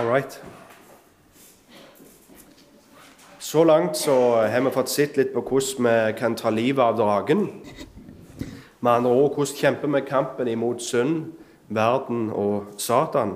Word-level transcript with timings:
All 0.00 0.06
right. 0.06 0.40
Så 3.38 3.64
langt 3.64 3.96
så 3.96 4.36
har 4.36 4.60
vi 4.60 4.70
fått 4.70 4.88
sett 4.88 5.18
litt 5.20 5.34
på 5.34 5.42
hvordan 5.44 5.84
vi 5.84 6.14
kan 6.16 6.36
ta 6.38 6.48
livet 6.48 6.80
av 6.80 6.96
dragen. 6.96 7.42
Med 8.80 8.92
andre 8.92 9.12
ord 9.12 9.34
hvordan 9.36 9.58
kjemper 9.58 9.92
vi 9.92 10.00
kampen 10.08 10.48
imot 10.48 10.80
synd, 10.80 11.34
verden 11.68 12.30
og 12.32 12.70
Satan. 12.80 13.34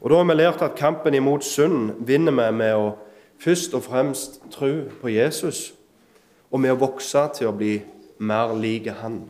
Og 0.00 0.10
Da 0.10 0.16
har 0.16 0.24
vi 0.24 0.38
lært 0.40 0.64
at 0.64 0.78
kampen 0.78 1.14
imot 1.14 1.44
synd 1.44 1.92
vinner 1.98 2.32
vi 2.32 2.48
med 2.62 2.74
å 2.80 2.94
først 3.44 3.76
og 3.76 3.84
fremst 3.84 4.40
tro 4.56 4.88
på 5.02 5.12
Jesus, 5.12 5.74
og 6.48 6.64
med 6.64 6.72
å 6.72 6.80
vokse 6.80 7.28
til 7.36 7.52
å 7.52 7.56
bli 7.56 7.82
mer 8.18 8.56
lik 8.56 8.88
Han. 9.02 9.26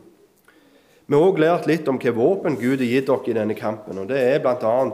Vi 1.05 1.19
har 1.19 1.27
òg 1.27 1.39
lært 1.43 1.67
litt 1.67 1.87
om 1.91 1.99
hvilke 1.99 2.15
våpen 2.15 2.55
Gud 2.55 2.79
har 2.79 2.87
gitt 2.87 3.11
dere 3.11 3.27
i 3.27 3.39
denne 3.41 3.59
kampen. 3.59 3.97
og 3.99 4.07
Det 4.07 4.23
er 4.23 4.39
bl.a. 4.39 4.87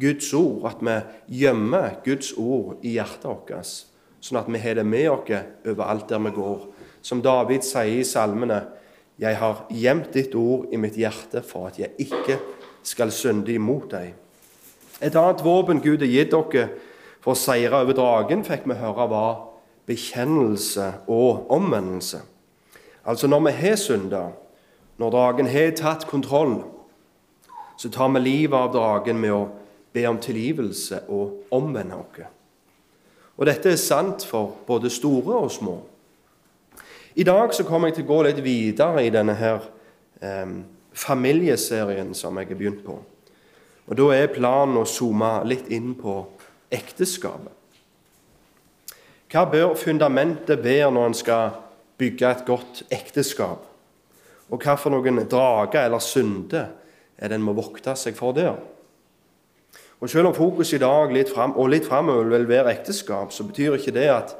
Guds 0.00 0.32
ord, 0.34 0.66
at 0.66 0.80
vi 0.80 1.40
gjemmer 1.42 2.00
Guds 2.04 2.32
ord 2.36 2.82
i 2.82 2.96
hjertet 2.96 3.24
vårt 3.30 3.90
sånn 4.24 4.40
at 4.40 4.48
vi 4.48 4.60
har 4.60 4.78
det 4.78 4.86
med 4.88 5.10
oss 5.12 5.68
overalt 5.68 6.08
der 6.08 6.22
vi 6.24 6.32
går. 6.32 6.66
Som 7.04 7.20
David 7.22 7.64
sier 7.64 8.00
i 8.00 8.04
salmene, 8.04 8.64
'Jeg 9.18 9.36
har 9.36 9.66
gjemt 9.70 10.12
ditt 10.12 10.34
ord 10.34 10.66
i 10.72 10.76
mitt 10.76 10.96
hjerte 10.96 11.42
for 11.42 11.66
at 11.66 11.78
jeg 11.78 11.90
ikke 11.98 12.38
skal 12.82 13.10
synde 13.10 13.52
imot 13.52 13.90
deg'. 13.90 14.14
Et 15.00 15.14
annet 15.14 15.44
våpen 15.44 15.80
Gud 15.80 16.00
har 16.00 16.08
gitt 16.08 16.30
dere 16.30 16.68
for 17.20 17.32
å 17.32 17.36
seire 17.36 17.82
over 17.82 17.92
dragen, 17.92 18.44
fikk 18.44 18.66
vi 18.66 18.74
høre 18.74 19.08
var 19.08 19.48
bekjennelse 19.86 20.94
og 21.08 21.50
omvendelse. 21.50 22.22
Altså 23.06 23.26
når 23.26 23.40
vi 23.40 23.52
har 23.52 23.76
synda, 23.76 24.32
når 24.98 25.10
dragen 25.10 25.46
har 25.46 25.70
tatt 25.70 26.06
kontroll, 26.06 26.64
så 27.76 27.88
tar 27.88 28.08
vi 28.08 28.20
livet 28.20 28.58
av 28.58 28.72
dragen 28.72 29.20
med 29.20 29.30
å 29.30 29.48
be 29.94 30.06
om 30.10 30.18
tilgivelse 30.18 31.04
og 31.08 31.54
omvende 31.54 31.98
oss. 32.00 32.24
Og 33.34 33.46
dette 33.46 33.72
er 33.72 33.80
sant 33.80 34.26
for 34.26 34.52
både 34.66 34.90
store 34.90 35.38
og 35.40 35.50
små. 35.50 35.78
I 37.14 37.22
dag 37.26 37.54
så 37.54 37.64
kommer 37.66 37.90
jeg 37.90 38.00
til 38.00 38.06
å 38.06 38.12
gå 38.12 38.20
litt 38.26 38.40
videre 38.42 39.02
i 39.06 39.10
denne 39.14 39.34
her 39.38 39.66
eh, 40.22 40.54
familieserien 40.94 42.14
som 42.14 42.38
jeg 42.38 42.50
har 42.50 42.58
begynt 42.58 42.84
på. 42.86 42.98
Og 43.84 43.98
Da 43.98 44.06
er 44.16 44.32
planen 44.32 44.80
å 44.80 44.86
zoome 44.88 45.42
litt 45.46 45.68
inn 45.74 45.92
på 45.98 46.22
ekteskapet. 46.72 47.52
Hva 49.30 49.44
bør 49.50 49.74
fundamentet 49.74 50.62
være 50.62 50.92
når 50.94 51.06
en 51.10 51.16
skal 51.18 51.56
bygge 51.98 52.28
et 52.30 52.44
godt 52.46 52.82
ekteskap? 52.94 53.64
Og 54.50 54.62
hva 54.62 54.76
for 54.78 54.94
noen 54.94 55.24
drager 55.26 55.88
eller 55.88 56.02
synder 56.02 56.70
er 57.18 57.30
det 57.30 57.38
en 57.38 57.46
må 57.46 57.54
vokte 57.56 57.96
seg 57.98 58.14
for 58.18 58.36
der? 58.36 58.54
Og 60.00 60.10
Selv 60.10 60.26
om 60.26 60.34
fokus 60.34 60.72
i 60.72 60.78
dag 60.78 61.12
litt 61.12 61.30
frem, 61.32 61.54
og 61.56 61.68
litt 61.68 61.86
framover 61.86 62.24
vil 62.24 62.48
være 62.48 62.72
ekteskap, 62.74 63.32
så 63.32 63.44
betyr 63.44 63.78
ikke 63.78 63.94
det 63.94 64.08
at 64.12 64.36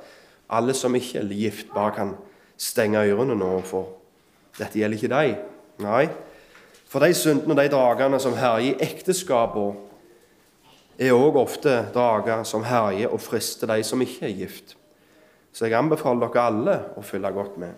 alle 0.50 0.74
som 0.74 0.94
ikke 0.94 1.18
er 1.18 1.30
gift, 1.30 1.66
bare 1.74 1.94
kan 1.94 2.14
stenge 2.56 3.00
ørene 3.00 3.36
nå, 3.38 3.60
for 3.64 3.94
dette 4.58 4.78
gjelder 4.78 4.98
ikke 4.98 5.14
deg. 5.14 5.36
Nei, 5.82 6.04
for 6.90 7.02
de 7.02 7.14
syndene 7.14 7.56
og 7.56 7.62
de 7.62 7.70
dragene 7.72 8.20
som 8.20 8.36
herjer 8.38 8.74
i 8.74 8.76
ekteskapene, 8.84 9.80
er 10.98 11.10
òg 11.10 11.34
ofte 11.40 11.72
drager 11.94 12.44
som 12.46 12.62
herjer 12.62 13.10
og 13.10 13.18
frister 13.18 13.66
de 13.66 13.80
som 13.82 14.02
ikke 14.02 14.28
er 14.28 14.36
gift. 14.44 14.76
Så 15.50 15.66
jeg 15.66 15.74
anbefaler 15.74 16.28
dere 16.28 16.44
alle 16.50 16.76
å 16.94 17.02
følge 17.02 17.32
godt 17.34 17.56
med. 17.58 17.72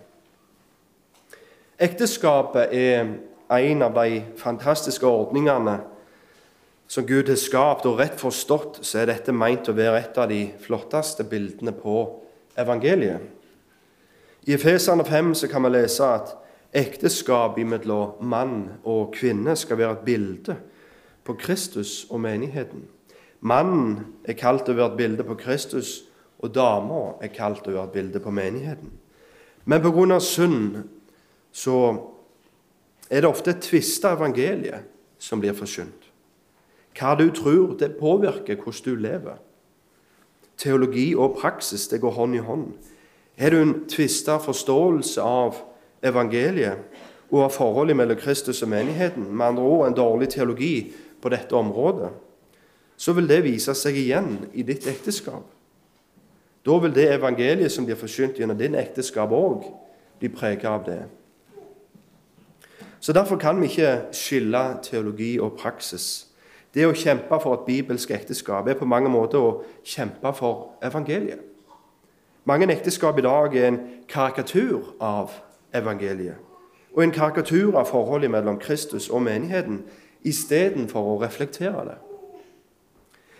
Ekteskapet 1.81 2.73
er 2.73 3.09
en 3.57 3.81
av 3.85 3.97
de 3.97 4.21
fantastiske 4.37 5.05
ordningene 5.05 5.79
som 6.87 7.05
Gud 7.05 7.29
har 7.29 7.39
skapt, 7.39 7.85
og 7.85 7.99
rett 7.99 8.19
forstått 8.19 8.81
så 8.87 9.01
er 9.01 9.11
dette 9.11 9.35
meint 9.35 9.67
å 9.67 9.75
være 9.75 9.99
et 9.99 10.19
av 10.19 10.29
de 10.31 10.45
flotteste 10.63 11.25
bildene 11.27 11.73
på 11.75 11.99
evangeliet. 12.57 13.21
I 14.47 14.55
Efesene 14.55 15.03
5 15.03 15.33
så 15.35 15.49
kan 15.51 15.65
vi 15.67 15.73
lese 15.75 16.07
at 16.07 16.35
ekteskap 16.77 17.57
mellom 17.59 18.21
mann 18.23 18.59
og 18.87 19.11
kvinne 19.15 19.55
skal 19.59 19.79
være 19.81 19.97
et 19.97 20.05
bilde 20.07 20.55
på 21.27 21.35
Kristus 21.35 22.05
og 22.09 22.21
menigheten. 22.23 22.85
Mannen 23.39 24.15
er 24.25 24.37
kalt 24.39 24.69
å 24.69 24.75
være 24.77 24.93
et 24.93 25.01
bilde 25.01 25.25
på 25.27 25.35
Kristus, 25.39 26.05
og 26.39 26.53
dama 26.53 27.17
er 27.21 27.33
kalt 27.33 27.67
å 27.67 27.73
være 27.73 27.89
et 27.89 27.95
bilde 27.97 28.21
på 28.23 28.31
menigheten. 28.31 28.91
Men 29.65 29.81
pga. 29.81 30.19
synd 30.19 30.83
så 31.51 31.77
er 33.09 33.21
det 33.21 33.29
ofte 33.29 33.51
et 33.51 33.61
tvista 33.61 34.13
evangelie 34.13 34.79
som 35.19 35.39
blir 35.39 35.53
forkynt. 35.53 35.96
Hva 36.97 37.13
du 37.15 37.29
tror, 37.29 37.75
det 37.77 37.97
påvirker 37.99 38.55
hvordan 38.55 38.83
du 38.85 38.95
lever. 38.95 39.37
Teologi 40.57 41.15
og 41.15 41.37
praksis 41.37 41.87
det 41.87 42.01
går 42.01 42.11
hånd 42.11 42.35
i 42.35 42.41
hånd. 42.41 42.71
Har 43.37 43.49
du 43.53 43.61
en 43.61 43.75
tvista 43.89 44.39
forståelse 44.41 45.21
av 45.21 45.59
evangeliet 46.01 46.77
og 47.29 47.43
av 47.43 47.51
forholdet 47.53 47.97
mellom 47.97 48.17
Kristus 48.17 48.63
og 48.65 48.71
menigheten, 48.71 49.27
med 49.29 49.45
andre 49.45 49.63
ord 49.63 49.87
en 49.87 49.97
dårlig 49.97 50.29
teologi 50.33 50.93
på 51.21 51.29
dette 51.29 51.55
området, 51.55 52.09
så 52.97 53.13
vil 53.13 53.29
det 53.29 53.43
vise 53.45 53.75
seg 53.77 53.97
igjen 53.99 54.31
i 54.53 54.65
ditt 54.65 54.87
ekteskap. 54.89 55.45
Da 56.65 56.77
vil 56.81 56.95
det 56.95 57.11
evangeliet 57.13 57.71
som 57.71 57.85
blir 57.85 57.99
forsynt 57.99 58.39
gjennom 58.39 58.57
din 58.57 58.75
ekteskap 58.75 59.31
òg, 59.31 59.67
bli 60.19 60.31
preget 60.33 60.65
av 60.65 60.81
det. 60.87 61.03
Så 62.99 63.13
Derfor 63.13 63.37
kan 63.37 63.61
vi 63.61 63.69
ikke 63.69 64.09
skille 64.11 64.79
teologi 64.83 65.37
og 65.39 65.53
praksis 65.59 66.26
det 66.77 66.85
å 66.85 66.93
kjempe 66.93 67.39
for 67.41 67.57
et 67.57 67.65
bibelsk 67.65 68.11
ekteskap 68.13 68.67
er 68.69 68.77
på 68.77 68.85
mange 68.85 69.09
måter 69.09 69.41
å 69.41 69.53
kjempe 69.81 70.29
for 70.37 70.77
evangeliet. 70.85 71.41
Mange 72.45 72.69
ekteskap 72.71 73.17
i 73.17 73.25
dag 73.25 73.55
er 73.57 73.71
en 73.71 73.79
karikatur 74.07 74.93
av 75.01 75.33
evangeliet. 75.75 76.37
Og 76.93 77.03
en 77.03 77.11
karikatur 77.13 77.75
av 77.77 77.89
forholdet 77.89 78.31
mellom 78.31 78.59
Kristus 78.61 79.09
og 79.09 79.25
menigheten 79.25 79.81
istedenfor 80.25 81.15
å 81.15 81.17
reflektere 81.21 81.83
det. 81.89 81.97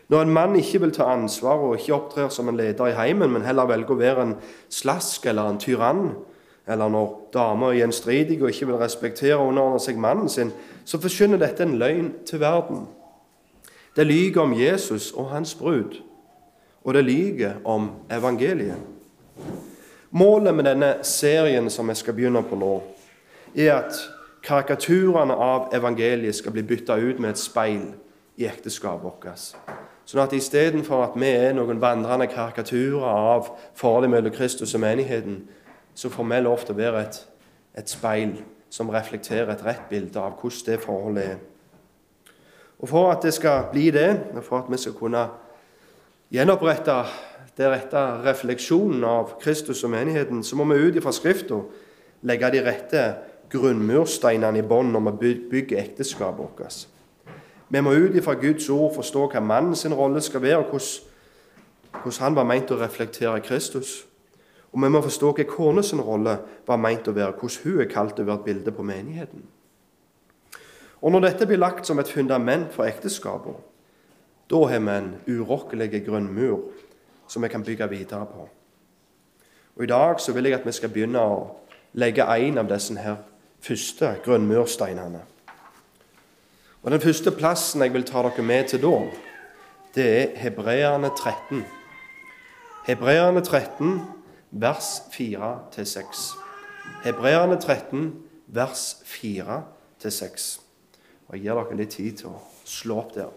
Når 0.09 0.21
en 0.23 0.33
mann 0.33 0.55
ikke 0.55 0.81
vil 0.81 0.93
ta 0.95 1.09
ansvar 1.11 1.61
og 1.61 1.77
ikke 1.77 1.95
opptrer 1.95 2.29
som 2.33 2.49
en 2.49 2.57
leder 2.57 2.89
i 2.89 2.97
heimen, 2.97 3.31
men 3.31 3.45
heller 3.45 3.67
velger 3.67 3.93
å 3.93 4.01
være 4.01 4.23
en 4.23 4.35
slask 4.69 5.25
eller 5.29 5.49
en 5.51 5.59
tyrann, 5.59 6.13
eller 6.67 6.89
når 6.91 7.15
damer 7.33 7.71
er 7.71 7.81
gjenstridige 7.81 8.43
og 8.43 8.51
ikke 8.51 8.69
vil 8.71 8.79
respektere 8.81 9.37
og 9.37 9.51
underordne 9.51 9.83
seg 9.83 9.99
mannen 9.99 10.29
sin, 10.31 10.53
så 10.85 10.99
forkynner 10.99 11.39
dette 11.39 11.63
en 11.63 11.77
løgn 11.79 12.13
til 12.27 12.43
verden. 12.43 12.87
Det 13.97 14.05
lyver 14.05 14.41
om 14.41 14.53
Jesus 14.53 15.11
og 15.11 15.29
hans 15.29 15.55
brud, 15.55 15.97
og 16.83 16.93
det 16.93 17.03
lyver 17.03 17.53
om 17.65 17.89
evangeliet. 18.11 18.77
Målet 20.11 20.55
med 20.55 20.63
denne 20.63 20.91
serien 21.01 21.69
som 21.69 21.89
vi 21.89 21.95
skal 21.97 22.13
begynne 22.13 22.43
på 22.45 22.55
nå, 22.55 22.75
er 23.55 23.73
at 23.73 23.97
karikaturene 24.45 25.33
av 25.33 25.73
evangeliet 25.73 26.35
skal 26.37 26.53
bli 26.53 26.61
bytta 26.61 26.95
ut 26.95 27.19
med 27.19 27.33
et 27.33 27.41
speil 27.41 27.81
i 28.37 28.45
ekteskapet 28.45 29.03
vårt. 29.03 29.49
Sånn 30.05 30.23
at 30.23 30.37
istedenfor 30.37 31.03
at 31.03 31.17
vi 31.17 31.33
er 31.33 31.57
noen 31.57 31.81
vandrende 31.81 32.29
karikaturer 32.29 33.09
av 33.09 33.49
forholdet 33.75 34.13
mellom 34.13 34.37
Kristus 34.37 34.77
og 34.77 34.85
menigheten, 34.85 35.41
så 35.97 36.13
får 36.13 36.29
vi 36.29 36.43
lov 36.45 36.61
til 36.63 36.77
å 36.77 36.81
være 36.85 37.01
et, 37.01 37.21
et 37.81 37.89
speil 37.89 38.37
som 38.69 38.93
reflekterer 38.93 39.55
et 39.55 39.65
rett 39.65 39.89
bilde 39.89 40.21
av 40.21 40.37
hvordan 40.37 40.65
det 40.69 40.83
forholdet 40.85 41.31
er. 41.33 41.45
Og 42.79 42.89
For 42.89 43.11
at 43.11 43.23
det 43.25 43.33
skal 43.33 43.71
bli 43.71 43.89
det, 43.89 44.09
og 44.35 44.43
for 44.43 44.57
at 44.57 44.69
vi 44.69 44.77
skal 44.77 44.93
kunne 44.93 45.23
gjenopprette 46.31 46.97
det 47.57 47.69
rette 47.71 48.01
refleksjonen 48.21 49.03
av 49.03 49.39
Kristus 49.41 49.83
og 49.83 49.89
menigheten, 49.89 50.43
så 50.43 50.55
må 50.55 50.67
vi 50.69 50.77
ut 50.77 51.01
fra 51.03 51.11
Skrifta 51.11 51.57
legge 52.21 52.51
de 52.53 52.61
rette 52.61 53.01
grunnmursteinene 53.49 54.61
i 54.61 54.67
bånn 54.67 54.91
når 54.93 55.17
vi 55.21 55.33
bygger 55.49 55.81
ekteskapet 55.81 56.37
vårt. 56.37 56.77
Vi 57.69 57.81
må 57.81 57.95
ut 57.97 58.23
fra 58.23 58.37
Guds 58.39 58.69
ord 58.69 58.93
forstå 58.95 59.25
hva 59.33 59.41
mannens 59.43 59.85
rolle 59.89 60.21
skal 60.21 60.41
være, 60.41 60.57
og 60.57 60.69
hvordan, 60.69 62.21
han 62.21 62.35
var 62.35 62.47
meint 62.47 62.71
å 62.71 62.79
reflektere 62.79 63.41
Kristus. 63.43 64.05
Og 64.71 64.83
vi 64.83 64.89
må 64.91 65.01
forstå 65.01 65.33
hva 65.33 65.47
kones 65.49 65.93
rolle 65.97 66.37
var 66.67 66.77
meint 66.77 67.07
å 67.07 67.15
være, 67.15 67.35
hvordan 67.39 67.63
hun 67.63 67.81
er 67.81 67.91
kalt 67.91 68.19
å 68.19 68.27
være 68.27 68.43
et 68.43 68.49
bilde 68.51 68.71
på 68.75 68.85
menigheten. 68.85 69.43
Og 71.01 71.11
når 71.11 71.27
dette 71.27 71.45
blir 71.45 71.61
lagt 71.61 71.87
som 71.87 71.99
et 71.99 72.09
fundament 72.09 72.73
for 72.73 72.87
ekteskapet, 72.89 73.55
da 74.49 74.61
har 74.65 74.79
vi 74.79 74.95
en 74.95 75.15
urokkelig 75.27 76.03
grunnmur 76.05 76.71
som 77.27 77.43
vi 77.43 77.47
kan 77.47 77.63
bygge 77.63 77.89
videre 77.89 78.25
på. 78.25 78.49
Og 79.75 79.83
I 79.83 79.87
dag 79.87 80.19
så 80.19 80.33
vil 80.33 80.43
jeg 80.43 80.53
at 80.53 80.65
vi 80.65 80.71
skal 80.71 80.89
begynne 80.89 81.21
å 81.21 81.41
legge 81.93 82.25
en 82.25 82.57
av 82.57 82.69
disse 82.69 82.95
her 82.97 83.17
første 83.61 84.15
grunnmursteinene. 84.25 85.21
Og 86.83 86.91
Den 86.91 87.01
første 87.01 87.31
plassen 87.31 87.81
jeg 87.81 87.93
vil 87.93 88.05
ta 88.07 88.21
dere 88.23 88.43
med 88.43 88.69
til 88.71 88.81
da, 88.81 88.97
det 89.95 90.05
er 90.07 90.37
Hebreerne 90.39 91.09
13. 91.09 91.65
Hebreerne 92.87 93.41
13, 93.41 94.01
vers 94.51 95.01
4-6. 95.11 96.37
Hebreerne 97.03 97.59
13, 97.61 98.13
vers 98.47 98.97
4-6. 99.03 100.66
Og 101.27 101.35
jeg 101.35 101.43
gir 101.43 101.57
dere 101.59 101.75
litt 101.75 101.91
tid 101.91 102.21
til 102.21 102.31
å 102.31 102.37
slå 102.63 103.01
opp 103.01 103.11
der. 103.17 103.33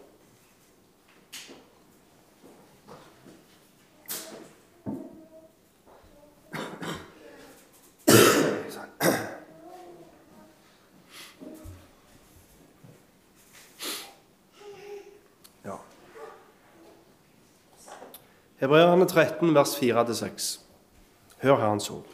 Ja. 15.66 15.80
Hebreerne 18.62 19.10
13, 19.10 19.50
vers 19.50 19.74
4-6. 19.82 20.52
Hør 21.42 21.58
Herrens 21.58 21.90
ord. 21.90 22.06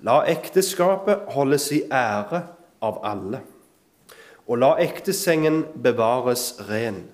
La 0.00 0.22
ekteskapet 0.24 1.28
holdes 1.36 1.68
i 1.76 1.84
ære 1.92 2.46
av 2.80 3.04
alle 3.04 3.44
og 4.46 4.58
la 4.60 4.74
ektesengen 4.82 5.64
bevares 5.82 6.54
ren. 6.68 7.04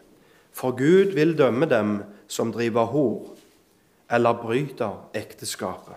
For 0.53 0.75
Gud 0.77 1.15
vil 1.15 1.37
dømme 1.39 1.67
dem 1.71 2.03
som 2.29 2.53
driver 2.53 2.91
hor 2.91 3.37
eller 4.11 4.33
bryter 4.43 4.97
ekteskapet. 5.15 5.95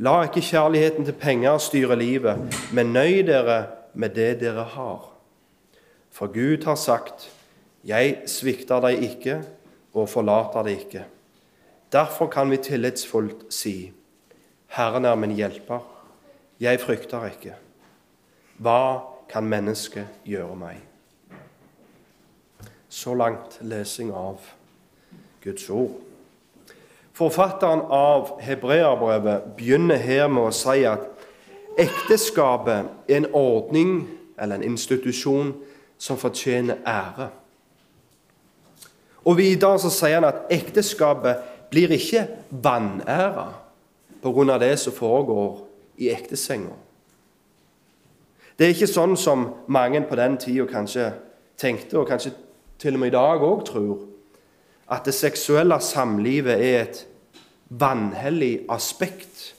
La 0.00 0.22
ikke 0.24 0.40
kjærligheten 0.44 1.04
til 1.04 1.16
penger 1.16 1.58
styre 1.60 1.96
livet, 1.96 2.40
men 2.72 2.92
nøy 2.92 3.20
dere 3.28 3.66
med 3.94 4.14
det 4.16 4.40
dere 4.40 4.64
har. 4.76 5.10
For 6.10 6.26
Gud 6.26 6.64
har 6.64 6.74
sagt, 6.74 7.30
'Jeg 7.84 8.22
svikter 8.26 8.80
deg 8.80 9.02
ikke 9.02 9.42
og 9.94 10.08
forlater 10.08 10.62
deg 10.62 10.78
ikke'. 10.78 11.04
Derfor 11.92 12.26
kan 12.26 12.50
vi 12.50 12.56
tillitsfullt 12.56 13.52
si, 13.52 13.92
'Herren 14.68 15.04
er 15.04 15.14
min 15.14 15.30
hjelper. 15.30 15.80
Jeg 16.60 16.80
frykter 16.80 17.24
ikke.' 17.24 17.54
Hva 18.58 19.09
kan 19.30 19.46
mennesket 19.46 20.06
gjøre 20.26 20.56
meg? 20.58 20.78
Så 22.90 23.14
langt 23.14 23.58
lesing 23.62 24.10
av 24.12 24.42
Guds 25.44 25.70
ord. 25.70 26.00
Forfatteren 27.12 27.82
av 27.92 28.40
hebreerbrevet 28.40 29.52
begynner 29.56 30.00
her 30.00 30.28
med 30.32 30.48
å 30.48 30.54
si 30.54 30.82
at 30.88 31.04
ekteskapet 31.78 32.88
er 33.08 33.20
en 33.20 33.28
ordning 33.36 33.92
eller 34.40 34.56
en 34.56 34.72
institusjon 34.72 35.52
som 36.00 36.18
fortjener 36.18 36.80
ære. 36.88 37.28
Og 39.28 39.36
Videre 39.36 39.78
så 39.82 39.90
sier 39.92 40.16
han 40.16 40.28
at 40.30 40.48
ekteskapet 40.52 41.42
blir 41.70 41.92
ikke 41.92 42.26
vanæra 42.50 43.50
pga. 44.22 44.58
det 44.58 44.78
som 44.78 44.92
foregår 44.92 45.66
i 45.98 46.08
ektesenga. 46.08 46.74
Det 48.60 48.66
er 48.66 48.74
ikke 48.74 48.90
sånn 48.92 49.14
som 49.16 49.46
mange 49.72 50.02
på 50.04 50.16
den 50.20 50.34
tida 50.36 50.66
kanskje 50.68 51.06
tenkte, 51.56 51.96
og 51.96 52.10
kanskje 52.10 52.34
til 52.76 52.92
og 52.92 53.00
med 53.00 53.08
i 53.08 53.14
dag 53.14 53.40
òg 53.40 53.62
tror, 53.64 54.02
at 54.92 55.06
det 55.08 55.14
seksuelle 55.16 55.78
samlivet 55.80 56.60
er 56.60 56.82
et 56.82 57.00
vanhellig 57.72 58.66
aspekt 58.68 59.54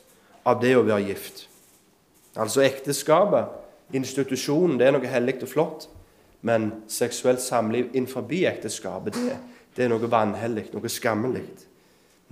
av 0.45 0.61
det 0.61 0.75
å 0.77 0.85
være 0.85 1.07
gift. 1.07 1.47
Altså 2.37 2.61
ekteskapet, 2.61 3.49
institusjonen, 3.97 4.77
det 4.77 4.87
er 4.87 4.93
noe 4.93 5.09
hellig 5.09 5.39
og 5.41 5.49
flott. 5.49 5.89
Men 6.45 6.69
seksuelt 6.89 7.41
samliv 7.41 7.89
innenfor 7.93 8.29
ekteskapet, 8.29 9.17
det, 9.17 9.37
det 9.77 9.85
er 9.85 9.89
noe 9.89 10.09
vanhellig, 10.09 10.69
noe 10.73 10.89
skammelig. 10.89 11.45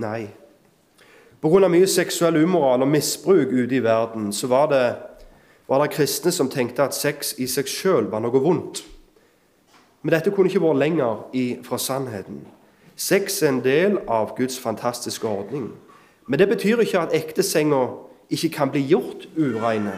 Nei. 0.01 0.27
Pga. 1.41 1.67
mye 1.69 1.87
seksuell 1.87 2.43
umoral 2.43 2.85
og 2.85 2.93
misbruk 2.93 3.53
ute 3.57 3.75
i 3.75 3.83
verden 3.83 4.29
så 4.33 4.47
var 4.47 4.69
det, 4.69 4.85
var 5.69 5.83
det 5.83 5.93
kristne 5.93 6.31
som 6.31 6.49
tenkte 6.49 6.83
at 6.83 6.97
sex 6.97 7.35
i 7.37 7.45
seg 7.47 7.69
sjøl 7.69 8.09
var 8.09 8.23
noe 8.23 8.41
vondt. 8.41 8.81
Men 10.01 10.15
dette 10.15 10.31
kunne 10.33 10.49
ikke 10.49 10.63
vært 10.63 10.81
lenger 10.81 11.61
fra 11.67 11.77
sannheten. 11.77 12.41
Sex 12.99 13.41
er 13.43 13.53
en 13.53 13.61
del 13.63 13.99
av 14.09 14.33
Guds 14.37 14.57
fantastiske 14.59 15.27
ordning. 15.27 15.69
Men 16.27 16.39
det 16.39 16.49
betyr 16.49 16.81
ikke 16.81 17.03
at 17.05 17.13
ektesenga 17.15 17.83
ikke 18.29 18.49
kan 18.49 18.71
bli 18.73 18.81
gjort 18.89 19.27
ureine. 19.37 19.93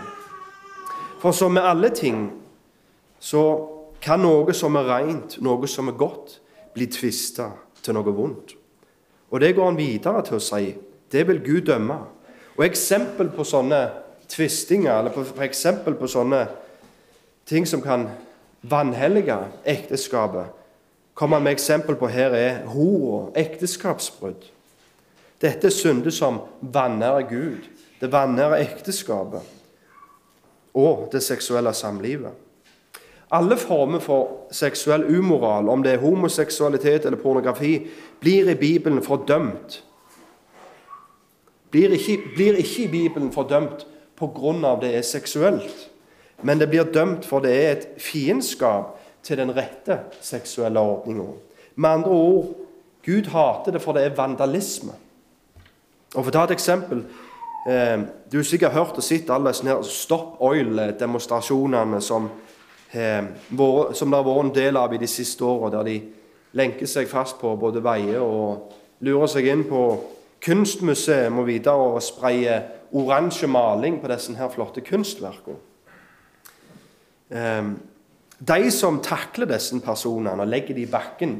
For 1.21 1.31
som 1.31 1.53
med 1.53 1.63
alle 1.65 1.89
ting 1.95 2.31
så 3.19 3.43
kan 4.01 4.23
noe 4.23 4.53
som 4.57 4.75
er 4.75 4.87
rent, 4.89 5.37
noe 5.41 5.67
som 5.69 5.87
er 5.91 5.97
godt, 5.97 6.39
bli 6.73 6.87
tvista 6.89 7.51
til 7.83 7.95
noe 7.95 8.15
vondt. 8.15 8.55
Og 9.31 9.39
det 9.39 9.55
går 9.55 9.69
han 9.69 9.77
videre 9.79 10.23
til 10.25 10.39
å 10.39 10.43
si. 10.43 10.73
Det 11.11 11.27
vil 11.27 11.43
Gud 11.45 11.67
dømme. 11.69 11.99
Og 12.57 12.65
eksempel 12.65 13.29
på 13.31 13.45
sånne 13.47 13.81
tvistinger, 14.31 14.99
eller 14.99 15.11
for 15.11 15.43
eksempel 15.43 15.95
på 15.99 16.07
sånne 16.09 16.45
ting 17.49 17.67
som 17.67 17.81
kan 17.83 18.07
vanhellige 18.61 19.37
ekteskapet, 19.67 20.45
kommer 21.13 21.39
med 21.39 21.51
eksempel 21.51 21.97
på 21.99 22.07
her 22.07 22.33
er 22.37 22.61
hor 22.71 23.31
ekteskapsbrudd. 23.37 24.45
Dette 25.41 25.67
er 25.67 25.73
synder 25.73 26.13
som 26.13 26.39
vanærer 26.61 27.27
Gud, 27.29 27.67
det 27.99 28.11
vanærer 28.11 28.63
ekteskapet 28.63 29.41
og 30.73 31.09
det 31.11 31.23
seksuelle 31.23 31.73
samlivet. 31.73 32.31
Alle 33.31 33.57
former 33.57 33.99
for 33.99 34.47
seksuell 34.51 35.05
umoral, 35.17 35.69
om 35.69 35.83
det 35.83 35.93
er 35.93 36.03
homoseksualitet 36.03 37.05
eller 37.05 37.19
pornografi, 37.19 37.87
blir 38.19 38.49
i 38.51 38.55
Bibelen 38.55 39.03
fordømt. 39.03 39.83
Blir 41.71 41.95
ikke, 41.95 42.17
blir 42.35 42.59
ikke 42.59 42.83
i 42.83 42.91
Bibelen 42.91 43.31
fordømt 43.31 43.85
pga. 44.21 44.75
det 44.81 44.95
er 44.95 45.01
seksuelt, 45.01 45.89
men 46.41 46.59
det 46.59 46.69
blir 46.69 46.83
dømt 46.83 47.25
for 47.25 47.39
det 47.39 47.51
er 47.51 47.71
et 47.71 47.87
fiendskap 47.97 48.97
til 49.23 49.37
den 49.37 49.51
rette 49.57 49.99
seksuelle 50.21 50.79
ordninga. 50.79 51.33
Med 51.75 51.89
andre 51.89 52.11
ord 52.11 52.55
Gud 53.05 53.27
hater 53.33 53.71
det 53.71 53.81
for 53.81 53.93
det 53.97 54.03
er 54.05 54.15
vandalisme. 54.15 54.93
Og 56.15 56.23
For 56.23 56.29
å 56.29 56.33
ta 56.33 56.43
et 56.43 56.51
eksempel 56.51 57.05
eh, 57.67 57.99
Du 58.31 58.37
har 58.37 58.43
sikkert 58.43 58.73
hørt 58.73 58.97
og 58.99 59.03
sett 59.03 59.29
alle 59.29 59.49
disse 59.49 59.77
Stop 59.83 60.41
Oil-demonstrasjonene 60.41 62.01
som 62.01 62.29
Eh, 62.91 63.23
som 63.93 64.11
det 64.11 64.17
har 64.17 64.25
vært 64.25 64.43
en 64.43 64.55
del 64.55 64.77
av 64.77 64.93
i 64.93 64.99
de 64.99 65.07
siste 65.07 65.45
åra, 65.47 65.69
der 65.71 65.87
de 65.87 65.93
lenker 66.59 66.89
seg 66.89 67.07
fast 67.07 67.37
på 67.39 67.53
både 67.55 67.79
veier 67.83 68.19
og 68.19 68.73
lurer 69.07 69.31
seg 69.31 69.47
inn 69.47 69.63
på 69.69 69.83
kunstmuseum 70.43 71.39
og 71.39 71.47
videre 71.47 71.85
og 71.93 72.01
sprayer 72.03 72.65
oransje 72.91 73.47
maling 73.47 74.01
på 74.01 74.09
disse 74.11 74.35
her 74.35 74.49
flotte 74.49 74.81
kunstverkene. 74.81 75.57
Eh, 77.31 77.71
de 78.47 78.71
som 78.71 78.99
takler 79.03 79.45
disse 79.45 79.79
personene 79.79 80.41
og 80.41 80.47
legger 80.47 80.75
dem 80.75 80.83
i 80.83 80.91
bakken, 80.91 81.35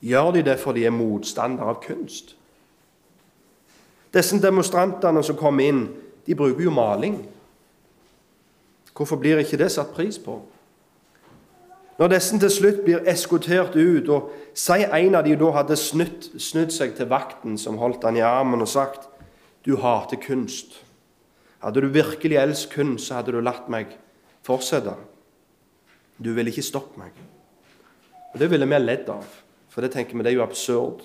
gjør 0.00 0.30
de 0.32 0.42
det 0.42 0.58
fordi 0.60 0.80
de 0.80 0.86
er 0.86 0.94
motstandere 0.94 1.72
av 1.72 1.80
kunst. 1.82 2.36
Disse 4.14 4.38
demonstrantene 4.42 5.22
som 5.24 5.36
kommer 5.36 5.68
inn, 5.68 5.88
de 6.26 6.34
bruker 6.34 6.64
jo 6.64 6.70
maling. 6.70 7.18
Hvorfor 8.96 9.16
blir 9.16 9.38
ikke 9.38 9.58
det 9.58 9.70
satt 9.72 9.94
pris 9.94 10.18
på? 10.18 10.40
Når 11.98 12.08
disse 12.08 12.38
til 12.38 12.50
slutt 12.50 12.84
blir 12.84 13.06
eskortert 13.10 13.76
ut, 13.76 14.08
og 14.08 14.30
si 14.54 14.84
en 14.84 15.14
av 15.18 15.24
de 15.26 15.34
da 15.38 15.50
hadde 15.56 15.76
snudd 15.76 16.70
seg 16.70 16.94
til 16.94 17.08
vakten 17.10 17.58
som 17.58 17.78
holdt 17.78 18.04
han 18.06 18.16
i 18.16 18.22
armen, 18.22 18.62
og 18.62 18.68
sagt 18.70 19.08
du 19.68 19.76
hater 19.76 20.16
kunst. 20.16 20.80
Hadde 21.60 21.82
du 21.84 21.88
virkelig 21.92 22.38
elsket 22.40 22.72
kunst, 22.72 23.06
så 23.06 23.18
hadde 23.18 23.34
du 23.34 23.42
latt 23.44 23.68
meg 23.68 23.92
fortsette. 24.46 24.94
Du 26.16 26.32
ville 26.32 26.48
ikke 26.48 26.64
stoppe 26.64 27.00
meg. 27.00 27.12
Og 28.32 28.38
Det 28.40 28.50
ville 28.50 28.66
vi 28.66 28.78
ledd 28.78 29.08
av, 29.12 29.26
for 29.68 29.84
det 29.84 29.92
tenker 29.92 30.16
vi 30.16 30.24
det 30.24 30.32
er 30.32 30.38
jo 30.38 30.46
absurd. 30.46 31.02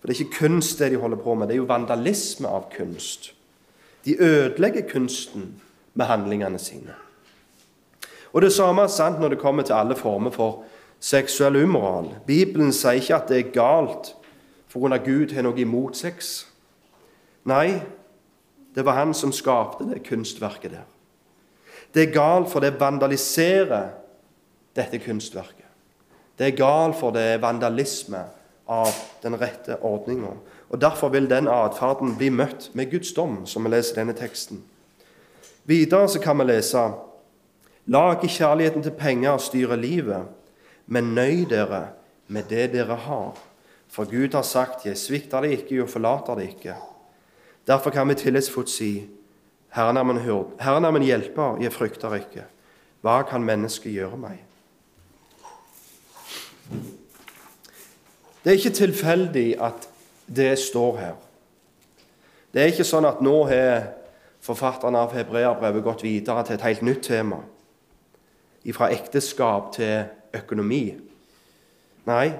For 0.00 0.08
Det 0.08 0.14
er 0.14 0.24
ikke 0.24 0.38
kunst 0.38 0.78
det 0.78 0.90
de 0.92 1.00
holder 1.00 1.20
på 1.20 1.34
med, 1.34 1.48
det 1.48 1.56
er 1.56 1.62
jo 1.62 1.68
vandalisme 1.68 2.48
av 2.48 2.70
kunst. 2.72 3.32
De 4.04 4.16
ødelegger 4.20 4.88
kunsten 4.88 5.60
med 5.94 6.06
handlingene 6.06 6.58
sine. 6.58 6.94
Og 8.32 8.42
Det 8.42 8.52
samme 8.52 8.82
er 8.82 8.88
sant 8.88 9.20
når 9.20 9.28
det 9.28 9.38
kommer 9.38 9.62
til 9.62 9.72
alle 9.72 9.96
former 9.96 10.30
for 10.30 10.64
seksuell 11.00 11.56
umoral. 11.56 12.14
Bibelen 12.26 12.72
sier 12.72 13.00
ikke 13.00 13.16
at 13.16 13.28
det 13.28 13.38
er 13.38 13.52
galt 13.52 14.14
for 14.68 14.80
grunn 14.80 14.96
av 14.96 15.04
Gud 15.04 15.32
har 15.32 15.44
noe 15.46 15.60
imot 15.60 15.96
sex. 15.96 16.46
Nei, 17.44 17.80
det 18.74 18.84
var 18.84 18.98
han 18.98 19.14
som 19.14 19.32
skapte 19.32 19.86
det 19.88 20.02
kunstverket 20.06 20.72
der. 20.72 20.86
Det 21.94 22.08
er 22.08 22.14
galt 22.14 22.50
for 22.50 22.64
det 22.64 22.74
vandaliserer 22.80 23.92
dette 24.74 24.98
kunstverket. 24.98 25.68
Det 26.38 26.48
er 26.48 26.58
galt 26.58 26.98
for 26.98 27.14
det 27.14 27.22
er 27.34 27.42
vandalisme 27.42 28.24
av 28.66 28.90
den 29.22 29.36
rette 29.38 29.78
ordninga. 29.86 30.32
Derfor 30.74 31.12
vil 31.14 31.28
den 31.30 31.46
atferden 31.46 32.16
bli 32.18 32.32
møtt 32.34 32.72
med 32.74 32.90
Guds 32.90 33.12
dom, 33.14 33.44
som 33.46 33.62
vi 33.62 33.70
leser 33.70 34.00
denne 34.00 34.16
teksten. 34.18 34.58
Videre 35.64 36.08
så 36.10 36.18
kan 36.18 36.40
vi 36.40 36.48
lese 36.48 36.82
La 37.92 38.14
ikke 38.14 38.32
kjærligheten 38.32 38.82
til 38.82 38.96
penger 38.96 39.36
styre 39.38 39.76
livet, 39.76 40.24
men 40.86 41.12
nøy 41.14 41.44
dere 41.48 41.90
med 42.32 42.48
det 42.48 42.70
dere 42.72 42.96
har. 42.96 43.36
For 43.88 44.08
Gud 44.10 44.34
har 44.34 44.42
sagt, 44.42 44.86
'Jeg 44.86 44.96
svikter 44.98 45.40
deg 45.40 45.52
ikke, 45.52 45.76
jeg 45.76 45.88
forlater 45.88 46.34
deg 46.34 46.48
ikke'. 46.48 46.93
Derfor 47.66 47.90
kan 47.90 48.08
vi 48.08 48.14
tillitsfullt 48.14 48.70
si, 48.70 49.06
'Herren 49.68 49.96
er, 49.96 50.02
min 50.02 50.18
Herren 50.60 50.84
er 50.84 50.90
min 50.90 51.02
hjelper, 51.02 51.56
jeg 51.60 51.72
frykter 51.72 52.14
ikke'. 52.14 52.44
Hva 53.00 53.22
kan 53.22 53.42
mennesket 53.42 53.92
gjøre 53.92 54.16
meg? 54.16 54.44
Det 58.44 58.50
er 58.50 58.56
ikke 58.56 58.70
tilfeldig 58.70 59.60
at 59.60 59.88
det 60.36 60.58
står 60.58 60.96
her. 60.96 61.14
Det 62.54 62.62
er 62.62 62.66
ikke 62.66 62.84
sånn 62.84 63.04
at 63.04 63.20
nå 63.20 63.44
har 63.44 63.82
forfatteren 64.40 64.96
av 64.96 65.12
hebreerbrevet 65.12 65.84
gått 65.84 66.02
videre 66.02 66.44
til 66.44 66.54
et 66.54 66.62
helt 66.62 66.82
nytt 66.82 67.02
tema. 67.02 67.36
Fra 68.72 68.88
ekteskap 68.92 69.72
til 69.72 70.04
økonomi. 70.34 70.94
Nei, 72.06 72.32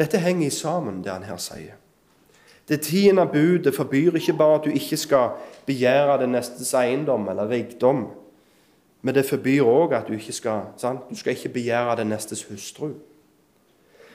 Dette 0.00 0.18
henger 0.18 0.50
sammen, 0.50 1.02
det 1.04 1.12
han 1.12 1.26
her 1.28 1.36
sier. 1.36 1.79
Det 2.70 2.80
tiende 2.80 3.26
budet 3.26 3.74
forbyr 3.74 4.14
ikke 4.14 4.32
bare 4.38 4.58
at 4.60 4.64
du 4.64 4.70
ikke 4.70 4.96
skal 4.96 5.28
begjære 5.66 6.20
den 6.22 6.36
nestes 6.36 6.74
eiendom 6.74 7.28
eller 7.28 7.50
rikdom, 7.50 8.06
men 9.02 9.14
det 9.14 9.24
forbyr 9.26 9.66
òg 9.66 9.94
at 9.96 10.08
du 10.08 10.12
ikke 10.14 10.32
skal 10.32 10.60
sant? 10.76 11.00
Du 11.10 11.16
skal 11.18 11.32
ikke 11.32 11.48
begjære 11.48 11.96
den 11.96 12.06
nestes 12.06 12.44
hustru. 12.44 12.92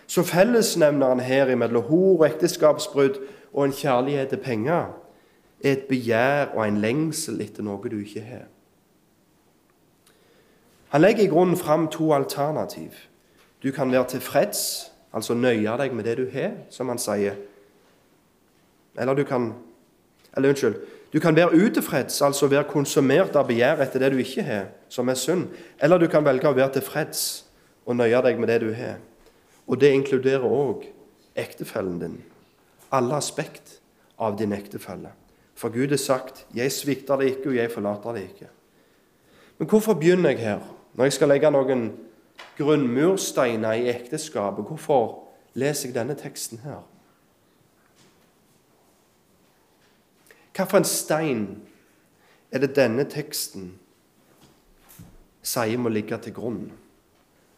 Så 0.08 0.24
fellesnevneren 0.24 1.20
her 1.20 1.56
mellom 1.56 1.84
hor, 1.84 2.26
ekteskapsbrudd 2.26 3.20
og 3.54 3.66
en 3.66 3.72
kjærlighet 3.72 4.28
til 4.28 4.38
penger 4.38 4.86
er 5.64 5.72
et 5.72 5.88
begjær 5.90 6.46
og 6.54 6.68
en 6.68 6.78
lengsel 6.78 7.42
etter 7.42 7.64
noe 7.64 7.90
du 7.92 7.98
ikke 8.00 8.22
har. 8.22 8.46
Han 10.90 11.02
legger 11.02 11.24
i 11.24 11.28
grunnen 11.28 11.58
fram 11.58 11.88
to 11.88 12.14
alternativ. 12.14 12.92
Du 13.64 13.72
kan 13.72 13.92
være 13.92 14.08
tilfreds, 14.08 14.92
altså 15.14 15.34
nøye 15.34 15.78
deg 15.78 15.94
med 15.94 16.04
det 16.04 16.18
du 16.18 16.30
har, 16.32 16.52
som 16.70 16.88
han 16.88 17.02
sier. 17.02 17.36
Eller 18.98 19.14
du 19.14 19.24
kan 19.24 19.54
Eller 20.38 20.50
unnskyld. 20.50 20.76
Du 21.14 21.20
kan 21.20 21.36
være 21.36 21.56
utilfreds, 21.56 22.22
altså 22.22 22.48
være 22.48 22.64
konsumert 22.68 23.36
av 23.40 23.48
begjær 23.48 23.80
etter 23.80 24.02
det 24.04 24.10
du 24.12 24.18
ikke 24.20 24.44
har, 24.44 24.66
som 24.92 25.08
er 25.08 25.16
synd. 25.16 25.46
Eller 25.80 25.98
du 25.98 26.10
kan 26.12 26.26
velge 26.26 26.50
å 26.50 26.56
være 26.58 26.74
tilfreds 26.76 27.46
og 27.86 27.96
nøye 27.96 28.20
deg 28.26 28.42
med 28.42 28.52
det 28.52 28.58
du 28.66 28.74
har. 28.76 28.98
Og 29.68 29.80
det 29.80 29.94
inkluderer 29.96 30.44
òg 30.44 30.84
ektefellen 31.40 32.02
din. 32.02 32.18
Alle 32.92 33.16
aspekt 33.16 33.78
av 34.20 34.36
din 34.36 34.52
ektefelle. 34.52 35.14
For 35.56 35.70
Gud 35.70 35.90
har 35.90 35.98
sagt 35.98 36.46
'Jeg 36.54 36.72
svikter 36.72 37.16
deg 37.16 37.28
ikke, 37.28 37.50
og 37.50 37.56
jeg 37.56 37.72
forlater 37.72 38.14
deg 38.14 38.24
ikke'. 38.24 38.52
Men 39.58 39.68
hvorfor 39.68 39.94
begynner 39.94 40.30
jeg 40.30 40.40
her? 40.40 40.60
Når 40.94 41.04
jeg 41.04 41.14
skal 41.14 41.28
legge 41.28 41.52
noen 41.52 41.94
grunnmursteiner 42.58 43.72
i 43.72 43.90
ekteskapet, 43.90 44.66
hvorfor 44.66 45.24
leser 45.54 45.88
jeg 45.88 45.96
denne 45.96 46.16
teksten 46.16 46.60
her? 46.64 46.84
Hvilken 50.56 50.84
stein 50.84 51.62
er 52.52 52.62
det 52.64 52.76
denne 52.78 53.04
teksten 53.12 53.74
sier 55.44 55.78
må 55.78 55.92
ligge 55.92 56.16
til 56.24 56.34
grunn 56.34 56.62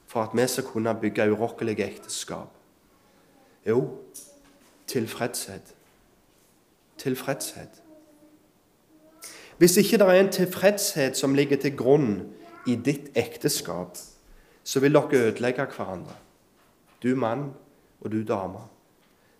for 0.09 0.23
at 0.23 0.33
vi 0.33 0.47
skal 0.49 0.65
kunne 0.65 0.95
bygge 0.97 1.27
urokkelige 1.31 1.85
ekteskap? 1.85 2.55
Jo, 3.67 3.99
tilfredshet. 4.87 5.75
Tilfredshet. 6.97 7.83
Hvis 9.57 9.77
ikke 9.77 9.97
det 9.97 10.07
er 10.07 10.19
en 10.19 10.31
tilfredshet 10.31 11.17
som 11.17 11.35
ligger 11.35 11.57
til 11.61 11.77
grunn 11.77 12.33
i 12.67 12.75
ditt 12.75 13.11
ekteskap, 13.15 13.97
så 14.63 14.79
vil 14.79 14.97
dere 14.97 15.21
ødelegge 15.27 15.69
hverandre. 15.75 16.17
Du 17.03 17.15
mann 17.15 17.51
og 18.01 18.11
du 18.11 18.23
dame. 18.23 18.65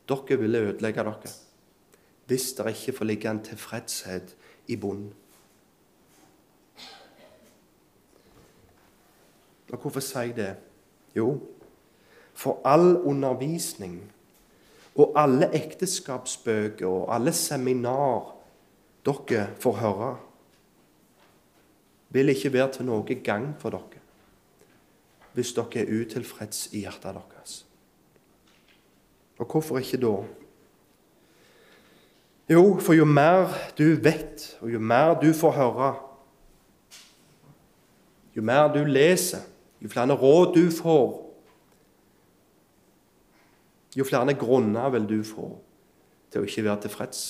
Dere 0.10 0.40
vil 0.40 0.56
ødelegge 0.56 1.04
dere 1.04 1.47
hvis 2.28 2.54
det 2.54 2.68
ikke 2.68 2.98
får 2.98 3.06
ligge 3.06 3.32
en 3.32 3.44
tilfredshet 3.44 4.36
i 4.68 4.76
bunnen. 4.76 5.14
Og 9.72 9.78
hvorfor 9.78 10.00
sier 10.00 10.22
jeg 10.32 10.36
det? 10.36 10.56
Jo, 11.16 11.40
for 12.34 12.62
all 12.66 12.98
undervisning 12.98 14.00
og 14.96 15.14
alle 15.16 15.50
ekteskapsbøker 15.56 16.88
og 16.88 17.16
alle 17.16 17.34
seminar 17.34 18.34
dere 19.06 19.48
får 19.60 19.74
høre, 19.82 20.18
vil 22.10 22.30
ikke 22.30 22.54
være 22.54 22.72
til 22.72 22.88
noe 22.88 23.16
gang 23.24 23.54
for 23.60 23.76
dere 23.76 24.04
hvis 25.38 25.52
dere 25.54 25.84
er 25.84 25.92
utilfreds 26.02 26.64
i 26.74 26.80
hjertet 26.82 27.14
deres. 27.14 27.60
Og 29.38 29.46
hvorfor 29.46 29.78
ikke 29.78 30.00
da? 30.02 30.14
Jo, 32.50 32.80
for 32.80 32.94
jo 32.94 33.06
mer 33.06 33.52
du 33.78 33.96
vet, 34.04 34.58
og 34.62 34.72
jo 34.72 34.80
mer 34.80 35.20
du 35.20 35.34
får 35.34 35.52
høre, 35.52 35.94
jo 38.36 38.42
mer 38.42 38.70
du 38.74 38.86
leser, 38.86 39.42
jo 39.82 39.90
flere 39.90 40.16
råd 40.16 40.54
du 40.56 40.72
får, 40.72 41.10
jo 43.98 44.04
flere 44.04 44.34
grunner 44.34 44.90
vil 44.90 45.10
du 45.10 45.24
få 45.24 45.50
til 46.32 46.44
å 46.44 46.48
ikke 46.48 46.64
være 46.64 46.82
tilfreds. 46.86 47.24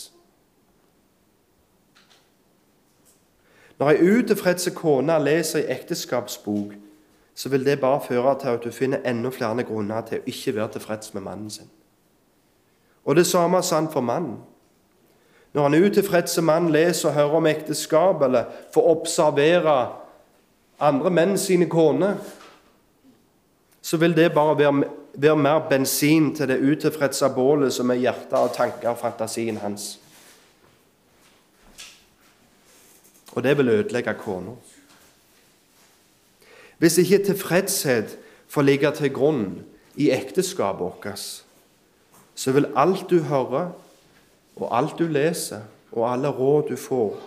Når 3.80 3.94
ei 3.94 4.10
utilfreds 4.10 4.70
kone 4.76 5.16
leser 5.22 5.64
ei 5.64 5.78
ekteskapsbok, 5.78 6.74
så 7.38 7.50
vil 7.54 7.66
det 7.66 7.80
bare 7.80 8.02
føre 8.02 8.34
til 8.42 8.58
at 8.58 8.64
du 8.64 8.72
finner 8.74 9.06
enda 9.06 9.30
flere 9.30 9.64
grunner 9.64 10.02
til 10.06 10.20
å 10.20 10.30
ikke 10.30 10.56
være 10.56 10.76
tilfreds 10.78 11.14
med 11.14 11.26
mannen 11.26 11.50
sin. 11.54 11.70
Og 13.06 13.16
det 13.16 13.28
samme 13.30 13.62
er 13.62 13.66
sant 13.66 13.94
for 13.94 14.02
mannen. 14.02 14.40
Når 15.58 15.64
han 15.64 15.84
utilfredse 15.84 16.42
mann 16.42 16.68
leser 16.70 17.10
og 17.10 17.16
hører 17.16 17.36
om 17.40 17.46
ekteskap, 17.50 18.22
eller 18.22 18.44
får 18.74 18.90
observere 18.92 19.78
andre 20.86 21.10
menn 21.10 21.32
sine 21.42 21.66
koner, 21.66 22.20
så 23.82 23.98
vil 23.98 24.14
det 24.14 24.36
bare 24.36 24.54
være, 24.60 24.84
være 25.18 25.40
mer 25.42 25.64
bensin 25.70 26.28
til 26.38 26.52
det 26.52 26.60
utilfredse 26.62 27.32
bålet 27.34 27.74
som 27.74 27.90
er 27.90 27.98
hjertet 28.04 28.36
og 28.38 28.54
tanker 28.54 28.92
og 28.92 29.00
fantasien 29.02 29.58
hans. 29.58 29.88
Og 33.34 33.42
det 33.44 33.56
vil 33.58 33.74
ødelegge 33.80 34.14
kona. 34.22 34.54
Hvis 36.78 37.00
ikke 37.02 37.24
tilfredshet 37.32 38.14
får 38.48 38.62
ligge 38.62 38.94
til 38.94 39.14
grunn 39.14 39.44
i 39.96 40.12
ekteskapet 40.14 40.86
vårt, 40.86 41.28
så 42.36 42.52
vil 42.54 42.70
alt 42.76 43.10
du 43.10 43.24
hører, 43.26 43.74
og 44.60 44.78
alt 44.78 45.00
du 45.00 45.08
leser, 45.08 45.62
og 45.92 46.14
alle 46.14 46.28
råd 46.28 46.70
du 46.70 46.76
får, 46.76 47.18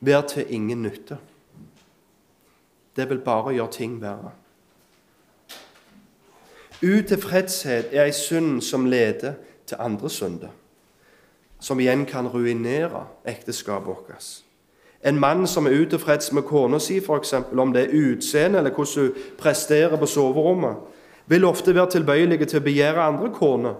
være 0.00 0.28
til 0.28 0.46
ingen 0.48 0.82
nytte. 0.82 1.18
Det 2.96 3.08
vil 3.10 3.18
bare 3.18 3.54
gjøre 3.54 3.70
ting 3.70 4.00
verre. 4.02 4.32
Utilfredshet 6.82 7.92
er 7.92 8.04
ei 8.04 8.12
synd 8.12 8.60
som 8.60 8.86
leder 8.90 9.32
til 9.66 9.76
andre 9.80 10.10
synder, 10.10 10.48
som 11.60 11.80
igjen 11.80 12.06
kan 12.06 12.26
ruinere 12.26 13.06
ekteskapet 13.24 13.86
vårt. 13.86 14.42
En 15.04 15.18
mann 15.18 15.46
som 15.46 15.66
er 15.66 15.78
utilfreds 15.78 16.32
med 16.32 16.42
kona 16.42 16.78
si, 16.78 16.98
f.eks. 16.98 17.32
om 17.58 17.72
det 17.72 17.82
er 17.82 17.94
utseende 17.94 18.58
eller 18.58 18.70
hvordan 18.70 19.06
hun 19.06 19.22
presterer 19.38 19.96
på 19.96 20.06
soverommet, 20.06 20.76
vil 21.26 21.44
ofte 21.44 21.74
være 21.74 21.90
tilbøyelig 21.90 22.48
til 22.48 22.58
å 22.58 22.64
begjære 22.66 23.02
andre 23.02 23.30
koner 23.34 23.74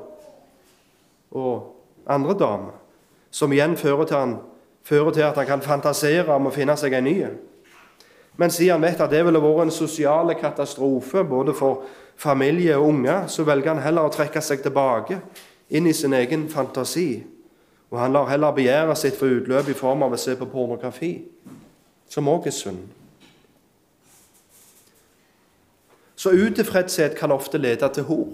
og 1.30 1.81
andre 2.06 2.34
damer, 2.38 2.76
som 3.30 3.52
igjen 3.52 3.76
fører 3.76 4.04
til, 4.04 4.16
han, 4.16 4.36
fører 4.84 5.10
til, 5.10 5.22
at 5.26 5.38
han 5.40 5.46
kan 5.46 5.64
fantasere 5.64 6.34
om 6.34 6.48
å 6.50 6.54
finne 6.54 6.76
seg 6.76 6.96
en 6.98 7.04
ny. 7.08 7.16
Men 8.36 8.50
siden 8.50 8.78
han 8.78 8.86
vet 8.86 9.00
at 9.00 9.12
det 9.12 9.24
ville 9.26 9.42
vært 9.42 9.66
en 9.66 9.74
sosial 9.74 10.32
katastrofe 10.40 11.24
både 11.28 11.54
for 11.54 11.84
familie 12.16 12.76
og 12.76 12.88
unge, 12.88 13.16
så 13.28 13.44
velger 13.44 13.74
han 13.74 13.84
heller 13.84 14.08
å 14.08 14.12
trekke 14.12 14.40
seg 14.40 14.62
tilbake 14.64 15.20
inn 15.72 15.86
i 15.86 15.94
sin 15.96 16.14
egen 16.16 16.48
fantasi. 16.52 17.22
Og 17.92 18.00
han 18.00 18.12
lar 18.12 18.30
heller 18.30 18.54
begjæret 18.56 18.98
sitt 18.98 19.18
få 19.18 19.28
utløp 19.38 19.68
i 19.68 19.76
form 19.76 20.04
av 20.06 20.14
å 20.16 20.20
se 20.20 20.36
på 20.36 20.48
pornografi, 20.48 21.12
som 22.08 22.28
òg 22.28 22.48
er 22.48 22.56
synd. 22.56 22.86
Så 26.16 26.30
utilfredshet 26.30 27.16
kan 27.18 27.32
ofte 27.34 27.58
lede 27.58 27.88
til 27.92 28.06
hor. 28.06 28.28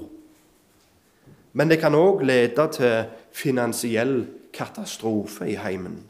Men 1.52 1.70
det 1.70 1.80
kan 1.80 1.94
òg 1.94 2.22
lede 2.22 2.68
til 2.74 3.06
finansiell 3.38 4.26
katastrofe 4.54 5.46
i 5.46 5.56
heimen. 5.60 6.00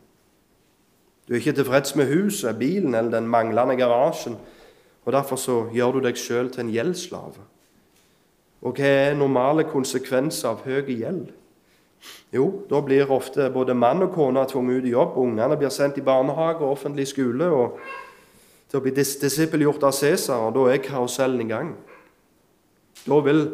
Du 1.29 1.35
er 1.35 1.43
ikke 1.43 1.59
tilfreds 1.59 1.93
med 1.99 2.09
huset, 2.09 2.57
bilen 2.59 2.95
eller 2.95 3.19
den 3.19 3.29
manglende 3.29 3.77
garasjen, 3.77 4.39
og 5.05 5.13
derfor 5.13 5.37
så 5.37 5.59
gjør 5.73 5.99
du 5.99 6.01
deg 6.07 6.17
sjøl 6.17 6.49
til 6.53 6.65
en 6.65 6.73
gjeldsslave. 6.73 7.45
Og 8.65 8.75
hva 8.75 8.89
er 8.89 9.19
normale 9.19 9.67
konsekvenser 9.69 10.49
av 10.51 10.65
høy 10.65 10.89
gjeld? 10.89 11.29
Jo, 12.33 12.47
da 12.71 12.81
blir 12.85 13.11
ofte 13.11 13.49
både 13.53 13.75
mann 13.75 14.03
og 14.05 14.13
kone 14.15 14.45
tvunget 14.49 14.83
ut 14.83 14.89
i 14.89 14.93
jobb. 14.93 15.17
Ungene 15.19 15.57
blir 15.59 15.73
sendt 15.75 15.99
i 15.99 16.05
barnehage 16.05 16.63
og 16.63 16.77
offentlig 16.77 17.09
skole 17.11 17.49
og 17.55 17.79
til 18.69 18.81
å 18.81 18.85
bli 18.85 18.93
dis 18.93 19.15
disippelgjort 19.21 19.87
av 19.89 19.95
Cæsar, 19.97 20.49
og 20.49 20.57
da 20.57 20.67
er 20.69 20.83
karusellen 20.85 21.41
i 21.41 21.49
gang. 21.49 21.73
Da 23.07 23.21
vil 23.25 23.47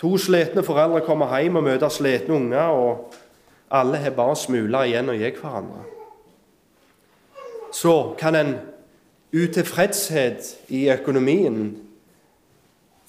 to 0.00 0.16
slitne 0.20 0.64
foreldre 0.64 1.00
kommer 1.06 1.32
hjem 1.38 1.56
og 1.60 1.66
møter 1.66 1.92
slitne 1.92 2.34
unger, 2.34 2.62
og 2.62 3.14
alle 3.70 4.00
har 4.00 4.14
bare 4.16 4.36
smuler 4.36 4.86
igjen 4.88 5.10
å 5.10 5.16
gi 5.16 5.30
hverandre. 5.38 5.84
Så 7.74 8.14
kan 8.18 8.36
en 8.38 8.54
utilfredshet 9.34 10.52
i 10.72 10.86
økonomien 10.92 11.74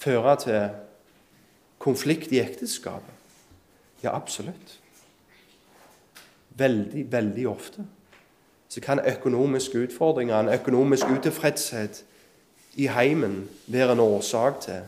føre 0.02 0.34
til 0.42 0.66
konflikt 1.78 2.32
i 2.34 2.42
ekteskapet? 2.42 3.14
Ja, 4.02 4.14
absolutt. 4.14 4.76
Veldig, 6.58 7.06
veldig 7.12 7.46
ofte 7.48 7.86
så 8.68 8.80
kan 8.80 9.00
økonomiske 9.00 9.78
utfordringer, 9.78 10.40
en 10.40 10.48
økonomisk 10.48 11.06
utilfredshet 11.18 12.04
i 12.74 12.86
heimen 12.86 13.48
være 13.66 13.92
en 13.92 14.00
årsak 14.00 14.60
til 14.60 14.82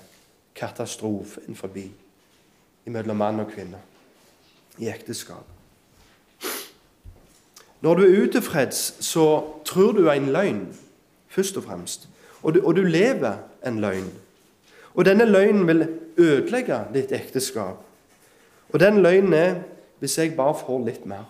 katastrofen 0.55 1.57
forbi. 1.57 1.91
mellom 2.91 3.17
mann 3.17 3.41
og 3.41 3.53
kvinne 3.53 3.79
i 4.79 4.89
ekteskap. 4.89 5.47
Når 7.81 7.95
du 7.95 8.03
er 8.03 8.23
utilfreds, 8.23 9.05
så 9.05 9.45
tror 9.65 9.93
du 9.93 10.11
en 10.11 10.33
løgn, 10.33 10.77
først 11.29 11.57
og 11.57 11.65
fremst. 11.65 12.09
Og 12.43 12.55
du, 12.55 12.61
og 12.67 12.77
du 12.77 12.83
lever 12.83 13.37
en 13.67 13.81
løgn. 13.81 14.11
Og 14.95 15.05
denne 15.05 15.25
løgnen 15.25 15.67
vil 15.67 15.89
ødelegge 16.19 16.81
ditt 16.95 17.13
ekteskap. 17.13 17.77
Og 18.73 18.81
den 18.81 19.03
løgnen 19.03 19.33
er 19.33 19.55
hvis 19.99 20.19
jeg 20.19 20.37
bare 20.37 20.57
får 20.67 20.85
litt 20.85 21.07
mer, 21.07 21.25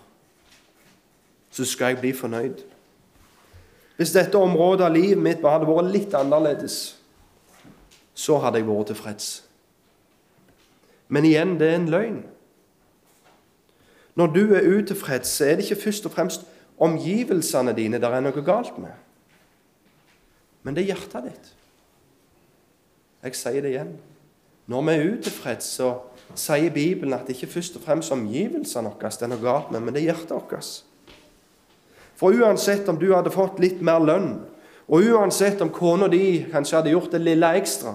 så 1.51 1.65
skal 1.65 1.87
jeg 1.87 1.99
bli 2.01 2.13
fornøyd. 2.15 2.63
Hvis 3.97 4.13
dette 4.15 4.39
området 4.39 4.85
av 4.87 4.95
livet 4.95 5.19
mitt 5.19 5.43
bare 5.43 5.59
hadde 5.59 5.73
vært 5.73 5.91
litt 5.93 6.15
annerledes, 6.15 6.77
så 8.21 8.39
hadde 8.43 8.61
jeg 8.61 8.69
vært 8.69 8.93
tilfreds. 8.93 9.29
Men 11.11 11.27
igjen, 11.27 11.57
det 11.59 11.69
er 11.69 11.79
en 11.79 11.89
løgn. 11.91 12.19
Når 14.19 14.35
du 14.35 14.43
er 14.55 14.67
utilfreds, 14.69 15.29
så 15.29 15.47
er 15.47 15.57
det 15.57 15.65
ikke 15.67 15.83
først 15.87 16.07
og 16.07 16.13
fremst 16.15 16.45
omgivelsene 16.81 17.73
dine 17.77 18.01
der 18.03 18.17
er 18.17 18.25
noe 18.25 18.45
galt 18.45 18.77
med. 18.81 18.93
Men 20.63 20.77
det 20.77 20.85
er 20.85 20.93
hjertet 20.95 21.31
ditt. 21.31 21.51
Jeg 23.25 23.37
sier 23.37 23.65
det 23.65 23.73
igjen. 23.73 23.95
Når 24.71 24.85
vi 24.87 24.93
er 24.95 25.09
utilfreds, 25.15 25.73
så 25.81 25.91
sier 26.39 26.71
Bibelen 26.73 27.17
at 27.17 27.27
det 27.27 27.37
ikke 27.37 27.55
først 27.57 27.81
og 27.81 27.85
fremst 27.85 28.13
omgivelsene 28.15 28.93
våre 28.93 29.11
det 29.11 29.27
er 29.27 29.33
noe 29.33 29.43
galt 29.43 29.73
med, 29.73 29.83
men 29.83 29.97
det 29.97 30.03
er 30.05 30.13
hjertet 30.13 30.37
vårt. 30.37 30.71
For 32.21 32.37
uansett 32.37 32.89
om 32.93 32.99
du 33.01 33.09
hadde 33.15 33.33
fått 33.33 33.59
litt 33.63 33.81
mer 33.83 34.03
lønn, 34.05 34.35
og 34.91 35.09
uansett 35.11 35.63
om 35.65 35.73
kona 35.73 36.09
di 36.13 36.45
kanskje 36.53 36.77
hadde 36.77 36.93
gjort 36.93 37.13
det 37.15 37.23
lille 37.25 37.51
ekstra, 37.57 37.95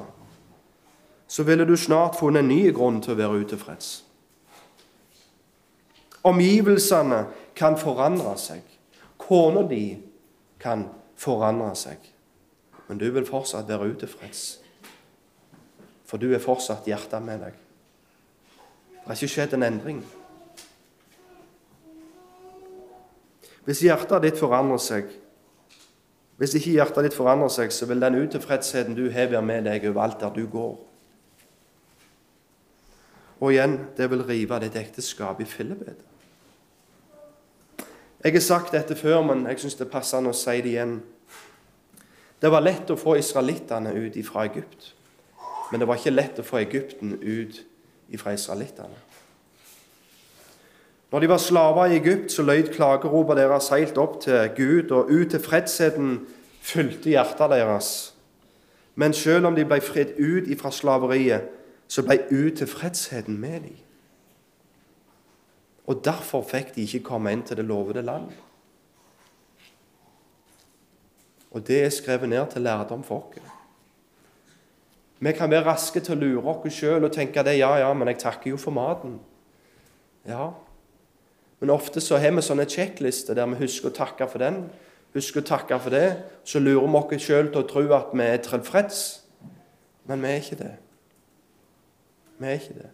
så 1.28 1.44
ville 1.44 1.66
du 1.66 1.76
snart 1.78 2.20
funnet 2.20 2.44
en 2.44 2.50
ny 2.50 2.72
grunn 2.74 3.02
til 3.02 3.16
å 3.16 3.20
være 3.20 3.46
utilfreds. 3.46 3.92
Omgivelsene 6.26 7.26
kan 7.58 7.78
forandre 7.78 8.36
seg. 8.42 8.62
Kona 9.22 9.64
di 9.70 9.98
kan 10.62 10.88
forandre 11.18 11.74
seg. 11.78 12.12
Men 12.88 13.02
du 13.02 13.08
vil 13.14 13.26
fortsatt 13.26 13.70
være 13.70 13.92
utilfreds. 13.94 14.44
For 16.06 16.22
du 16.22 16.32
er 16.34 16.42
fortsatt 16.42 16.86
hjertet 16.90 17.24
med 17.26 17.42
deg. 17.46 17.58
Det 19.06 19.10
har 19.10 19.18
ikke 19.18 19.34
skjedd 19.36 19.54
en 19.58 19.66
endring. 19.68 20.02
Hvis 23.66 23.82
hjertet 23.82 24.22
ditt 24.26 24.38
forandrer 24.38 24.82
seg, 24.82 25.10
hvis 26.38 26.54
ikke 26.58 26.74
hjertet 26.76 27.08
ditt 27.08 27.18
forandrer 27.18 27.50
seg, 27.54 27.72
så 27.74 27.88
vil 27.90 28.02
den 28.02 28.18
utilfredsheten 28.20 28.98
du 28.98 29.08
har, 29.14 29.30
være 29.32 29.46
med 29.46 29.66
deg 29.70 29.88
overalt 29.90 30.20
der 30.22 30.34
du 30.36 30.46
går. 30.52 30.76
Og 33.40 33.52
igjen, 33.52 33.80
det 33.98 34.10
vil 34.12 34.24
rive 34.24 34.60
ditt 34.64 34.76
ekteskap 34.80 35.42
i 35.42 35.48
fillebiter. 35.48 36.04
Jeg 38.26 38.34
har 38.34 38.42
sagt 38.42 38.72
dette 38.74 38.96
før, 38.96 39.22
men 39.22 39.44
jeg 39.46 39.60
syns 39.62 39.76
det 39.78 39.92
passer 39.92 40.26
å 40.26 40.34
si 40.34 40.62
det 40.66 40.72
igjen. 40.72 40.96
Det 42.42 42.50
var 42.52 42.64
lett 42.66 42.90
å 42.90 42.98
få 42.98 43.18
israelittene 43.20 43.92
ut 43.94 44.18
fra 44.26 44.48
Egypt, 44.48 44.94
men 45.72 45.82
det 45.82 45.88
var 45.88 46.00
ikke 46.00 46.16
lett 46.16 46.40
å 46.42 46.46
få 46.46 46.58
Egypten 46.64 47.20
ut 47.22 47.60
fra 48.18 48.34
israelittene. 48.34 48.98
Når 51.12 51.20
de 51.20 51.30
var 51.30 51.38
slaver 51.38 51.86
i 51.86 52.00
Egypt, 52.00 52.32
så 52.32 52.44
løyd 52.44 52.74
klageroper 52.74 53.38
deres 53.38 53.70
helt 53.72 53.98
opp 54.02 54.18
til 54.26 54.50
Gud, 54.58 54.92
og 54.92 55.12
utilfredsheten 55.14 56.18
fylte 56.66 57.14
hjertet 57.14 57.54
deres. 57.54 57.92
Men 58.96 59.14
selv 59.14 59.48
om 59.48 59.56
de 59.56 59.68
ble 59.70 59.80
fridd 59.86 60.18
ut 60.18 60.50
fra 60.60 60.74
slaveriet, 60.74 61.46
så 61.88 62.04
ble 62.06 62.20
utilfredsheten 62.32 63.38
med 63.40 63.60
dem. 63.68 63.78
Og 65.86 66.02
derfor 66.06 66.42
fikk 66.42 66.74
de 66.76 66.86
ikke 66.88 67.06
komme 67.06 67.34
inn 67.34 67.44
til 67.46 67.60
det 67.60 67.66
lovede 67.66 68.02
land. 68.02 68.32
Og 71.52 71.68
det 71.68 71.84
er 71.86 71.94
skrevet 71.94 72.30
ned 72.30 72.48
til 72.52 72.66
lærdom 72.66 73.04
for 73.04 73.30
oss. 73.30 73.52
Vi 75.20 75.32
kan 75.32 75.50
være 75.50 75.66
raske 75.66 76.02
til 76.04 76.18
å 76.18 76.20
lure 76.20 76.56
oss 76.58 76.74
sjøl 76.76 77.06
og 77.08 77.14
tenke 77.14 77.44
det, 77.44 77.60
ja, 77.60 77.72
ja, 77.80 77.94
men 77.94 78.10
jeg 78.12 78.20
takker 78.20 78.52
jo 78.52 78.58
for 78.60 78.76
maten. 78.76 79.20
Ja, 80.28 80.52
men 81.60 81.70
ofte 81.70 82.02
så 82.04 82.18
har 82.20 82.34
vi 82.36 82.44
sånne 82.44 82.68
sjekklister 82.70 83.38
der 83.38 83.48
vi 83.54 83.62
husker 83.64 83.90
å 83.90 83.96
takke 83.96 84.28
for 84.30 84.44
den, 84.44 84.66
husker 85.16 85.42
å 85.42 85.48
takke 85.48 85.80
for 85.80 85.96
det. 85.96 86.10
Så 86.44 86.60
lurer 86.60 86.86
vi 86.86 87.16
oss 87.16 87.28
sjøl 87.30 87.52
til 87.52 87.64
å 87.64 87.70
tro 87.70 87.86
at 87.96 88.12
vi 88.14 88.26
er 88.26 88.42
tilfreds. 88.44 89.06
Men 90.06 90.22
vi 90.22 90.34
er 90.34 90.44
ikke 90.44 90.60
det. 90.60 90.74
Vi 92.38 92.46
er 92.46 92.52
ikke 92.52 92.74
det. 92.74 92.92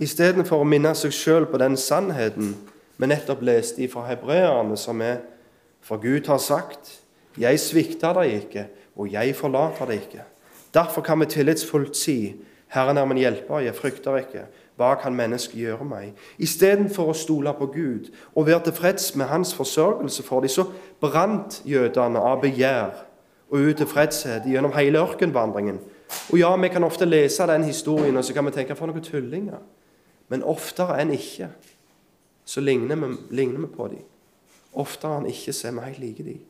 Istedenfor 0.00 0.62
å 0.62 0.68
minne 0.68 0.94
seg 0.96 1.12
sjøl 1.12 1.44
på 1.50 1.58
den 1.60 1.76
sannheten 1.76 2.54
vi 3.00 3.08
nettopp 3.08 3.42
leste 3.44 3.88
fra 3.92 4.06
hebreerne, 4.08 4.76
som 4.76 5.00
er 5.04 5.20
For 5.80 5.96
Gud 5.96 6.26
har 6.26 6.38
sagt:" 6.38 7.00
Jeg 7.38 7.60
svikter 7.60 8.12
deg 8.12 8.32
ikke, 8.34 8.64
og 8.96 9.12
jeg 9.12 9.36
forlater 9.36 9.86
deg 9.86 10.02
ikke. 10.02 10.24
Derfor 10.74 11.00
kan 11.02 11.20
vi 11.20 11.26
tillitsfullt 11.26 11.96
si:" 11.96 12.34
Herren 12.68 12.98
er 12.98 13.04
min 13.04 13.18
hjelper, 13.18 13.58
jeg 13.58 13.74
frykter 13.74 14.16
ikke. 14.16 14.44
Hva 14.76 14.94
kan 14.94 15.14
mennesket 15.14 15.58
gjøre 15.58 15.84
meg? 15.84 16.12
Istedenfor 16.38 17.10
å 17.10 17.16
stole 17.16 17.52
på 17.58 17.66
Gud 17.66 18.12
og 18.34 18.46
være 18.46 18.62
tilfreds 18.68 19.16
med 19.16 19.26
hans 19.26 19.54
forsørgelse 19.54 20.22
for 20.22 20.40
dem, 20.40 20.48
så 20.48 20.64
brant 21.00 21.62
jødene 21.66 22.18
av 22.18 22.40
begjær 22.40 23.09
og 23.50 23.58
utilfredshet 23.58 24.46
gjennom 24.46 24.74
hele 24.76 25.02
ørkenvandringen. 25.02 25.80
Og 26.30 26.38
ja, 26.38 26.50
vi 26.56 26.68
kan 26.68 26.84
ofte 26.84 27.04
lese 27.04 27.46
den 27.46 27.64
historien 27.64 28.16
og 28.16 28.24
så 28.24 28.34
kan 28.34 28.46
vi 28.46 28.54
tenke 28.54 28.76
for 28.78 28.90
noen 28.90 29.04
tullinger. 29.04 29.58
Men 30.30 30.46
oftere 30.46 31.00
enn 31.02 31.12
ikke 31.14 31.50
så 32.46 32.62
ligner 32.62 32.98
vi, 32.98 33.10
ligner 33.34 33.66
vi 33.66 33.74
på 33.74 33.88
dem. 33.90 34.06
Oftere 34.78 35.18
enn 35.18 35.28
ikke 35.30 35.54
så 35.54 35.68
er 35.68 35.76
vi 35.76 35.86
helt 35.88 36.02
like 36.02 36.26
dem. 36.26 36.40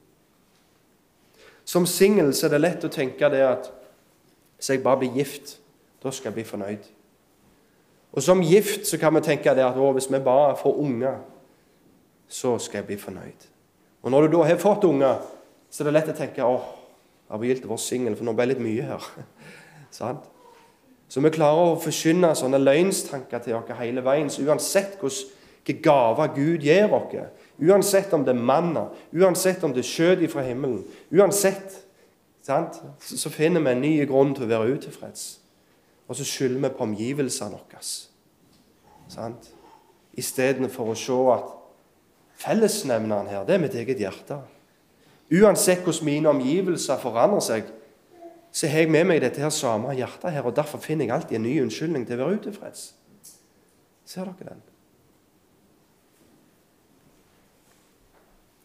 Som 1.64 1.86
singel 1.86 2.32
er 2.32 2.52
det 2.52 2.60
lett 2.60 2.84
å 2.84 2.92
tenke 2.92 3.28
det 3.32 3.42
at 3.46 3.70
hvis 4.58 4.72
jeg 4.72 4.82
bare 4.84 5.00
blir 5.00 5.14
gift, 5.16 5.58
da 6.02 6.12
skal 6.12 6.30
jeg 6.30 6.40
bli 6.40 6.44
fornøyd. 6.48 6.88
Og 8.12 8.24
som 8.24 8.42
gift 8.42 8.88
så 8.88 8.98
kan 8.98 9.14
vi 9.14 9.22
tenke 9.24 9.54
det 9.54 9.64
at 9.64 9.78
å, 9.78 9.92
hvis 9.94 10.10
vi 10.10 10.18
bare 10.24 10.56
får 10.58 10.80
unger, 10.82 11.20
så 12.28 12.56
skal 12.58 12.80
jeg 12.80 12.88
bli 12.90 12.98
fornøyd. 13.00 13.46
Og 14.02 14.12
når 14.12 14.26
du 14.26 14.36
da 14.36 14.48
har 14.48 14.60
fått 14.60 14.84
unger, 14.88 15.22
så 15.70 15.82
er 15.82 15.88
det 15.88 15.94
lett 15.94 16.12
å 16.12 16.16
tenke 16.18 16.44
åh, 16.44 16.68
å 17.30 17.38
være 17.38 17.78
singel, 17.78 18.16
for 18.18 18.26
nå 18.26 18.34
ble 18.34 18.48
det 18.48 18.54
litt 18.56 18.64
mye 18.64 18.86
her. 18.90 19.08
Sant? 20.00 20.26
Så 21.10 21.22
vi 21.24 21.32
klarer 21.34 21.72
å 21.72 21.78
forkynne 21.82 22.30
sånne 22.38 22.60
løgnstanker 22.62 23.42
til 23.42 23.56
oss 23.58 23.70
hele 23.80 24.02
veien. 24.06 24.30
Så 24.30 24.44
uansett 24.46 24.98
hvilke 25.02 25.74
gaver 25.82 26.30
Gud 26.36 26.66
gir 26.66 26.92
oss, 26.94 27.16
uansett 27.58 28.14
om 28.14 28.24
det 28.26 28.36
er 28.36 28.42
manna, 28.50 28.86
uansett 29.12 29.64
om 29.66 29.74
det 29.74 29.82
er 29.82 29.90
skjøt 29.90 30.22
fra 30.30 30.44
himmelen, 30.46 30.84
uansett, 31.10 31.80
sant? 32.46 32.78
så 33.02 33.32
finner 33.34 33.64
vi 33.64 33.74
en 33.74 33.82
ny 33.82 33.92
grunn 34.06 34.36
til 34.36 34.46
å 34.46 34.52
være 34.54 34.76
utilfreds. 34.78 35.26
Og 36.10 36.18
så 36.18 36.26
skylder 36.26 36.62
vi 36.64 36.72
på 36.74 36.86
omgivelsene 36.86 37.58
våre. 37.58 37.82
Sant? 39.10 39.50
Istedenfor 40.18 40.90
å 40.90 40.96
se 40.98 41.18
at 41.34 41.50
fellesnevneren 42.40 43.30
her, 43.30 43.44
det 43.46 43.56
er 43.56 43.62
mitt 43.62 43.76
eget 43.78 44.02
hjerte. 44.02 44.40
Uansett 45.30 45.84
hvordan 45.84 46.04
mine 46.04 46.28
omgivelser 46.28 46.98
forandrer 46.98 47.44
seg, 47.44 47.68
så 48.52 48.66
har 48.66 48.82
jeg 48.82 48.90
med 48.90 49.06
meg 49.06 49.20
dette 49.22 49.42
her 49.42 49.52
samme 49.54 49.94
hjertet 49.94 50.32
her, 50.34 50.42
og 50.42 50.56
derfor 50.56 50.82
finner 50.82 51.06
jeg 51.06 51.14
alltid 51.14 51.36
en 51.38 51.46
ny 51.46 51.54
unnskyldning 51.62 52.06
til 52.06 52.18
å 52.18 52.24
være 52.24 52.40
utilfreds. 52.40 52.88
Ser 54.10 54.26
dere 54.26 54.48
den? 54.48 54.64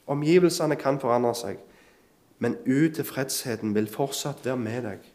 Omgivelsene 0.10 0.78
kan 0.78 0.98
forandre 1.02 1.36
seg, 1.38 1.62
men 2.42 2.58
utilfredsheten 2.66 3.76
vil 3.78 3.90
fortsatt 3.90 4.42
være 4.46 4.58
med 4.62 4.90
deg 4.90 5.12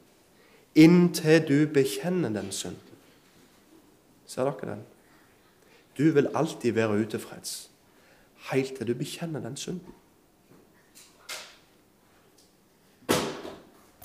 inntil 0.78 1.42
du 1.48 1.66
bekjenner 1.66 2.30
den 2.30 2.52
synden. 2.54 2.98
Ser 4.26 4.46
dere 4.46 4.76
den? 4.76 4.84
Du 5.98 6.12
vil 6.14 6.30
alltid 6.34 6.72
være 6.72 7.00
utilfreds 7.02 7.70
helt 8.50 8.76
til 8.76 8.86
du 8.88 8.94
bekjenner 8.94 9.40
den 9.40 9.56
synden. 9.56 9.92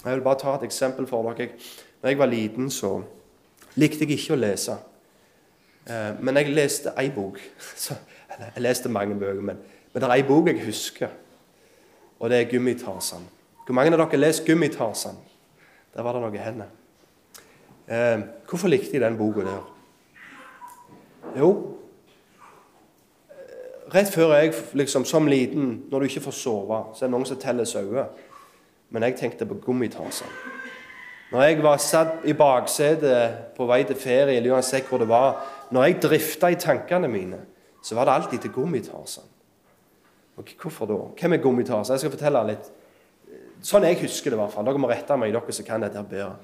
Jeg 0.05 0.13
vil 0.13 0.23
bare 0.23 0.39
ta 0.39 0.55
et 0.55 0.63
eksempel 0.63 1.07
for 1.07 1.33
dere. 1.33 1.49
Når 2.01 2.09
jeg 2.09 2.19
var 2.19 2.25
liten, 2.25 2.69
så 2.71 3.01
likte 3.75 4.05
jeg 4.05 4.19
ikke 4.19 4.35
å 4.35 4.39
lese. 4.39 4.75
Eh, 5.89 6.11
men 6.21 6.37
jeg 6.37 6.53
leste 6.53 6.93
ei 6.99 7.09
bok. 7.13 7.39
Jeg 8.35 8.59
leste 8.59 8.89
mange 8.91 9.15
bøker, 9.15 9.39
men, 9.39 9.59
men 9.93 10.01
det 10.01 10.07
er 10.09 10.13
ei 10.17 10.23
bok 10.27 10.49
jeg 10.49 10.65
husker, 10.65 11.11
og 12.19 12.29
det 12.29 12.41
er 12.41 12.49
Gummitarsan. 12.49 13.21
Hvor 13.63 13.77
mange 13.77 13.93
av 13.93 13.95
dere 13.95 14.09
har 14.11 14.19
lest 14.19 14.43
Gummitarsan? 14.43 15.15
Der 15.95 16.03
var 16.03 16.17
det 16.17 16.23
noen 16.25 16.35
hender. 16.43 16.73
Eh, 17.87 18.25
hvorfor 18.49 18.67
likte 18.67 18.97
jeg 18.97 19.05
den 19.05 19.15
boka 19.15 19.45
der? 19.47 19.63
Jo, 21.39 21.49
rett 23.95 24.11
før 24.11 24.35
jeg 24.35 24.51
liksom, 24.73 25.05
som 25.07 25.31
liten, 25.31 25.85
når 25.91 25.99
du 25.99 26.09
ikke 26.09 26.25
får 26.27 26.37
sove, 26.41 26.81
så 26.91 27.05
er 27.05 27.07
det 27.07 27.15
noen 27.15 27.29
som 27.29 27.39
teller 27.39 27.69
sauer. 27.69 28.11
Men 28.89 29.03
jeg 29.07 29.17
tenkte 29.19 29.47
på 29.49 29.57
Gummitarsan. 29.63 30.29
Når 31.31 31.41
jeg 31.41 31.63
var 31.63 31.81
satt 31.81 32.25
i 32.29 32.33
baksetet 32.37 33.55
på 33.57 33.65
vei 33.67 33.81
til 33.87 33.97
ferie, 33.97 34.37
eller 34.37 34.55
uansett 34.55 34.85
hvor 34.87 35.01
det 35.01 35.09
var, 35.09 35.41
når 35.73 35.87
jeg 35.87 36.01
drifta 36.03 36.51
i 36.53 36.59
tankene 36.61 37.09
mine, 37.11 37.41
så 37.83 37.97
var 37.97 38.05
det 38.05 38.13
alltid 38.13 38.45
til 38.45 38.53
Gummitarsan. 38.55 39.25
Og 40.37 40.53
hvorfor 40.61 40.89
da? 40.89 40.99
Hvem 41.19 41.33
er 41.33 41.41
Gummitarsan? 41.43 41.95
Jeg 41.95 42.05
skal 42.05 42.13
fortelle 42.13 42.43
litt. 42.51 42.69
Sånn 43.65 43.87
jeg 43.87 43.97
husker 44.03 44.31
det, 44.31 44.37
i 44.37 44.41
hvert 44.43 44.53
fall. 44.53 44.67
Dere 44.67 44.81
må 44.81 44.89
rette 44.91 45.17
meg, 45.17 45.33
dere 45.33 45.55
som 45.55 45.67
kan 45.67 45.83
dette 45.83 46.03
bedre. 46.09 46.35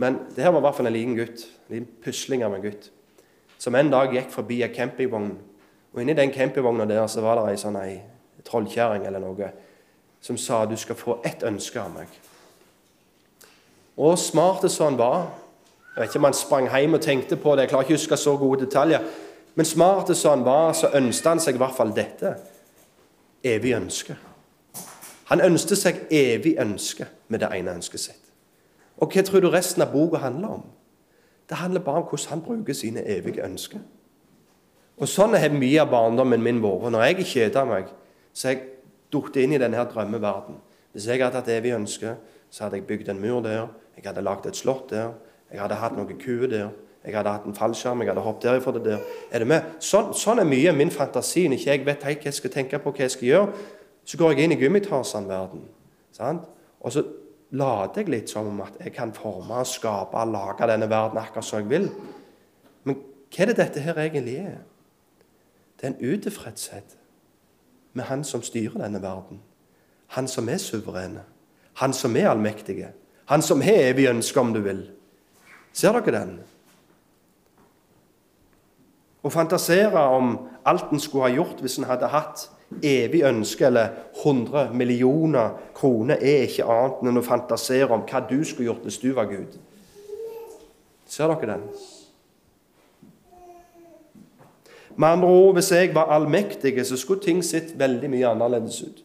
Men 0.00 0.22
det 0.32 0.44
her 0.44 0.54
var 0.54 0.62
i 0.62 0.66
hvert 0.66 0.78
fall 0.78 0.88
en 0.88 0.96
liten 0.96 1.16
gutt. 1.18 1.44
En 1.68 1.74
liten 1.76 1.88
pusling 2.04 2.44
av 2.46 2.54
en 2.56 2.64
gutt. 2.64 2.88
Som 3.60 3.76
en 3.76 3.90
dag 3.92 4.14
gikk 4.14 4.30
forbi 4.32 4.62
en 4.64 4.72
campingvogn. 4.74 5.34
Og 5.92 6.00
inni 6.00 6.16
den 6.16 6.32
campingvogna 6.32 6.86
der 6.88 7.04
så 7.10 7.20
var 7.24 7.38
det 7.38 7.52
ei 7.52 7.60
sånn 7.60 7.76
ei 7.78 7.98
trollkjerring 8.46 9.04
eller 9.06 9.22
noe 9.22 9.50
som 10.22 10.38
sa 10.38 10.64
du 10.66 10.76
skal 10.76 10.96
få 10.96 11.18
ett 11.24 11.42
ønske 11.42 11.80
av 11.80 11.90
meg. 11.94 12.08
Og 13.96 14.18
smart 14.18 14.70
som 14.70 14.92
han 14.92 14.98
var 14.98 15.30
Jeg 15.92 16.00
vet 16.00 16.08
ikke 16.08 16.18
om 16.18 16.24
han 16.24 16.34
sprang 16.34 16.66
hjem 16.72 16.94
og 16.96 17.02
tenkte 17.04 17.36
på 17.36 17.52
det, 17.52 17.66
jeg 17.66 17.68
klarer 17.68 17.84
ikke 17.84 17.92
å 17.92 17.98
huske 17.98 18.16
så 18.16 18.32
gode 18.40 18.64
detaljer. 18.64 19.02
Men 19.54 19.66
smart 19.68 20.16
som 20.16 20.30
han 20.30 20.44
var, 20.46 20.72
så 20.72 20.88
ønsket 20.88 21.28
han 21.28 21.42
seg 21.44 21.58
i 21.58 21.60
hvert 21.60 21.76
fall 21.76 21.92
dette. 21.92 22.30
Evig 23.44 23.74
ønske. 23.76 24.16
Han 25.28 25.44
ønsket 25.44 25.78
seg 25.78 26.00
evig 26.08 26.54
ønske 26.60 27.10
med 27.28 27.44
det 27.44 27.50
ene 27.52 27.74
ønsket 27.76 28.00
sitt. 28.00 28.32
Og 28.96 29.12
hva 29.12 29.26
tror 29.26 29.44
du 29.44 29.50
resten 29.52 29.84
av 29.84 29.92
boka 29.92 30.22
handler 30.22 30.56
om? 30.56 30.64
Det 31.48 31.60
handler 31.60 31.84
bare 31.84 32.00
om 32.00 32.08
hvordan 32.08 32.30
han 32.30 32.42
bruker 32.46 32.72
sine 32.72 33.04
evige 33.04 33.44
ønsker. 33.44 33.84
Og 34.96 35.08
Sånn 35.08 35.36
har 35.36 35.52
mye 35.52 35.80
av 35.82 35.90
barndommen 35.92 36.40
min 36.40 36.60
vært. 36.62 36.88
Når 36.94 37.04
jeg 37.04 37.26
kjeder 37.34 37.68
meg, 37.68 37.92
så 38.32 38.48
har 38.48 38.56
jeg 38.56 38.68
falt 39.12 39.36
inn 39.36 39.52
i 39.52 39.60
denne 39.60 39.84
drømmeverden. 39.88 40.56
Hvis 40.92 41.06
jeg 41.08 41.22
hadde 41.22 41.40
hatt 41.40 41.48
evig 41.52 41.74
ønske, 41.76 42.16
så 42.50 42.64
hadde 42.64 42.80
jeg 42.80 42.86
bygd 42.88 43.08
en 43.12 43.20
mur 43.20 43.40
der, 43.44 43.68
jeg 43.96 44.04
hadde 44.06 44.24
lagd 44.24 44.46
et 44.46 44.56
slott 44.56 44.90
der. 44.90 45.12
Jeg 45.52 45.60
hadde 45.60 45.76
hatt 45.80 45.96
noen 45.96 46.18
kuer 46.20 46.48
der. 46.48 46.70
Jeg 47.04 47.16
hadde 47.16 47.32
hatt 47.34 47.46
en 47.46 47.54
fallskjerm. 47.54 48.00
Jeg 48.00 48.12
hadde 48.12 48.24
hoppet 48.24 48.46
derifra 48.48 48.72
til 48.72 48.84
der. 48.84 49.00
Er 49.30 49.42
det 49.42 49.48
med? 49.50 49.74
Sånn, 49.82 50.12
sånn 50.16 50.40
er 50.40 50.48
mye 50.48 50.70
av 50.70 50.78
min 50.78 50.92
fantasi. 50.92 51.44
Når 51.50 51.60
ikke 51.60 51.70
jeg 51.70 51.84
vet 51.86 52.06
hva 52.06 52.14
jeg 52.14 52.36
skal 52.36 52.54
tenke 52.54 52.80
på, 52.80 52.92
hva 52.94 53.04
jeg 53.04 53.14
skal 53.16 53.28
gjøre, 53.28 53.66
så 54.08 54.20
går 54.20 54.32
jeg 54.32 54.46
inn 54.46 54.56
i 54.56 54.60
Gummitarsan-verden. 54.62 55.66
Og 56.80 56.94
så 56.94 57.04
later 57.52 58.02
jeg 58.02 58.12
litt 58.14 58.32
som 58.32 58.48
om 58.48 58.62
at 58.64 58.80
jeg 58.80 58.94
kan 58.96 59.12
forme, 59.16 59.60
skape, 59.68 60.24
lage 60.32 60.70
denne 60.70 60.88
verden 60.90 61.20
akkurat 61.20 61.46
som 61.46 61.60
jeg 61.60 61.70
vil. 61.70 61.90
Men 62.88 62.98
hva 63.28 63.44
er 63.44 63.52
det 63.52 63.58
dette 63.60 63.84
her 63.84 64.00
egentlig 64.06 64.38
er? 64.40 64.58
Det 65.76 65.88
er 65.88 65.94
en 65.94 66.14
utilfredshet 66.14 66.96
med 67.92 68.04
Han 68.04 68.24
som 68.24 68.42
styrer 68.42 68.78
denne 68.84 69.02
verden. 69.02 69.40
Han 70.06 70.28
som 70.28 70.48
er 70.48 70.58
suverene. 70.60 71.24
Han 71.74 71.92
som 71.92 72.16
er 72.16 72.28
allmektige. 72.28 72.88
Han 73.26 73.42
som 73.42 73.60
har 73.60 73.90
evig 73.90 74.08
ønske, 74.08 74.40
om 74.40 74.52
du 74.52 74.60
vil. 74.60 74.90
Ser 75.72 75.96
dere 75.96 76.18
den? 76.18 76.32
Å 79.22 79.30
fantasere 79.30 80.02
om 80.16 80.34
alt 80.66 80.92
en 80.92 81.00
skulle 81.00 81.28
ha 81.28 81.36
gjort 81.36 81.62
hvis 81.62 81.78
en 81.78 81.88
hadde 81.88 82.10
hatt 82.10 82.48
evig 82.82 83.22
ønske 83.28 83.66
eller 83.68 83.94
100 84.22 84.72
millioner 84.74 85.56
kroner, 85.76 86.16
er 86.20 86.48
ikke 86.48 86.66
annet 86.66 87.02
enn 87.08 87.20
å 87.20 87.24
fantasere 87.26 87.92
om 87.94 88.04
hva 88.08 88.22
du 88.28 88.40
skulle 88.44 88.70
gjort 88.70 88.86
hvis 88.88 89.00
du 89.02 89.12
var 89.16 89.30
Gud. 89.30 89.58
Ser 91.06 91.30
dere 91.32 91.54
den? 91.54 91.66
Med 94.96 95.08
andre 95.08 95.28
ord, 95.28 95.54
hvis 95.54 95.72
jeg 95.72 95.94
var 95.94 96.12
allmektig, 96.12 96.86
så 96.86 96.96
skulle 96.96 97.22
ting 97.22 97.44
sett 97.44 97.78
veldig 97.78 98.10
mye 98.10 98.28
annerledes 98.28 98.82
ut. 98.82 99.04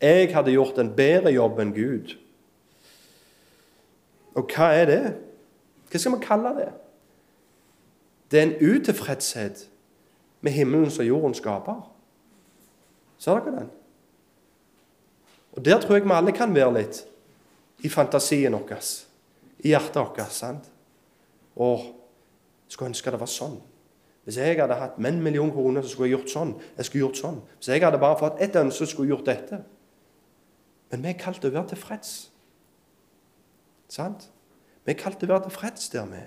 Jeg 0.00 0.34
hadde 0.34 0.52
gjort 0.52 0.78
en 0.78 0.92
bedre 0.96 1.32
jobb 1.32 1.60
enn 1.62 1.72
Gud. 1.74 2.16
Og 4.36 4.52
hva 4.52 4.68
er 4.76 4.90
det? 4.90 5.02
Hva 5.90 6.00
skal 6.00 6.12
man 6.12 6.24
kalle 6.24 6.52
det? 6.58 6.68
Det 8.30 8.40
er 8.40 8.46
en 8.48 8.58
utilfredshet 8.60 9.68
med 10.44 10.52
himmelen 10.52 10.90
som 10.90 11.06
jorden 11.06 11.34
skaper. 11.34 11.80
Ser 13.18 13.40
dere 13.40 13.60
den? 13.60 13.70
Og 15.56 15.64
Der 15.64 15.80
tror 15.80 15.96
jeg 15.96 16.04
vi 16.04 16.12
alle 16.12 16.32
kan 16.32 16.54
være 16.54 16.74
litt. 16.74 17.04
I 17.84 17.88
fantasien 17.88 18.52
vår, 18.52 18.82
i 19.64 19.68
hjertet 19.68 19.96
vårt. 19.96 20.32
sant? 20.32 20.70
Og 21.56 21.80
skulle 22.68 22.88
ønske 22.88 23.10
det 23.10 23.20
var 23.20 23.30
sånn. 23.30 23.56
Hvis 24.26 24.36
jeg 24.42 24.58
hadde 24.58 24.74
hatt 24.74 24.96
en 24.98 25.20
million 25.22 25.52
kroner, 25.54 25.82
så 25.82 25.92
skulle 25.92 26.08
jeg 26.08 26.16
gjort 26.18 26.32
sånn. 26.32 26.54
Jeg 26.76 26.88
skulle 26.88 27.04
gjort 27.04 27.18
sånn. 27.20 27.36
Hvis 27.56 27.68
jeg 27.70 27.82
hadde 27.84 28.00
bare 28.02 28.18
fått 28.18 28.40
ett 28.42 28.56
ønske, 28.58 28.80
så 28.80 28.90
skulle 28.90 29.06
jeg 29.06 29.14
gjort 29.14 29.28
dette. 29.28 29.60
Men 30.90 31.04
vi 31.04 31.12
er 31.12 31.20
kalt 31.20 31.38
til 31.42 31.52
å 31.52 31.54
være 31.54 31.70
tilfreds. 31.70 32.14
Sant? 33.94 34.26
Vi 34.82 34.90
er 34.90 34.98
kalt 34.98 35.20
til 35.20 35.30
å 35.30 35.36
være 35.36 35.46
tilfreds 35.46 35.92
der 35.92 36.08
vi 36.10 36.24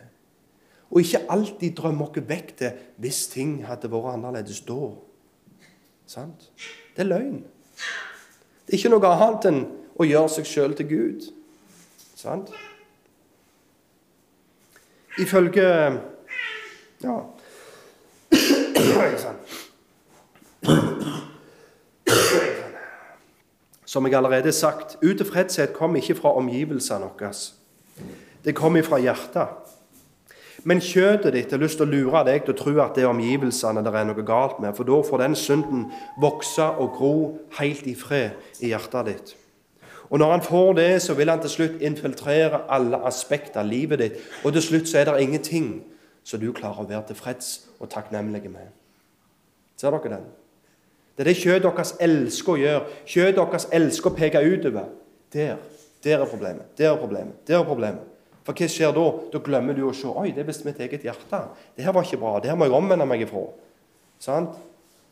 Og 0.89 1.01
ikke 1.01 1.25
alltid 1.29 1.75
drømme 1.75 2.07
oss 2.07 2.23
vekk 2.27 2.53
til 2.57 2.77
hvis 2.97 3.27
ting 3.29 3.65
hadde 3.67 3.91
vært 3.91 4.13
annerledes 4.13 4.62
da. 4.65 4.79
Sant? 6.07 6.47
Det 6.95 7.03
er 7.03 7.09
løgn. 7.12 7.43
Det 8.63 8.73
er 8.73 8.79
ikke 8.79 8.93
noe 8.95 9.12
annet 9.12 9.49
enn 9.51 9.59
å 9.99 10.07
gjøre 10.07 10.31
seg 10.33 10.47
sjøl 10.47 10.73
til 10.79 10.88
Gud. 10.88 11.27
Sant? 12.15 12.49
Ifølge 15.19 15.67
Ja. 17.03 17.19
Som 23.86 24.06
jeg 24.06 24.15
allerede 24.15 24.43
har 24.43 24.52
sagt, 24.52 24.97
utilfredshet 25.04 25.73
kommer 25.73 25.97
ikke 25.97 26.15
fra 26.15 26.36
omgivelsene 26.38 27.10
våre. 27.10 27.34
Det 28.45 28.56
kommer 28.56 28.86
fra 28.86 28.99
hjertet. 29.02 29.47
Men 30.63 30.82
kjøttet 30.84 31.34
ditt 31.34 31.52
har 31.56 31.62
lyst 31.62 31.80
til 31.80 31.88
å 31.88 31.91
lure 31.91 32.23
deg 32.28 32.43
til 32.43 32.54
å 32.54 32.60
tro 32.60 32.73
at 32.84 32.97
det 32.97 33.06
er 33.06 33.12
omgivelsene 33.12 33.84
det 33.84 33.93
er 33.95 34.08
noe 34.10 34.25
galt 34.28 34.60
med, 34.60 34.75
for 34.75 34.88
da 34.88 34.99
får 35.08 35.21
den 35.23 35.36
synden 35.39 35.86
vokse 36.19 36.65
og 36.82 36.97
gro 36.97 37.13
helt 37.60 37.88
i 37.88 37.95
fred 37.95 38.36
i 38.60 38.73
hjertet 38.73 39.08
ditt. 39.08 39.36
Og 40.10 40.19
Når 40.19 40.32
han 40.32 40.41
får 40.41 40.73
det, 40.73 41.02
så 41.02 41.13
vil 41.13 41.30
han 41.30 41.41
til 41.41 41.49
slutt 41.49 41.82
infiltrere 41.82 42.63
alle 42.69 42.97
aspekter 43.06 43.62
av 43.62 43.69
livet 43.69 43.99
ditt. 43.99 44.17
Og 44.43 44.54
til 44.54 44.62
slutt 44.62 44.89
så 44.89 44.97
er 44.97 45.06
det 45.06 45.21
ingenting 45.21 45.84
som 46.23 46.41
du 46.41 46.52
klarer 46.54 46.82
å 46.82 46.89
være 46.89 47.12
tilfreds 47.12 47.69
og 47.80 47.89
takknemlig 47.93 48.49
med. 48.49 48.79
Ser 49.80 49.96
dere 49.96 50.12
den? 50.18 50.30
Det 51.15 51.24
er 51.24 51.30
det 51.32 51.39
kjøttet 51.39 51.65
deres 51.68 51.96
elsker 52.04 52.54
å 52.54 52.60
gjøre. 52.60 52.86
Kjøttet 53.08 53.39
deres 53.39 53.68
elsker 53.76 54.12
å 54.12 54.15
peke 54.15 54.44
utover. 54.44 54.88
Der. 55.36 55.60
Der 56.04 56.24
er 56.24 56.30
problemet. 56.30 56.72
Der 56.80 56.94
er 56.94 57.00
problemet. 57.00 57.42
Der 57.48 57.60
er 57.60 57.68
problemet. 57.68 58.08
For 58.48 58.56
hva 58.56 58.68
skjer 58.72 58.94
da? 58.96 59.06
Da 59.34 59.42
glemmer 59.44 59.76
du 59.78 59.84
å 59.88 59.94
se 59.96 60.08
Oi, 60.10 60.32
det 60.34 60.44
er 60.44 60.48
visst 60.48 60.63
mitt 60.68 60.80
eget 60.82 61.04
hjerte. 61.06 61.42
Det 61.76 61.86
her 61.86 61.96
var 61.96 62.08
ikke 62.08 62.22
bra. 62.22 62.38
Det 62.39 62.52
her 62.52 62.58
må 62.60 62.68
jeg 62.68 62.76
omvende 62.76 63.08
meg 63.08 63.24
ifra. 63.26 63.46
Sant? 64.20 64.56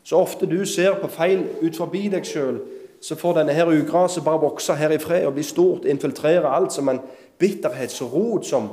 Så 0.04 0.16
ofte 0.16 0.48
du 0.48 0.62
ser 0.66 0.96
på 1.00 1.10
feil 1.12 1.44
ut 1.60 1.76
forbi 1.76 2.06
deg 2.08 2.24
sjøl, 2.24 2.62
så 3.04 3.16
får 3.18 3.42
denne 3.42 3.54
her 3.54 3.68
ugraset 3.68 4.24
bare 4.24 4.40
vokse 4.40 4.74
her 4.74 4.94
i 4.94 4.98
fred 4.98 5.26
og 5.28 5.36
bli 5.36 5.44
stort, 5.44 5.84
infiltrere 5.84 6.48
alt 6.48 6.72
som 6.72 6.88
en 6.88 7.00
bitterhetsrot 7.38 8.48
som 8.48 8.70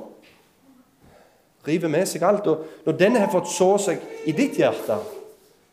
river 1.68 1.92
med 1.92 2.08
seg 2.08 2.24
alt. 2.24 2.48
Og 2.48 2.88
når 2.88 2.98
denne 3.02 3.22
har 3.22 3.34
fått 3.34 3.52
så 3.52 3.74
seg 3.82 4.02
i 4.26 4.34
ditt 4.38 4.58
hjerte, 4.62 4.98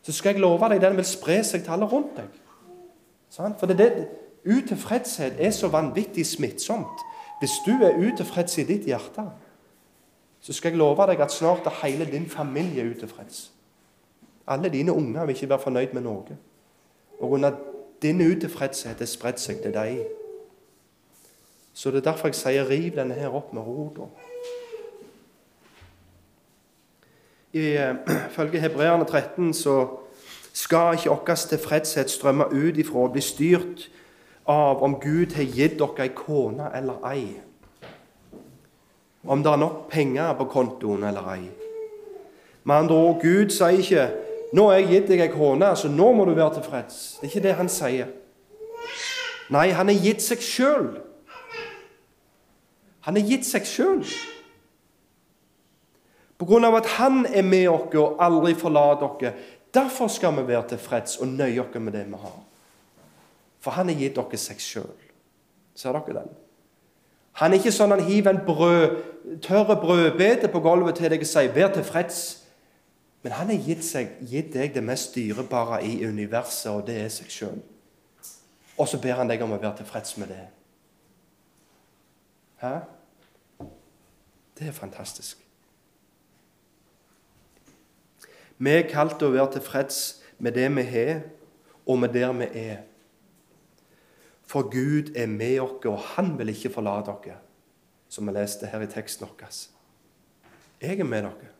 så 0.02 0.12
skal 0.12 0.34
jeg 0.34 0.42
love 0.42 0.68
deg 0.68 0.80
den 0.82 0.96
vil 0.98 1.06
spre 1.06 1.38
seg 1.46 1.62
til 1.62 1.76
alle 1.76 1.86
rundt 1.86 2.16
deg. 2.16 2.40
For 3.32 3.66
det 3.70 3.78
det, 3.78 4.08
utilfredshet 4.44 5.38
er 5.38 5.50
så 5.50 5.68
vanvittig 5.68 6.26
smittsomt. 6.26 7.04
Hvis 7.40 7.54
du 7.66 7.72
er 7.82 7.98
utilfreds 7.98 8.58
i 8.58 8.66
ditt 8.66 8.84
hjerte, 8.86 9.24
så 10.40 10.52
skal 10.52 10.74
jeg 10.74 10.78
love 10.78 11.06
deg 11.06 11.20
at 11.22 11.32
snart 11.32 11.66
er 11.66 11.78
hele 11.84 12.06
din 12.10 12.26
familie 12.30 12.84
utilfreds. 12.90 13.52
Alle 14.46 14.68
dine 14.68 14.92
unger 14.92 15.24
vil 15.24 15.34
ikke 15.34 15.48
være 15.48 15.58
fornøyd 15.58 15.94
med 15.94 16.02
noe. 16.02 16.36
Og 17.20 17.30
under 17.30 17.52
din 18.02 18.20
utilfredshet 18.20 19.00
er 19.00 19.10
spredt 19.10 19.40
seg 19.40 19.62
til 19.62 19.74
deg. 19.74 20.02
Så 21.72 21.90
det 21.90 22.02
er 22.02 22.10
derfor 22.10 22.28
jeg 22.28 22.34
sier 22.34 22.68
riv 22.68 22.96
denne 22.98 23.14
her 23.14 23.34
opp 23.34 23.52
med 23.54 23.62
rota. 23.62 24.10
Ifølge 27.52 28.58
uh, 28.58 28.62
Hebreerne 28.62 29.04
13 29.04 29.54
så 29.54 29.86
skal 30.52 30.94
ikke 30.94 31.10
vår 31.10 31.34
tilfredshet 31.48 32.10
strømme 32.10 32.44
ut 32.52 32.76
ifra 32.76 32.98
og 32.98 33.12
bli 33.12 33.20
styrt 33.20 33.90
av 34.48 34.82
om 34.82 34.94
Gud 35.00 35.34
har 35.36 35.44
gitt 35.44 35.78
dere 35.80 36.06
ei 36.06 36.12
kone 36.16 36.70
eller 36.76 37.04
ei. 37.12 37.26
Om 39.24 39.42
det 39.42 39.52
er 39.52 39.60
nok 39.60 39.88
penger 39.90 40.32
på 40.34 40.44
kontoen 40.44 41.04
eller 41.04 41.28
ei. 41.34 41.50
Med 42.64 42.74
andre 42.76 42.94
ord, 42.94 43.22
Gud 43.22 43.50
sier 43.50 43.68
ikke 43.68 44.10
'Nå 44.52 44.68
har 44.68 44.78
jeg 44.78 44.88
gitt 44.88 45.08
deg 45.08 45.20
ei 45.20 45.28
kone, 45.32 45.76
så 45.76 45.88
nå 45.88 46.12
må 46.12 46.24
du 46.24 46.34
være 46.34 46.50
tilfreds'. 46.50 47.20
Det 47.20 47.22
er 47.22 47.36
ikke 47.36 47.48
det 47.48 47.54
han 47.54 47.68
sier. 47.68 48.06
Nei, 49.50 49.70
han 49.70 49.88
har 49.88 49.94
gitt 49.94 50.22
seg 50.22 50.38
sjøl. 50.38 50.98
Han 53.00 53.16
har 53.16 53.22
gitt 53.22 53.46
seg 53.46 53.66
sjøl. 53.66 54.04
Av 56.42 56.74
at 56.74 56.86
han 56.98 57.26
er 57.26 57.42
med 57.42 57.68
oss 57.68 57.94
og 57.94 58.16
aldri 58.20 58.54
forlater 58.58 59.06
oss. 59.06 59.42
Derfor 59.74 60.08
skal 60.08 60.36
vi 60.36 60.46
være 60.48 60.68
tilfreds 60.74 61.16
og 61.16 61.28
nøye 61.28 61.60
oss 61.62 61.80
med 61.80 61.92
det 61.92 62.06
vi 62.06 62.18
har. 62.20 62.38
For 63.60 63.70
han 63.70 63.88
har 63.88 63.96
gitt 63.96 64.16
dere 64.16 64.38
seg 64.38 64.60
sjøl. 64.60 64.94
Ser 65.74 65.94
dere 65.94 66.20
den? 66.20 66.32
Han 67.40 67.52
er 67.52 67.60
ikke 67.62 67.72
sånn 67.72 67.94
han 67.94 68.04
hiver 68.04 68.34
en 68.34 68.44
brød, 68.44 68.96
tørre 69.44 69.78
brødbete 69.80 70.50
på 70.52 70.60
gulvet 70.60 70.98
til 70.98 71.10
deg 71.10 71.22
og 71.24 71.26
sier 71.26 71.52
'vær 71.52 71.72
tilfreds'. 71.72 72.42
Men 73.22 73.32
han 73.32 73.46
har 73.46 73.56
gitt, 73.56 73.84
gitt 74.30 74.52
deg 74.52 74.74
det 74.74 74.82
mest 74.82 75.14
dyrebare 75.14 75.84
i 75.84 76.04
universet, 76.06 76.72
og 76.72 76.86
det 76.86 77.00
er 77.04 77.08
seg 77.08 77.30
sjøl. 77.30 77.62
Og 78.78 78.88
så 78.88 78.98
ber 79.00 79.14
han 79.14 79.28
deg 79.28 79.42
om 79.42 79.52
å 79.52 79.60
være 79.60 79.76
tilfreds 79.76 80.16
med 80.18 80.28
det. 80.28 80.46
Hæ? 82.62 82.74
Det 84.58 84.68
er 84.68 84.72
fantastisk. 84.72 85.41
Vi 88.62 88.70
er 88.70 88.86
kalt 88.86 89.16
til 89.18 89.26
å 89.26 89.34
være 89.34 89.56
tilfreds 89.56 90.00
med 90.38 90.54
det 90.54 90.68
vi 90.76 90.84
har, 90.86 91.22
og 91.86 91.98
med 91.98 92.12
der 92.14 92.32
vi 92.38 92.46
er. 92.60 92.82
For 94.46 94.68
Gud 94.70 95.16
er 95.16 95.26
med 95.26 95.58
oss, 95.64 95.80
og 95.88 95.98
han 96.14 96.36
vil 96.38 96.52
ikke 96.52 96.70
forlate 96.70 97.14
dere, 97.24 97.40
som 98.08 98.28
vi 98.28 98.34
leste 98.36 98.68
her 98.70 98.84
i 98.84 98.90
teksten 98.90 99.26
vår. 99.26 99.50
Jeg 100.82 101.00
er 101.00 101.08
med 101.08 101.26
dere. 101.26 101.50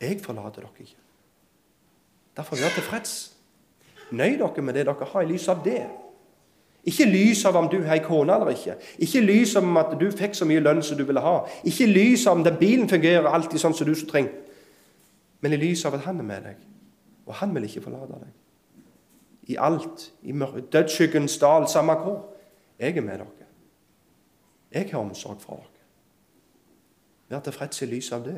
Jeg 0.00 0.20
forlater 0.24 0.64
dere 0.64 0.86
ikke. 0.86 1.04
Derfor 2.36 2.56
vær 2.56 2.72
tilfreds. 2.76 3.14
Nøy 4.12 4.38
dere 4.40 4.62
med 4.62 4.74
det 4.74 4.86
dere 4.86 5.12
har, 5.12 5.22
i 5.22 5.32
lys 5.32 5.48
av 5.52 5.60
det. 5.64 5.82
Ikke 6.86 7.04
lys 7.10 7.44
av 7.44 7.56
om 7.58 7.68
du 7.68 7.80
har 7.82 7.98
ei 7.98 8.04
kone 8.04 8.32
eller 8.32 8.54
ikke. 8.54 8.78
Ikke 9.02 9.20
lys 9.20 9.56
om 9.58 9.76
at 9.76 9.96
du 9.98 10.06
fikk 10.14 10.36
så 10.38 10.46
mye 10.46 10.62
lønn 10.62 10.84
som 10.86 10.96
du 10.96 11.02
ville 11.04 11.20
ha. 11.20 11.40
Ikke 11.66 11.88
lys 11.90 12.28
av 12.30 12.38
om 12.38 12.44
den 12.46 12.56
bilen 12.60 12.88
fungerer 12.88 13.26
alltid 13.26 13.60
sånn 13.60 13.74
som 13.74 13.88
du 13.88 13.94
så 13.98 14.06
trenger. 14.08 14.45
Men 15.40 15.52
i 15.52 15.60
lys 15.60 15.84
av 15.84 15.94
at 15.94 16.06
han 16.06 16.18
er 16.18 16.26
med 16.26 16.42
deg, 16.48 16.66
og 17.26 17.34
han 17.40 17.54
vil 17.54 17.68
ikke 17.68 17.84
forlate 17.84 18.20
deg. 18.22 18.34
I 19.46 19.56
alt, 19.62 20.10
i 20.22 20.32
dødsskyggens 20.72 21.38
dal, 21.38 21.68
samme 21.68 21.94
hvor. 22.02 22.32
Jeg 22.78 22.96
er 22.96 23.02
med 23.02 23.18
dere. 23.18 23.46
Jeg 24.72 24.88
har 24.90 24.98
omsorg 24.98 25.40
for 25.40 25.56
dere. 25.56 25.72
Vær 27.28 27.40
tilfreds 27.40 27.82
i 27.82 27.86
lys 27.86 28.12
av 28.12 28.24
det. 28.24 28.36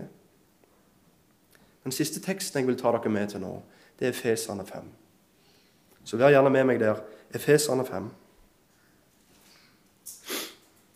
Den 1.85 1.93
siste 1.93 2.21
teksten 2.21 2.61
jeg 2.61 2.69
vil 2.69 2.79
ta 2.79 2.93
dere 2.93 3.11
med 3.13 3.29
til 3.33 3.41
nå, 3.41 3.55
det 3.99 4.07
er 4.09 4.13
Efeserne 4.15 4.67
5. 4.67 4.91
Så 6.05 6.17
vær 6.17 6.33
gjerne 6.33 6.51
med 6.51 6.65
meg 6.65 6.81
der. 6.81 7.01
Efeserne 7.35 7.85
5. 7.87 8.11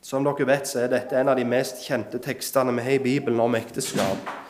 Som 0.03 0.25
dere 0.25 0.47
vet, 0.47 0.69
så 0.69 0.83
er 0.83 0.93
dette 0.93 1.17
en 1.17 1.33
av 1.33 1.37
de 1.37 1.45
mest 1.49 1.85
kjente 1.87 2.21
tekstene 2.21 2.73
vi 2.77 2.85
har 2.85 2.99
i 2.99 3.03
Bibelen 3.03 3.41
om 3.41 3.55
ekteskap. 3.57 4.42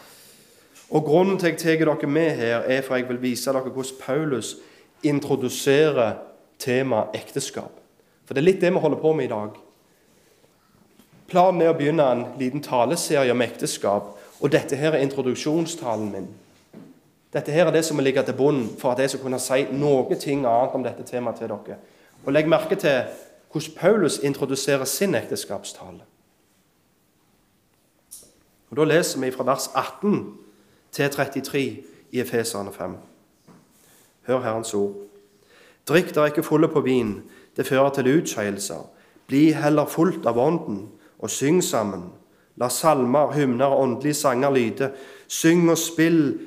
Og 0.92 1.04
Grunnen 1.04 1.38
til 1.38 1.46
at 1.46 1.64
jeg 1.64 1.78
tar 1.78 1.94
dere 1.94 2.06
med 2.06 2.30
her, 2.36 2.56
er 2.68 2.82
for 2.84 2.96
jeg 2.96 3.08
vil 3.08 3.22
vise 3.22 3.52
dere 3.52 3.70
hvordan 3.72 3.96
Paulus 4.00 4.56
introduserer 5.02 6.18
temaet 6.58 7.16
ekteskap. 7.16 7.80
For 8.26 8.34
det 8.34 8.42
er 8.42 8.48
litt 8.50 8.60
det 8.60 8.72
vi 8.74 8.82
holder 8.82 9.00
på 9.00 9.12
med 9.16 9.24
i 9.24 9.32
dag. 9.32 9.56
Planen 11.32 11.62
er 11.64 11.72
å 11.72 11.78
begynne 11.78 12.10
en 12.12 12.26
liten 12.36 12.60
taleserie 12.60 13.32
om 13.32 13.40
ekteskap. 13.40 14.12
Og 14.44 14.52
dette 14.52 14.76
her 14.76 14.92
er 14.92 15.06
introduksjonstalen 15.06 16.12
min. 16.12 16.28
Dette 17.32 17.52
her 17.54 17.70
er 17.70 17.72
det 17.72 17.84
som 17.88 17.96
må 17.96 18.04
ligge 18.04 18.22
til 18.26 18.36
bunn 18.36 18.66
for 18.76 18.92
at 18.92 19.00
jeg 19.00 19.14
skal 19.14 19.24
kunne 19.24 19.40
si 19.40 19.62
noe 19.72 20.20
ting 20.20 20.44
annet 20.44 20.76
om 20.76 20.84
dette 20.84 21.08
temaet 21.08 21.40
til 21.40 21.48
dere. 21.48 21.80
Og 22.26 22.36
Legg 22.36 22.52
merke 22.52 22.76
til 22.76 23.06
hvordan 23.52 23.78
Paulus 23.78 24.18
introduserer 24.18 24.84
sin 24.84 25.14
ekteskapstale. 25.14 26.04
Og 28.70 28.76
Da 28.76 28.84
leser 28.84 29.20
vi 29.20 29.30
fra 29.32 29.44
vers 29.48 29.70
18 29.74 30.41
til 30.92 31.10
33 31.10 31.82
i 32.12 32.20
Efeserne 32.20 32.72
5. 32.72 32.96
Hør 34.26 34.40
Herrens 34.40 34.74
ord. 34.74 34.94
Drikk 35.88 36.14
dere 36.14 36.30
ikke 36.30 36.44
fulle 36.46 36.68
på 36.68 36.80
vin, 36.80 37.22
det 37.56 37.66
fører 37.66 37.90
til 37.90 38.10
utskeielser. 38.18 38.84
Bli 39.26 39.50
heller 39.52 39.86
fullt 39.86 40.26
av 40.26 40.38
Ånden, 40.38 40.88
og 41.18 41.30
syng 41.30 41.62
sammen. 41.64 42.10
La 42.56 42.68
salmer, 42.68 43.32
hymner 43.32 43.72
og 43.72 43.82
åndelige 43.82 44.14
sanger 44.14 44.50
lyde. 44.50 44.90
Syng 45.28 45.70
og 45.70 45.78
spill 45.78 46.38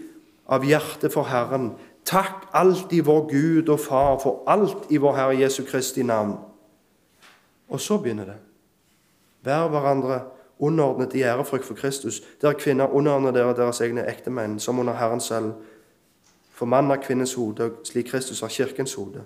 av 0.48 0.66
hjertet 0.68 1.14
for 1.14 1.26
Herren. 1.30 1.72
Takk 2.06 2.52
alltid 2.54 3.08
vår 3.08 3.24
Gud 3.32 3.70
og 3.74 3.80
Far 3.82 4.20
for 4.22 4.44
alt 4.48 4.92
i 4.94 5.00
vår 5.02 5.16
Herre 5.18 5.40
Jesu 5.40 5.64
Kristi 5.66 6.04
navn. 6.04 6.36
Og 7.70 7.82
så 7.82 7.98
begynner 7.98 8.30
det. 8.30 8.38
Vær 9.46 9.68
hverandre 9.74 10.20
underordnet 10.60 11.14
i 11.14 11.22
ærefrykt 11.22 11.66
for 11.66 11.74
Kristus. 11.74 12.22
Der 12.42 12.54
kvinner 12.54 12.88
underordner 12.88 13.32
dere 13.32 13.56
deres 13.56 13.82
egne 13.82 14.08
ektemenn, 14.08 14.60
som 14.60 14.80
under 14.80 14.94
Herren 14.94 15.22
selv. 15.22 15.54
For 16.52 16.66
mann 16.66 16.92
er 16.92 16.96
kvinnes 16.96 17.34
hode, 17.34 17.72
slik 17.84 18.06
Kristus 18.06 18.40
har 18.40 18.48
kirkens 18.48 18.94
hode, 18.94 19.24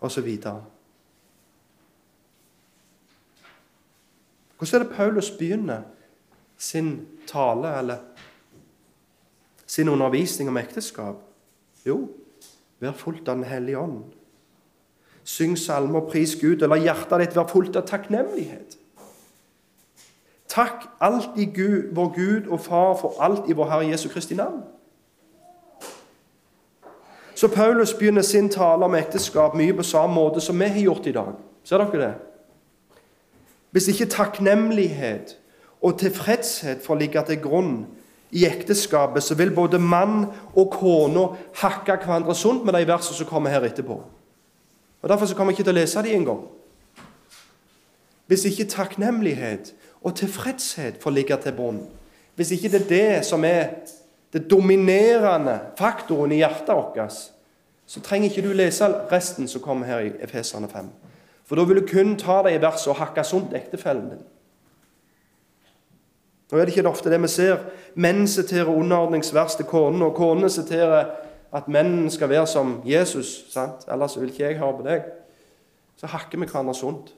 osv. 0.00 0.38
Hvordan 4.58 4.80
er 4.80 4.84
det 4.84 4.96
Paulus 4.96 5.30
begynner 5.30 5.82
sin 6.58 7.08
tale, 7.26 7.78
eller 7.78 7.96
sin 9.66 9.88
undervisning 9.88 10.48
om 10.48 10.56
ekteskap? 10.56 11.16
Jo, 11.86 12.08
vær 12.80 12.92
fullt 12.92 13.28
av 13.28 13.36
Den 13.36 13.44
hellige 13.44 13.78
ånd. 13.78 14.04
Syng 15.24 15.58
salmer 15.58 16.00
og 16.00 16.10
pris 16.12 16.36
Gud, 16.40 16.62
eller 16.62 16.80
hjertet 16.80 17.20
ditt 17.20 17.36
vær 17.36 17.48
fullt 17.48 17.76
av 17.76 17.86
takknemlighet. 17.88 18.79
Takk 20.50 20.88
alltid 21.00 21.54
Gud, 21.54 21.94
vår 21.94 22.08
Gud 22.14 22.46
og 22.50 22.60
Far 22.60 22.96
for 22.98 23.14
alt 23.22 23.46
i 23.48 23.54
vår 23.54 23.70
Herre 23.70 23.90
Jesu 23.90 24.08
Kristi 24.08 24.34
navn. 24.34 24.62
Så 27.34 27.48
Paulus 27.48 27.94
begynner 27.94 28.22
sin 28.22 28.48
tale 28.50 28.84
om 28.84 28.94
ekteskap 28.94 29.54
mye 29.54 29.72
på 29.72 29.86
samme 29.86 30.14
måte 30.14 30.42
som 30.42 30.58
vi 30.60 30.66
har 30.68 30.82
gjort 30.82 31.06
i 31.06 31.14
dag. 31.14 31.38
Ser 31.64 31.78
dere 31.78 32.02
det? 32.02 32.14
Hvis 33.70 33.88
ikke 33.88 34.10
takknemlighet 34.10 35.36
og 35.82 35.98
tilfredshet 35.98 36.82
får 36.82 36.98
ligge 36.98 37.22
til 37.26 37.40
grunn 37.40 37.74
i 38.30 38.44
ekteskapet, 38.46 39.22
så 39.22 39.34
vil 39.34 39.54
både 39.54 39.78
mann 39.78 40.26
og 40.54 40.72
kone 40.74 41.28
hakke 41.62 41.96
hverandre 42.02 42.34
sunt 42.34 42.64
med 42.64 42.74
de 42.74 42.86
versene 42.90 43.16
som 43.16 43.26
kommer 43.26 43.50
her 43.50 43.64
etterpå. 43.64 44.02
Og 45.02 45.08
Derfor 45.08 45.26
så 45.26 45.34
kommer 45.34 45.52
jeg 45.52 45.60
ikke 45.60 45.70
til 45.70 45.78
å 45.78 45.80
lese 45.80 46.02
dem 46.02 46.20
engang. 46.20 46.42
Hvis 48.26 48.44
ikke 48.44 48.68
takknemlighet 48.70 49.72
og 50.02 50.16
tilfredshet 50.16 51.02
får 51.02 51.10
ligge 51.10 51.36
til 51.36 51.52
bunn, 51.56 51.80
hvis 52.34 52.50
ikke 52.56 52.68
det 52.72 52.80
er 52.80 52.88
det 52.88 53.26
som 53.26 53.44
er 53.44 53.66
det 54.32 54.46
dominerende 54.50 55.58
faktoren 55.78 56.32
i 56.32 56.40
hjertet 56.40 56.74
vårt, 56.74 57.12
så 57.86 58.00
trenger 58.00 58.30
ikke 58.30 58.48
du 58.48 58.52
lese 58.54 58.86
resten 59.10 59.48
som 59.48 59.62
kommer 59.62 59.86
her 59.86 60.04
i 60.06 60.12
Efeserne 60.22 60.68
5. 60.68 60.88
For 61.44 61.58
da 61.58 61.64
vil 61.66 61.80
du 61.80 61.86
kun 61.90 62.14
ta 62.16 62.42
det 62.46 62.54
i 62.54 62.62
verset 62.62 62.92
og 62.92 63.00
hakke 63.00 63.24
sunt 63.26 63.54
ektefellen 63.58 64.12
din. 64.12 64.22
Nå 66.50 66.58
er 66.58 66.66
det 66.66 66.76
ikke 66.76 66.88
ofte 66.88 67.10
det 67.10 67.18
vi 67.22 67.28
ser. 67.30 67.58
Menn 67.94 68.28
siterer 68.28 68.70
underordningsvers 68.70 69.58
til 69.58 69.66
konene, 69.66 70.06
og 70.06 70.14
konene 70.14 70.50
siterer 70.50 71.10
at 71.52 71.68
mennene 71.68 72.10
skal 72.10 72.30
være 72.30 72.46
som 72.46 72.80
Jesus. 72.86 73.46
sant? 73.50 73.86
Ellers 73.90 74.20
vil 74.20 74.30
ikke 74.30 74.44
jeg 74.44 74.58
høre 74.58 74.76
på 74.76 74.86
deg. 74.86 75.02
Så 75.96 76.06
hakker 76.06 76.38
vi 76.38 76.46
hverandre 76.46 76.74
sunt. 76.74 77.14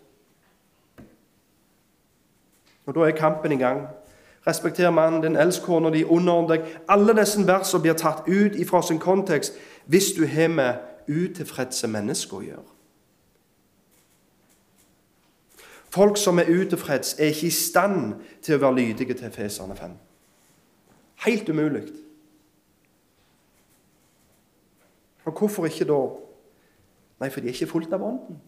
Og 2.86 2.94
Da 2.94 3.00
er 3.00 3.10
kampen 3.10 3.52
i 3.52 3.56
gang. 3.56 3.88
Respekter 4.46 4.90
mannen 4.90 5.22
din, 5.22 5.36
elsk 5.36 5.62
kona 5.62 5.90
di, 5.90 6.04
underordn 6.04 6.48
deg. 6.50 6.64
Alle 6.88 7.14
disse 7.20 7.46
versene 7.46 7.82
blir 7.82 7.94
tatt 7.94 8.26
ut 8.26 8.58
fra 8.68 8.82
sin 8.82 8.98
kontekst 8.98 9.54
hvis 9.86 10.12
du 10.16 10.26
har 10.26 10.48
med 10.48 10.74
utilfredse 11.08 11.86
mennesker 11.86 12.36
å 12.36 12.42
gjøre. 12.42 12.68
Folk 15.92 16.16
som 16.16 16.38
er 16.38 16.48
utilfreds, 16.48 17.14
er 17.18 17.30
ikke 17.30 17.46
i 17.46 17.50
stand 17.50 18.14
til 18.42 18.56
å 18.56 18.62
være 18.62 18.78
lydige 18.78 19.14
til 19.14 19.30
Feserne 19.30 19.76
5. 19.76 19.90
Helt 21.26 21.48
umulig. 21.48 21.82
Og 25.24 25.38
hvorfor 25.38 25.68
ikke 25.68 25.84
da? 25.84 25.98
Nei, 27.20 27.28
for 27.28 27.40
de 27.40 27.50
er 27.50 27.54
ikke 27.54 27.70
fullt 27.70 27.92
av 27.92 28.02
Ånden. 28.02 28.40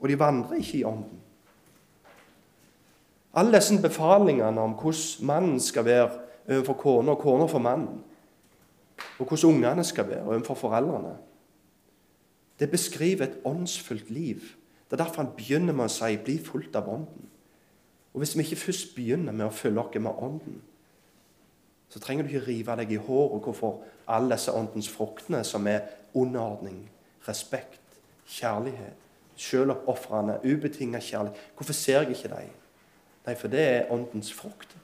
Og 0.00 0.08
de 0.08 0.18
vandrer 0.18 0.58
ikke 0.58 0.78
i 0.78 0.84
Ånden. 0.88 1.20
Alle 3.36 3.58
disse 3.58 3.76
befalingene 3.82 4.60
om 4.60 4.74
hvordan 4.80 5.26
mannen 5.28 5.60
skal 5.60 5.84
være 5.84 6.10
overfor 6.48 6.72
kona, 6.72 7.12
og 7.12 7.18
kona 7.18 7.46
for 7.46 7.58
mannen, 7.58 8.04
og 9.18 9.26
hvordan 9.26 9.50
ungene 9.50 9.84
skal 9.84 10.08
være 10.08 10.24
overfor 10.24 10.54
foreldrene, 10.54 11.16
det 12.58 12.70
beskriver 12.70 13.24
et 13.24 13.38
åndsfullt 13.44 14.10
liv. 14.10 14.40
Det 14.90 14.92
er 14.92 15.04
derfor 15.04 15.22
han 15.22 15.32
begynner 15.36 15.72
med 15.72 15.84
å 15.84 15.88
si 15.88 16.16
'bli 16.16 16.38
fullt 16.44 16.76
av 16.76 16.88
ånden'. 16.88 17.28
Og 18.14 18.18
Hvis 18.18 18.36
vi 18.36 18.42
ikke 18.42 18.56
først 18.56 18.94
begynner 18.94 19.32
med 19.32 19.46
å 19.46 19.50
følge 19.50 19.80
oss 19.80 19.94
med 19.94 20.10
ånden, 20.10 20.62
så 21.88 22.00
trenger 22.00 22.22
du 22.24 22.28
ikke 22.28 22.46
rive 22.46 22.76
deg 22.76 22.92
i 22.92 22.96
håret 22.96 23.42
hvorfor 23.42 23.82
alle 24.08 24.34
disse 24.34 24.52
åndens 24.52 24.88
fruktene, 24.88 25.44
som 25.44 25.66
er 25.66 25.80
underordning, 26.14 26.90
respekt, 27.28 27.80
kjærlighet, 28.26 28.94
selvoppofrende, 29.36 30.38
ubetinget 30.44 31.02
kjærlighet 31.02 31.36
Hvorfor 31.56 31.72
ser 31.72 32.00
jeg 32.00 32.10
ikke 32.10 32.28
dem? 32.28 32.50
Nei, 33.26 33.34
for 33.34 33.50
det 33.50 33.60
er 33.60 33.92
åndens 33.92 34.32
frukt. 34.32 34.76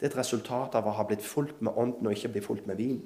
Det 0.00 0.06
er 0.06 0.12
et 0.12 0.18
resultat 0.18 0.74
av 0.76 0.86
å 0.86 0.92
ha 0.98 1.04
blitt 1.08 1.24
fulgt 1.24 1.62
med 1.64 1.76
ånden 1.80 2.06
og 2.06 2.12
ikke 2.12 2.34
bli 2.34 2.42
fulgt 2.44 2.66
med 2.68 2.76
vin. 2.76 2.98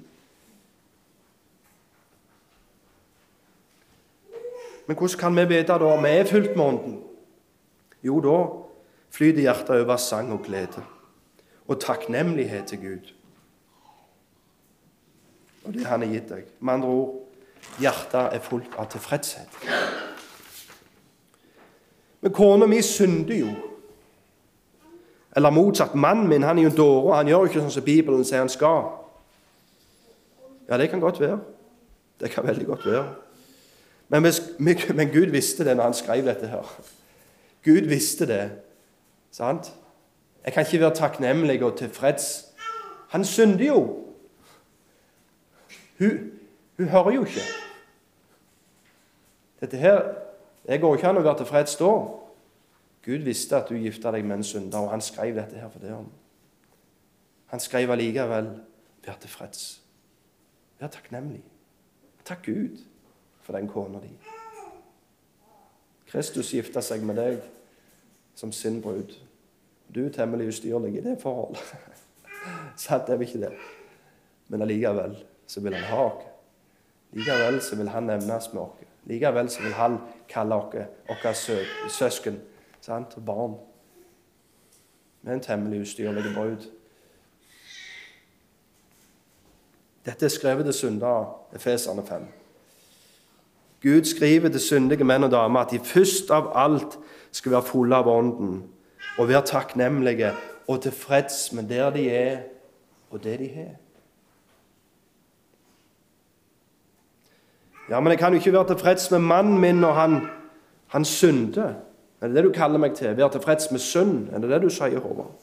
Men 4.88 4.96
hvordan 4.96 5.20
kan 5.20 5.36
vi 5.36 5.44
vite 5.44 5.76
da 5.78 5.92
om 5.92 6.02
vi 6.02 6.10
er 6.16 6.26
fulgt 6.26 6.56
med 6.56 6.64
ånden? 6.64 6.96
Jo, 8.02 8.18
da 8.24 8.38
flyter 9.14 9.44
hjertet 9.44 9.82
over 9.82 10.00
sang 10.00 10.32
og 10.32 10.42
glede 10.46 10.82
og 11.68 11.80
takknemlighet 11.80 12.66
til 12.66 12.80
Gud. 12.80 13.14
Og 15.64 15.74
det 15.74 15.84
han 15.86 16.00
har 16.00 16.08
gitt 16.08 16.30
deg. 16.32 16.46
Med 16.60 16.78
andre 16.78 16.88
ord 16.88 17.80
hjertet 17.82 18.32
er 18.32 18.40
fullt 18.40 18.78
av 18.80 18.88
tilfredshet. 18.88 19.58
Men 22.20 22.32
kona 22.32 22.66
mi 22.66 22.80
synder 22.82 23.36
jo. 23.36 23.52
Eller 25.38 25.51
motsatt. 25.51 25.94
Mannen 25.94 26.27
min 26.29 26.42
han 26.42 26.59
er 26.59 26.62
jo 26.62 26.68
en 26.68 26.77
dåre. 26.77 27.16
Han 27.16 27.29
gjør 27.31 27.44
jo 27.44 27.46
ikke 27.46 27.61
sånn 27.61 27.70
som 27.70 27.85
Bibelen 27.87 28.24
sier 28.27 28.40
han 28.42 28.48
skal. 28.51 28.88
Ja, 30.66 30.79
det 30.81 30.88
kan 30.90 30.98
godt 30.98 31.20
være. 31.22 31.37
Det 32.18 32.33
kan 32.33 32.46
veldig 32.46 32.66
godt 32.66 32.87
være. 32.87 33.05
Men, 34.09 34.27
men 34.98 35.12
Gud 35.12 35.31
visste 35.31 35.62
det 35.64 35.77
når 35.77 35.92
han 35.92 35.94
skrev 35.94 36.27
dette 36.27 36.51
her. 36.51 36.72
Gud 37.62 37.87
visste 37.87 38.27
det. 38.27 38.40
Sant? 39.31 39.70
Jeg 40.42 40.53
kan 40.53 40.66
ikke 40.66 40.81
være 40.81 40.98
takknemlig 40.98 41.62
og 41.62 41.77
tilfreds. 41.79 42.48
Han 43.14 43.24
synder 43.24 43.66
jo. 43.66 43.81
Hun, 45.98 46.33
hun 46.77 46.88
hører 46.88 47.11
jo 47.11 47.24
ikke. 47.24 47.46
Dette 49.61 49.77
her 49.77 50.03
Det 50.66 50.81
går 50.81 50.96
ikke 50.96 51.09
an 51.09 51.22
å 51.22 51.24
være 51.24 51.44
tilfreds 51.44 51.79
da. 51.79 51.92
Gud 53.04 53.24
visste 53.24 53.56
at 53.56 53.68
du 53.68 53.76
gifta 53.78 54.12
deg 54.12 54.24
med 54.24 54.40
en 54.40 54.44
synder, 54.44 54.78
og 54.78 54.90
han 54.90 55.00
skrev 55.00 55.37
dette 55.37 55.56
her 55.56 55.70
for 55.70 55.78
det. 55.78 55.94
Han 57.46 57.61
skrev 57.61 57.90
allikevel 57.90 58.50
'vær 59.04 59.18
tilfreds'. 59.24 59.80
Vær 60.80 60.87
takknemlig. 60.87 61.42
Takk 62.24 62.44
Gud 62.46 62.78
for 63.40 63.52
den 63.52 63.68
kona 63.68 64.00
di. 64.00 64.11
Kristus 66.06 66.50
gifta 66.50 66.80
seg 66.80 67.02
med 67.02 67.16
deg 67.16 67.40
som 68.34 68.52
sin 68.52 68.82
brud. 68.82 69.14
Du 69.94 70.06
er 70.06 70.11
temmelig 70.11 70.48
ustyrlig 70.48 70.98
i 70.98 71.00
det 71.00 71.16
forholdet. 71.22 71.74
Sant, 72.76 73.08
er 73.08 73.16
vi 73.16 73.24
ikke 73.24 73.40
det? 73.40 73.52
Men 74.48 74.62
allikevel 74.62 75.16
så 75.46 75.61
vil 75.61 75.74
han 75.74 75.84
ha 75.84 76.02
oss. 76.02 76.24
Likevel 77.12 77.61
så 77.62 77.76
vil 77.76 77.88
han 77.88 78.02
nevnes 78.02 78.52
med 78.52 78.62
oss. 78.62 78.84
Likevel 79.04 79.48
så 79.50 79.62
vil 79.62 79.72
han 79.72 79.98
kalle 80.28 80.54
oss 80.54 81.48
våre 81.48 81.64
søsken 81.88 82.40
sant? 82.88 83.16
og 83.16 83.24
barn. 83.24 83.55
Med 85.22 85.35
en 85.35 85.40
temmelig 85.40 85.81
ustyrlig 85.81 86.35
brud. 86.35 86.70
Dette 90.07 90.24
er 90.24 90.33
skrevet 90.33 90.64
til 90.64 90.74
syndere, 90.74 91.27
Efeserne 91.55 92.07
5. 92.07 92.27
Gud 93.83 94.05
skriver 94.05 94.48
til 94.48 94.61
syndige 94.61 95.05
menn 95.05 95.24
og 95.24 95.31
damer 95.31 95.61
at 95.61 95.70
de 95.70 95.81
først 95.85 96.31
av 96.31 96.48
alt 96.57 96.96
skal 97.33 97.53
være 97.53 97.62
fulle 97.62 97.96
av 97.96 98.09
Ånden 98.09 98.62
og 99.18 99.29
være 99.29 99.42
takknemlige 99.46 100.33
og 100.68 100.81
tilfreds 100.83 101.53
med 101.53 101.68
der 101.68 101.90
de 101.90 102.11
er, 102.11 102.40
og 103.11 103.24
det 103.24 103.38
de 103.38 103.48
har. 103.48 103.74
Ja, 107.90 108.01
men 108.01 108.11
jeg 108.11 108.18
kan 108.18 108.33
jo 108.33 108.40
ikke 108.40 108.53
være 108.53 108.66
tilfreds 108.72 109.11
med 109.11 109.18
mannen 109.18 109.61
min 109.61 109.85
når 109.85 109.92
han, 109.92 110.20
han 110.88 111.05
synder. 111.05 111.74
Er 112.20 112.26
det 112.26 112.37
det 112.37 112.44
du 112.44 112.52
kaller 112.52 112.78
meg 112.78 112.94
til? 112.94 113.16
Være 113.16 113.31
tilfreds 113.31 113.70
med 113.70 113.81
synd? 113.81 114.28
Er 114.33 114.38
det 114.38 114.50
det 114.50 114.62
du 114.62 114.70
sier, 114.70 114.98
Håvard? 114.98 115.35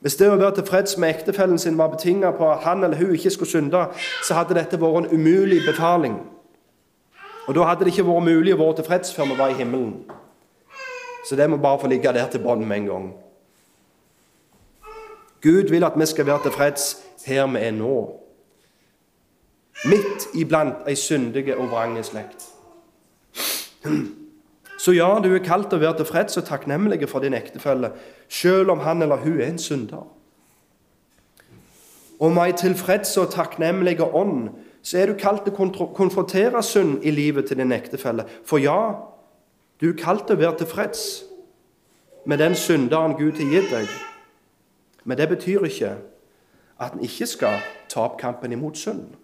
Hvis 0.00 0.14
det 0.16 0.28
å 0.30 0.36
være 0.38 0.54
tilfreds 0.60 0.94
med 0.98 1.10
ektefellen 1.10 1.58
sin 1.58 1.78
var 1.78 1.90
betinget 1.90 2.36
på 2.38 2.50
at 2.52 2.62
han 2.62 2.84
eller 2.84 2.96
hun 2.96 3.14
ikke 3.14 3.30
skulle 3.34 3.50
synde, 3.50 3.86
så 4.24 4.34
hadde 4.34 4.54
dette 4.54 4.78
vært 4.80 5.00
en 5.00 5.10
umulig 5.10 5.58
befaling. 5.66 6.20
Og 7.48 7.54
da 7.54 7.64
hadde 7.66 7.84
det 7.84 7.94
ikke 7.94 8.06
vært 8.06 8.28
mulig 8.28 8.54
å 8.54 8.60
være 8.60 8.76
tilfreds 8.82 9.14
før 9.16 9.32
vi 9.32 9.38
var 9.38 9.50
i 9.50 9.58
himmelen. 9.58 9.96
Så 11.26 11.36
det 11.36 11.50
må 11.50 11.56
bare 11.56 11.80
få 11.80 11.90
ligge 11.90 12.12
der 12.12 12.30
til 12.30 12.44
bånn 12.44 12.62
med 12.68 12.82
en 12.82 12.86
gang. 12.92 13.08
Gud 15.42 15.70
vil 15.70 15.84
at 15.84 15.98
vi 15.98 16.06
skal 16.06 16.26
være 16.26 16.46
tilfreds 16.46 16.86
her 17.26 17.46
vi 17.46 17.58
er 17.58 17.74
nå. 17.74 17.98
Midt 19.84 20.30
iblant 20.34 20.86
ei 20.86 20.94
syndige 20.94 21.56
og 21.56 21.70
vrange 21.70 22.02
slekt. 22.02 22.48
Så 24.78 24.92
ja, 24.94 25.08
du 25.22 25.32
er 25.34 25.42
kalt 25.42 25.68
til 25.70 25.80
å 25.80 25.82
være 25.82 25.98
tilfreds 25.98 26.38
og 26.38 26.46
takknemlig 26.46 27.02
for 27.10 27.24
din 27.24 27.34
ektefelle, 27.34 27.90
selv 28.30 28.70
om 28.70 28.84
han 28.86 29.02
eller 29.02 29.24
hun 29.24 29.40
er 29.40 29.50
en 29.50 29.58
synder. 29.58 30.06
Og 32.18 32.32
med 32.34 32.44
ei 32.44 32.56
tilfreds 32.58 33.16
og 33.18 33.32
takknemlig 33.34 33.98
ånd 34.02 34.50
så 34.82 34.98
er 34.98 35.10
du 35.10 35.18
kalt 35.18 35.44
til 35.44 35.54
å 35.54 35.88
konfrontere 35.94 36.62
synd 36.62 37.02
i 37.02 37.10
livet 37.10 37.50
til 37.50 37.58
din 37.58 37.74
ektefelle. 37.74 38.24
For 38.46 38.62
ja, 38.62 38.94
du 39.80 39.90
er 39.90 39.98
kalt 39.98 40.26
til 40.26 40.38
å 40.38 40.42
være 40.42 40.60
tilfreds 40.62 41.02
med 42.26 42.38
den 42.38 42.54
synderen 42.54 43.16
Gud 43.18 43.38
har 43.38 43.50
gitt 43.50 43.70
deg. 43.72 43.90
Men 45.04 45.18
det 45.18 45.28
betyr 45.28 45.66
ikke 45.66 45.96
at 46.78 46.94
en 46.94 47.02
ikke 47.02 47.26
skal 47.26 47.58
ta 47.90 48.06
opp 48.06 48.18
kampen 48.20 48.52
imot 48.52 48.78
synd. 48.78 49.16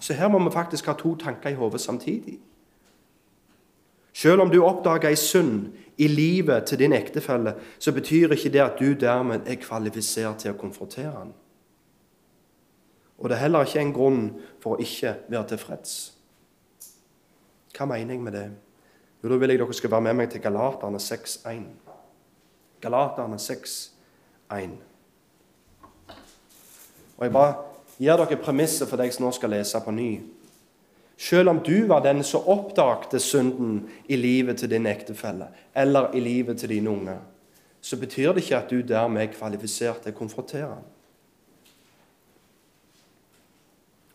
Så 0.00 0.14
her 0.14 0.28
må 0.28 0.42
vi 0.42 0.52
faktisk 0.52 0.86
ha 0.86 0.94
to 0.98 1.14
tanker 1.14 1.54
i 1.54 1.58
hodet 1.58 1.80
samtidig. 1.80 2.38
Selv 4.14 4.40
om 4.40 4.50
du 4.50 4.60
oppdager 4.62 5.10
ei 5.10 5.18
synd 5.18 5.72
i 5.98 6.06
livet 6.06 6.68
til 6.70 6.78
din 6.78 6.92
ektefelle, 6.94 7.54
så 7.78 7.92
betyr 7.92 8.32
ikke 8.32 8.52
det 8.54 8.62
at 8.62 8.78
du 8.78 8.92
dermed 8.94 9.48
er 9.50 9.58
kvalifisert 9.58 10.38
til 10.44 10.54
å 10.54 10.58
konfrontere 10.58 11.10
han. 11.10 11.32
Og 13.18 13.28
det 13.28 13.36
er 13.36 13.46
heller 13.46 13.66
ikke 13.66 13.82
en 13.82 13.94
grunn 13.94 14.22
for 14.62 14.74
å 14.74 14.82
ikke 14.82 15.16
være 15.28 15.48
tilfreds. 15.54 15.96
Hva 17.74 17.86
mener 17.90 18.14
jeg 18.14 18.22
med 18.22 18.32
det? 18.32 18.48
Jo, 19.22 19.28
Da 19.28 19.36
vil 19.36 19.50
jeg 19.50 19.58
dere 19.58 19.74
skal 19.74 19.90
være 19.90 20.00
med 20.00 20.14
meg 20.14 20.30
til 20.30 20.40
Galaterne 20.40 20.98
6.1. 20.98 21.62
Galaterne 22.80 23.36
6.1. 23.36 24.70
Og 27.16 27.24
jeg 27.24 27.32
bare 27.32 27.54
gir 27.98 28.16
dere 28.16 28.36
premisset 28.36 28.88
for 28.88 28.96
det 28.96 29.08
jeg 29.08 29.22
nå 29.22 29.30
skal 29.32 29.50
lese 29.50 29.80
på 29.80 29.90
ny. 29.90 30.10
Selv 31.16 31.48
om 31.48 31.60
du 31.60 31.86
var 31.86 32.02
den 32.02 32.22
som 32.22 32.46
oppdagte 32.46 33.20
synden 33.20 33.90
i 34.08 34.16
livet 34.16 34.58
til 34.58 34.70
din 34.70 34.86
ektefelle 34.86 35.46
eller 35.74 36.10
i 36.14 36.20
livet 36.20 36.58
til 36.58 36.68
dine 36.68 36.90
unge, 36.90 37.18
så 37.80 37.96
betyr 37.96 38.32
det 38.32 38.42
ikke 38.42 38.56
at 38.56 38.70
du 38.70 38.80
dermed 38.80 39.22
er 39.22 39.32
kvalifisert 39.32 40.02
til 40.02 40.14
å 40.14 40.18
konfrontere 40.18 40.68
ham. 40.68 40.84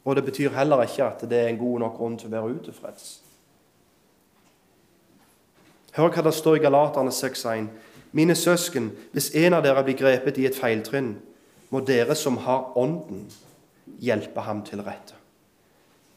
Og 0.05 0.15
det 0.15 0.25
betyr 0.25 0.55
heller 0.55 0.81
ikke 0.83 1.05
at 1.05 1.21
det 1.29 1.39
er 1.39 1.47
en 1.47 1.57
god 1.57 1.79
nok 1.79 1.97
grunn 1.97 2.17
til 2.17 2.31
å 2.31 2.33
være 2.33 2.55
utilfreds. 2.57 3.09
Hør 5.93 6.09
hva 6.13 6.23
det 6.25 6.33
står 6.33 6.57
i 6.57 6.63
Galaterne 6.63 7.11
6,1.: 7.13 7.67
Mine 8.11 8.35
søsken, 8.35 8.91
hvis 9.11 9.31
en 9.35 9.53
av 9.53 9.63
dere 9.63 9.83
blir 9.83 9.97
grepet 9.97 10.37
i 10.37 10.47
et 10.49 10.57
feiltrinn, 10.57 11.15
må 11.69 11.79
dere 11.85 12.15
som 12.15 12.37
har 12.37 12.77
Ånden, 12.77 13.27
hjelpe 14.01 14.41
ham 14.41 14.63
til 14.65 14.81
rette. 14.81 15.13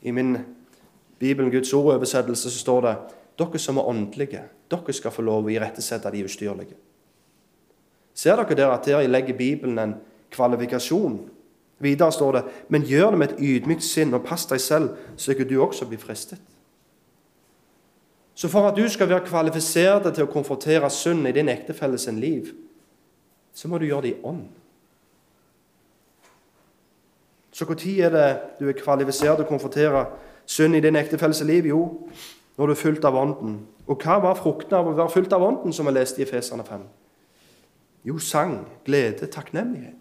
I 0.03 0.11
min 0.11 0.39
Bibelen, 1.23 1.53
Guds 1.53 1.71
ordoversettelse, 1.73 2.51
så 2.51 2.59
står 2.59 2.81
det 2.87 2.95
dere 3.39 3.59
som 3.63 3.79
er 3.79 3.89
åndelige, 3.89 4.41
dere 4.71 4.95
skal 4.97 5.15
få 5.15 5.23
lov 5.23 5.47
å 5.47 5.53
irettesette 5.53 6.11
de 6.11 6.25
ustyrlige. 6.27 6.75
Ser 8.15 8.41
dere 8.41 8.57
der 8.59 8.73
at 8.75 8.89
der 8.91 9.07
legger 9.07 9.39
Bibelen 9.39 9.79
en 9.79 9.95
kvalifikasjon? 10.35 11.21
Videre 11.83 12.13
står 12.13 12.33
det 12.33 12.43
men 12.69 12.87
gjør 12.87 13.11
det 13.11 13.19
med 13.19 13.31
et 13.31 13.41
ydmykt 13.43 13.87
sinn, 13.87 14.15
og 14.15 14.27
pass 14.27 14.49
deg 14.51 14.61
selv, 14.61 14.97
så 15.17 15.33
ikke 15.33 15.47
du 15.47 15.61
også 15.63 15.87
blir 15.87 16.03
fristet. 16.03 16.43
Så 18.35 18.49
for 18.49 18.67
at 18.67 18.77
du 18.77 18.89
skal 18.89 19.11
være 19.11 19.27
kvalifisert 19.29 20.09
til 20.15 20.27
å 20.27 20.33
konfrontere 20.33 20.91
synd 20.91 21.29
i 21.29 21.35
din 21.37 21.51
ektefelle 21.53 21.99
sin 21.99 22.19
liv, 22.21 22.51
så 23.55 23.69
må 23.69 23.79
du 23.79 23.87
gjøre 23.87 24.09
det 24.09 24.13
i 24.17 24.21
ånd. 24.25 24.45
Så 27.53 27.69
når 27.69 27.83
er 28.01 28.11
det 28.11 28.29
du 28.59 28.69
er 28.69 28.79
kvalifisert 28.79 29.37
til 29.37 29.45
å 29.45 29.49
konfrontere 29.49 30.07
synd 30.47 30.77
i 30.77 30.81
din 30.81 30.97
ektefelles 30.97 31.43
liv? 31.45 31.67
Jo, 31.67 31.83
når 32.59 32.67
du 32.67 32.73
er 32.73 32.81
fylt 32.81 33.05
av 33.05 33.17
Ånden. 33.17 33.61
Og 33.87 34.03
hva 34.03 34.19
var 34.23 34.39
frukten 34.39 34.77
av 34.79 34.89
å 34.89 34.97
være 34.97 35.15
fylt 35.15 35.33
av 35.33 35.43
Ånden, 35.43 35.73
som 35.73 35.89
vi 35.89 35.95
leste 35.95 36.23
i 36.23 36.27
Efeserne 36.27 36.65
5? 36.67 36.87
Jo, 38.05 38.19
sang, 38.19 38.61
glede, 38.85 39.27
takknemlighet. 39.27 39.99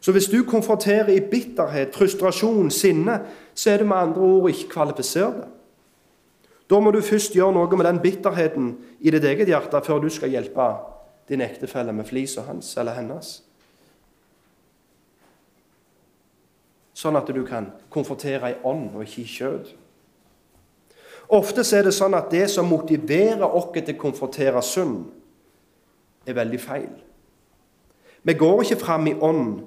Så 0.00 0.12
hvis 0.12 0.30
du 0.32 0.42
konfronterer 0.48 1.12
i 1.12 1.20
bitterhet, 1.20 1.94
frustrasjon, 1.94 2.70
sinne, 2.70 3.20
så 3.54 3.70
er 3.70 3.82
du 3.82 3.84
med 3.84 3.96
andre 3.96 4.20
ord 4.20 4.48
ikke 4.50 4.70
kvalifisert. 4.72 5.44
Da 6.70 6.80
må 6.80 6.92
du 6.94 7.02
først 7.04 7.34
gjøre 7.34 7.52
noe 7.52 7.76
med 7.76 7.86
den 7.86 8.00
bitterheten 8.00 8.72
i 9.00 9.10
ditt 9.12 9.26
eget 9.26 9.50
hjerte 9.50 9.82
før 9.84 10.00
du 10.00 10.08
skal 10.08 10.32
hjelpe 10.32 10.70
din 11.28 11.42
ektefelle 11.44 11.92
med 11.92 12.08
flisa 12.08 12.46
hans 12.46 12.76
eller 12.78 12.96
hennes. 12.96 13.40
Sånn 17.00 17.16
at 17.16 17.30
du 17.32 17.40
kan 17.48 17.70
konfrontere 17.92 18.52
i 18.52 18.58
ånd 18.66 18.92
og 18.94 19.04
ikke 19.06 19.22
i 19.22 19.30
kjød. 19.30 19.70
Ofte 21.30 21.62
er 21.76 21.86
det 21.86 21.94
sånn 21.94 22.16
at 22.18 22.32
det 22.32 22.48
som 22.50 22.68
motiverer 22.68 23.46
oss 23.46 23.70
til 23.76 23.94
å 23.94 24.00
konfrontere 24.00 24.62
synd, 24.66 25.04
er 26.26 26.36
veldig 26.36 26.58
feil. 26.60 26.90
Vi 28.22 28.34
går 28.36 28.64
ikke 28.64 28.80
fram 28.82 29.06
i 29.08 29.14
ånd, 29.14 29.62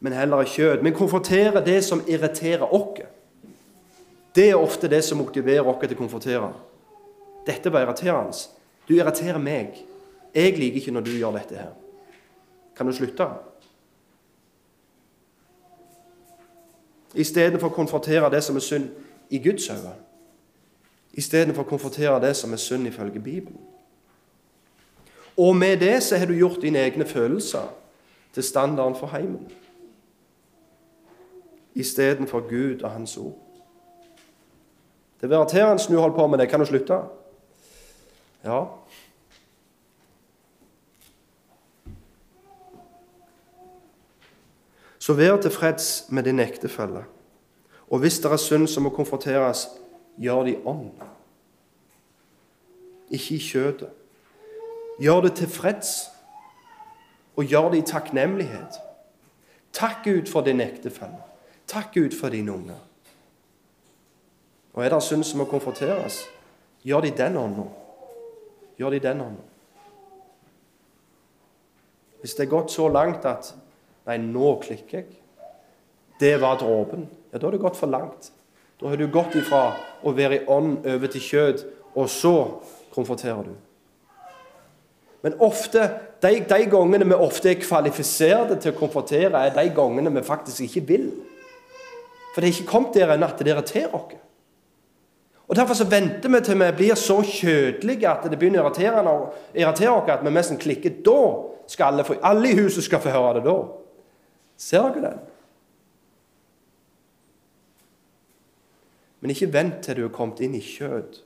men 0.00 0.14
heller 0.16 0.42
i 0.42 0.48
kjød. 0.48 0.80
Vi 0.82 0.94
konfronterer 0.96 1.60
det 1.64 1.82
som 1.84 2.00
irriterer 2.08 2.64
oss. 2.64 3.02
Det 4.32 4.48
er 4.48 4.56
ofte 4.56 4.88
det 4.88 5.02
som 5.04 5.20
motiverer 5.20 5.68
oss 5.68 5.82
til 5.82 5.92
å 5.92 6.00
konfrontere. 6.00 6.52
Dette 7.46 7.72
var 7.74 7.84
irriterende. 7.84 8.38
Du 8.88 8.94
irriterer 8.96 9.42
meg. 9.42 9.82
Jeg 10.32 10.56
liker 10.56 10.80
ikke 10.80 10.94
når 10.96 11.04
du 11.04 11.12
gjør 11.18 11.36
dette 11.36 11.58
her. 11.58 11.74
Kan 12.78 12.88
du 12.88 12.94
slutte? 12.96 13.26
Istedenfor 17.14 17.68
å 17.68 17.74
konfrontere 17.76 18.30
det 18.30 18.40
som 18.44 18.56
er 18.56 18.64
synd 18.64 18.88
i 19.30 19.38
Guds 19.38 19.68
øyne. 19.70 19.92
Istedenfor 21.12 21.66
å 21.66 21.68
konfrontere 21.68 22.20
det 22.20 22.36
som 22.36 22.52
er 22.52 22.60
synd 22.60 22.86
ifølge 22.88 23.20
Bibelen. 23.20 23.60
Og 25.36 25.56
med 25.56 25.80
det 25.80 26.02
så 26.02 26.16
har 26.16 26.26
du 26.26 26.34
gjort 26.36 26.62
dine 26.62 26.78
egne 26.78 27.06
følelser 27.08 27.68
til 28.32 28.42
standarden 28.42 28.96
for 28.96 29.06
heimen. 29.06 29.50
Istedenfor 31.74 32.48
Gud 32.48 32.82
og 32.82 32.90
Hans 32.90 33.16
ord. 33.16 33.38
Det 35.20 35.32
er 35.32 35.36
irriterende 35.38 35.84
du 35.88 36.00
holder 36.00 36.16
på 36.16 36.26
med 36.26 36.38
det. 36.38 36.48
Kan 36.48 36.60
du 36.60 36.66
slutte? 36.66 36.98
Ja. 38.44 38.64
Så 45.02 45.16
vær 45.18 45.40
tilfreds 45.42 46.04
med 46.08 46.22
din 46.22 46.38
ektefelle. 46.38 47.04
Og 47.90 47.98
hvis 47.98 48.18
det 48.22 48.30
er 48.30 48.36
synd 48.36 48.68
som 48.70 48.84
må 48.86 48.90
konfronteres, 48.94 49.66
gjør 50.14 50.44
det 50.46 50.52
i 50.52 50.60
ånd, 50.64 50.92
ikke 53.10 53.34
i 53.34 53.38
kjøtet. 53.42 53.88
Gjør 55.02 55.20
det 55.20 55.32
tilfreds, 55.40 55.90
og 57.36 57.44
gjør 57.44 57.72
det 57.72 57.78
i 57.78 57.86
takknemlighet. 57.90 58.78
Takk 59.72 60.04
Gud 60.04 60.30
for 60.30 60.46
din 60.46 60.60
ektefelle. 60.60 61.18
Takk 61.66 61.94
Gud 61.94 62.14
for 62.20 62.28
dine 62.28 62.52
unger. 62.52 62.78
Og 64.72 64.84
er 64.84 64.94
det 64.94 65.02
synd 65.02 65.24
som 65.24 65.42
må 65.42 65.48
konfronteres, 65.50 66.20
gjør 66.82 67.00
det 67.00 67.10
i 67.14 67.16
den 67.16 67.36
ånda. 67.36 67.66
Gjør 68.78 68.94
det 68.94 69.02
i 69.02 69.06
den 69.08 69.20
ånda. 69.20 69.42
Hvis 72.20 72.38
det 72.38 72.46
er 72.46 72.54
gått 72.54 72.70
så 72.70 72.86
langt 72.88 73.26
at 73.26 73.54
Nei, 74.08 74.18
nå 74.18 74.56
klikker 74.62 75.02
jeg. 75.02 75.18
Det 76.20 76.36
var 76.42 76.58
dråpen. 76.60 77.06
Ja, 77.32 77.38
da 77.38 77.46
har 77.46 77.54
du 77.54 77.62
gått 77.62 77.78
for 77.78 77.90
langt. 77.90 78.32
Da 78.80 78.90
har 78.90 78.98
du 78.98 79.06
gått 79.10 79.36
ifra 79.38 79.64
å 80.02 80.14
være 80.14 80.40
i 80.40 80.46
ånd 80.50 80.86
over 80.86 81.10
til 81.10 81.22
kjød, 81.22 81.66
og 81.94 82.08
så 82.10 82.34
konfronterer 82.94 83.46
du. 83.46 83.52
Men 85.22 85.36
ofte, 85.38 85.84
de, 86.22 86.40
de 86.50 86.64
gangene 86.70 87.06
vi 87.06 87.14
ofte 87.14 87.52
er 87.52 87.60
kvalifiserte 87.62 88.56
til 88.58 88.72
å 88.72 88.78
konfrontere, 88.80 89.38
er 89.38 89.54
de 89.54 89.68
gangene 89.74 90.10
vi 90.16 90.24
faktisk 90.26 90.64
ikke 90.66 90.82
vil. 90.88 91.06
For 92.32 92.42
det 92.42 92.48
er 92.48 92.56
ikke 92.56 92.72
kommet 92.72 92.98
der 92.98 93.14
ennå 93.14 93.28
at 93.28 93.38
det 93.38 93.52
irriterer 93.52 93.94
oss. 93.94 94.18
Og 95.46 95.56
Derfor 95.58 95.76
så 95.76 95.84
venter 95.84 96.30
vi 96.32 96.40
til 96.40 96.58
vi 96.58 96.70
blir 96.78 96.94
så 96.96 97.18
kjødelige 97.20 98.08
at 98.08 98.22
det 98.30 98.38
begynner 98.40 98.64
å 98.64 98.70
irritere, 98.72 99.90
oss 99.92 100.10
at 100.10 100.22
vi 100.24 100.32
nesten 100.32 100.58
klikker. 100.58 101.02
Da 101.04 101.18
skal 101.68 101.92
alle, 101.92 102.18
alle 102.22 102.50
i 102.50 102.56
huset 102.56 102.86
skal 102.86 103.02
få 103.04 103.12
høre 103.12 103.34
det 103.38 103.44
da. 103.46 103.56
Ser 104.62 104.92
dere 104.94 105.10
den? 105.10 105.20
Men 109.22 109.30
ikke 109.34 109.52
vent 109.54 109.80
til 109.84 109.98
du 109.98 110.04
er 110.06 110.14
kommet 110.14 110.42
inn 110.42 110.54
i 110.58 110.62
kjød. 110.62 111.20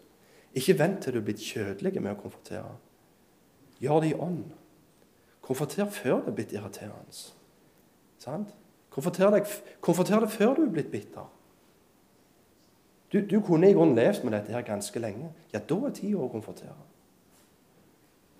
Ikke 0.56 0.76
vent 0.78 1.02
til 1.04 1.16
du 1.16 1.20
er 1.20 1.26
blitt 1.26 1.44
kjødelig 1.44 2.00
med 2.00 2.14
å 2.14 2.20
konfrontere. 2.20 2.76
Gjør 3.80 4.02
det 4.04 4.12
i 4.12 4.18
ånd. 4.20 4.44
Konfronter 5.44 5.88
før 5.92 6.22
det 6.24 6.32
er 6.32 6.36
blitt 6.38 6.54
irriterende. 6.56 7.16
Sant? 8.20 8.52
Konfronter 8.92 9.36
deg 9.36 10.32
før 10.32 10.56
du 10.56 10.62
er 10.64 10.72
blitt 10.72 10.92
bitter. 10.92 11.28
Du, 13.12 13.20
du 13.20 13.38
kunne 13.44 13.68
i 13.70 13.76
grunnen 13.76 13.96
levd 13.96 14.24
med 14.24 14.34
dette 14.34 14.52
her 14.52 14.64
ganske 14.66 15.00
lenge. 15.00 15.28
Ja, 15.52 15.60
da 15.60 15.76
er 15.86 15.94
tida 15.94 16.24
å 16.24 16.32
konfrontere. 16.32 16.76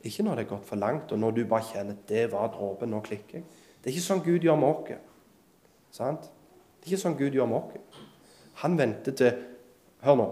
Ikke 0.07 0.25
når 0.25 0.41
det 0.41 0.47
er 0.47 0.51
gått 0.55 0.67
for 0.69 0.81
langt, 0.81 1.13
og 1.13 1.21
når 1.21 1.37
du 1.37 1.45
bare 1.49 1.69
kjenner 1.69 1.97
at 1.97 2.09
det 2.09 2.27
var 2.33 2.51
dråpen, 2.55 2.91
nå 2.93 3.01
klikker 3.05 3.41
jeg. 3.41 3.47
Det 3.87 3.93
er 3.93 4.01
ikke 4.01 4.03
sånn 4.03 4.22
Gud 4.26 4.43
gjør 4.43 4.57
med 4.59 4.66
oss. 4.66 5.03
Sant? 5.95 6.24
Det 6.26 6.89
er 6.89 6.91
ikke 6.91 7.03
sånn 7.05 7.12
Gud 7.20 7.37
gjør 7.39 7.47
med 7.47 7.61
oss. 7.61 7.99
Han 8.64 8.72
venter 8.80 9.14
til 9.14 9.37
Hør 10.03 10.16
nå. 10.18 10.24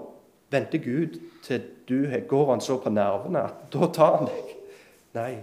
Venter 0.50 0.80
Gud 0.82 1.20
til 1.46 1.68
du 1.86 2.00
går 2.28 2.50
han 2.50 2.62
så 2.66 2.80
på 2.82 2.90
nervene 2.90 3.44
at 3.46 3.60
da 3.72 3.86
tar 3.94 4.16
han 4.16 4.26
deg? 4.26 4.48
Nei. 5.14 5.34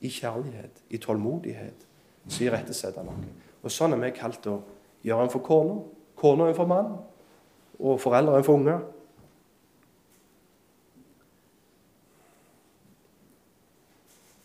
I 0.00 0.08
kjærlighet, 0.08 0.78
i 0.88 0.96
tålmodighet, 0.96 1.82
så 2.32 2.46
irettesetter 2.46 3.02
han 3.02 3.10
noe. 3.12 3.34
Og 3.60 3.74
sånn 3.74 3.92
er 3.92 4.00
vi 4.00 4.08
kalt 4.16 4.46
å 4.48 4.54
gjøre 5.04 5.26
en 5.26 5.32
for 5.34 5.44
kona, 5.44 5.74
kona 6.16 6.46
en 6.48 6.56
for 6.56 6.70
mannen, 6.70 6.94
og 7.76 8.00
foreldre 8.00 8.38
en 8.40 8.46
for 8.46 8.56
unger. 8.56 8.80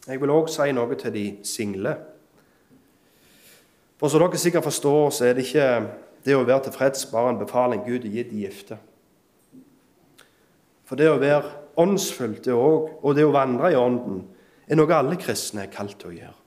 Jeg 0.09 0.20
vil 0.20 0.36
òg 0.36 0.51
si 0.51 0.68
noe 0.76 0.99
til 0.99 1.16
de 1.16 1.26
single. 1.47 1.95
For 4.00 4.12
som 4.12 4.22
dere 4.22 4.39
sikkert 4.39 4.68
forstår, 4.68 5.10
så 5.16 5.26
er 5.26 5.36
det 5.38 5.46
ikke 5.48 5.70
det 6.26 6.36
å 6.36 6.43
være 6.43 6.68
tilfreds 6.68 7.06
bare 7.12 7.32
en 7.34 7.39
befaling 7.39 7.86
Gud 7.86 8.04
har 8.04 8.18
gitt 8.18 8.32
de 8.34 8.43
gifte. 8.43 8.78
For 10.86 11.00
det 11.00 11.10
å 11.10 11.20
være 11.22 11.52
åndsfullt 11.82 12.43
det 12.46 12.56
òg, 12.56 12.89
og 13.02 13.16
det 13.18 13.26
å 13.26 13.34
vandre 13.34 13.72
i 13.74 13.78
ånden 13.80 14.24
er 14.68 14.80
noe 14.80 14.98
alle 14.98 15.18
kristne 15.22 15.66
er 15.66 15.74
kalt 15.74 15.98
til 16.02 16.12
å 16.12 16.18
gjøre. 16.18 16.39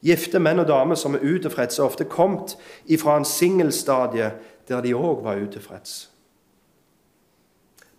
Gifte 0.00 0.40
menn 0.40 0.62
og 0.62 0.68
damer 0.70 0.96
som 0.96 1.16
er 1.16 1.24
utilfredse, 1.24 1.82
er 1.82 1.86
ofte 1.86 2.06
kommet 2.08 2.54
ifra 2.88 3.18
en 3.18 3.28
singelstadie 3.28 4.30
der 4.68 4.84
de 4.84 4.94
òg 4.96 5.20
var 5.26 5.40
utilfreds. 5.42 6.08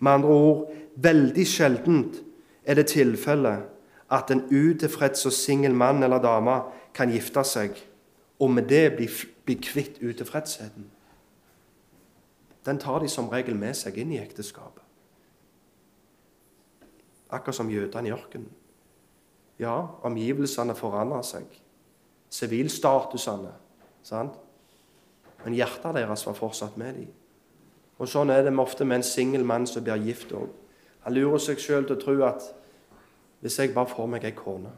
Med 0.02 0.18
andre 0.18 0.34
ord 0.34 0.72
veldig 0.98 1.46
sjeldent 1.46 2.18
er 2.66 2.80
det 2.80 2.90
tilfellet 2.90 3.68
at 4.12 4.34
en 4.34 4.42
utilfreds 4.50 5.28
og 5.30 5.36
singel 5.36 5.78
mann 5.78 6.02
eller 6.04 6.24
dame 6.24 6.58
kan 6.98 7.14
gifte 7.14 7.44
seg 7.46 7.78
og 8.42 8.50
med 8.52 8.70
det 8.70 8.96
bli, 8.98 9.08
bli 9.46 9.56
kvitt 9.62 10.02
utilfredsheten. 10.02 10.88
Den 12.66 12.80
tar 12.80 13.00
de 13.00 13.10
som 13.10 13.30
regel 13.30 13.56
med 13.58 13.78
seg 13.78 13.98
inn 14.02 14.14
i 14.14 14.22
ekteskapet. 14.22 14.82
Akkurat 17.32 17.56
som 17.56 17.70
jødene 17.70 18.10
i 18.10 18.14
ørkenen. 18.14 18.50
Ja, 19.62 19.76
omgivelsene 20.04 20.76
forandrer 20.76 21.22
seg. 21.26 21.46
Sivilstatusene. 22.34 23.54
Sant? 24.04 24.38
Men 25.46 25.56
hjertet 25.58 25.96
deres 25.98 26.26
var 26.26 26.38
fortsatt 26.38 26.78
med 26.82 26.98
dem. 26.98 27.12
Og 28.02 28.10
Sånn 28.10 28.34
er 28.34 28.42
det 28.46 28.54
ofte 28.58 28.86
med 28.86 29.00
en 29.00 29.06
singel 29.06 29.46
mann 29.46 29.68
som 29.70 29.86
blir 29.86 30.02
gift 30.02 30.34
òg. 30.34 30.50
Han 31.06 31.14
lurer 31.14 31.42
seg 31.42 31.62
sjøl 31.62 31.86
til 31.86 31.98
å 31.98 32.02
tro 32.02 32.16
at 32.26 32.48
hvis 33.42 33.58
jeg 33.60 33.74
bare 33.74 33.90
får 33.90 34.10
meg 34.10 34.26
ei 34.26 34.34
kone 34.38 34.74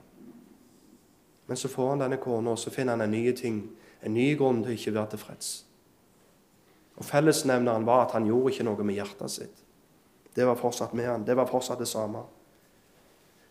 men 1.47 1.57
så 1.57 1.67
får 1.67 1.89
han 1.89 2.03
denne 2.05 2.17
kona, 2.17 2.51
og 2.51 2.59
så 2.59 2.71
finner 2.71 2.95
han 2.95 3.01
en 3.01 3.11
ny 3.11 3.31
ting, 3.35 3.63
en 4.03 4.13
ny 4.13 4.33
grunn 4.37 4.63
til 4.63 4.73
å 4.73 4.77
ikke 4.77 4.93
være 4.95 5.15
tilfreds. 5.15 5.51
Og 6.95 7.05
Fellesnevneren 7.05 7.85
var 7.85 8.05
at 8.05 8.15
han 8.15 8.27
gjorde 8.29 8.53
ikke 8.53 8.65
noe 8.67 8.85
med 8.85 8.95
hjertet 8.95 9.31
sitt. 9.31 9.63
Det 10.35 10.45
var 10.47 10.57
fortsatt 10.57 10.93
med 10.93 11.05
han. 11.05 11.25
Det 11.27 11.35
var 11.37 11.49
fortsatt 11.49 11.79
det 11.79 11.87
samme. 11.87 12.23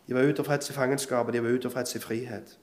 De 0.07 0.15
var 0.15 0.27
utilfreds 0.27 0.71
i 0.71 0.73
fangenskapet, 0.73 1.35
de 1.35 1.43
var 1.43 1.51
utilfreds 1.51 1.95
i 1.95 2.03
frihet. 2.03 2.59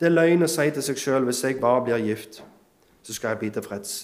Det 0.00 0.10
er 0.10 0.12
løgn 0.12 0.44
å 0.44 0.50
si 0.50 0.66
til 0.74 0.84
seg 0.84 0.98
sjøl 1.00 1.28
hvis 1.28 1.44
jeg 1.44 1.60
bare 1.62 1.84
blir 1.86 2.02
gift, 2.02 2.42
så 3.02 3.14
skal 3.14 3.34
jeg 3.34 3.40
bli 3.44 3.50
tilfreds. 3.54 3.94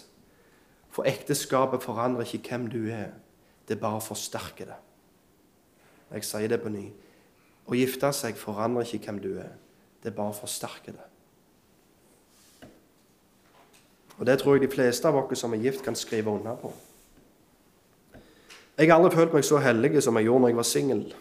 For 0.90 1.08
ekteskapet 1.08 1.82
forandrer 1.82 2.24
ikke 2.24 2.54
hvem 2.54 2.68
du 2.70 2.80
er. 2.88 3.10
Det 3.68 3.80
bare 3.80 4.00
forsterker 4.00 4.70
det. 4.70 4.78
Jeg 6.10 6.24
sier 6.26 6.48
det 6.50 6.60
på 6.62 6.72
ny. 6.72 6.88
Å 7.70 7.78
gifte 7.78 8.10
seg 8.16 8.38
forandrer 8.38 8.88
ikke 8.88 9.06
hvem 9.06 9.22
du 9.22 9.30
er. 9.38 9.54
Det 10.02 10.14
bare 10.16 10.34
forsterker 10.34 10.96
det. 10.96 11.06
Og 14.18 14.26
Det 14.26 14.38
tror 14.38 14.56
jeg 14.56 14.66
de 14.66 14.74
fleste 14.74 15.08
av 15.08 15.16
oss 15.16 15.38
som 15.38 15.54
er 15.54 15.62
gift, 15.62 15.84
kan 15.84 15.94
skrive 15.94 16.30
under 16.30 16.54
på. 16.54 16.72
Jeg 18.76 18.88
har 18.90 18.98
aldri 18.98 19.16
følt 19.16 19.32
meg 19.32 19.44
så 19.44 19.58
heldig 19.60 20.02
som 20.02 20.16
jeg 20.16 20.26
gjorde 20.26 20.40
når 20.40 20.48
jeg 20.48 20.56
var 20.56 20.68
singel. 20.68 21.14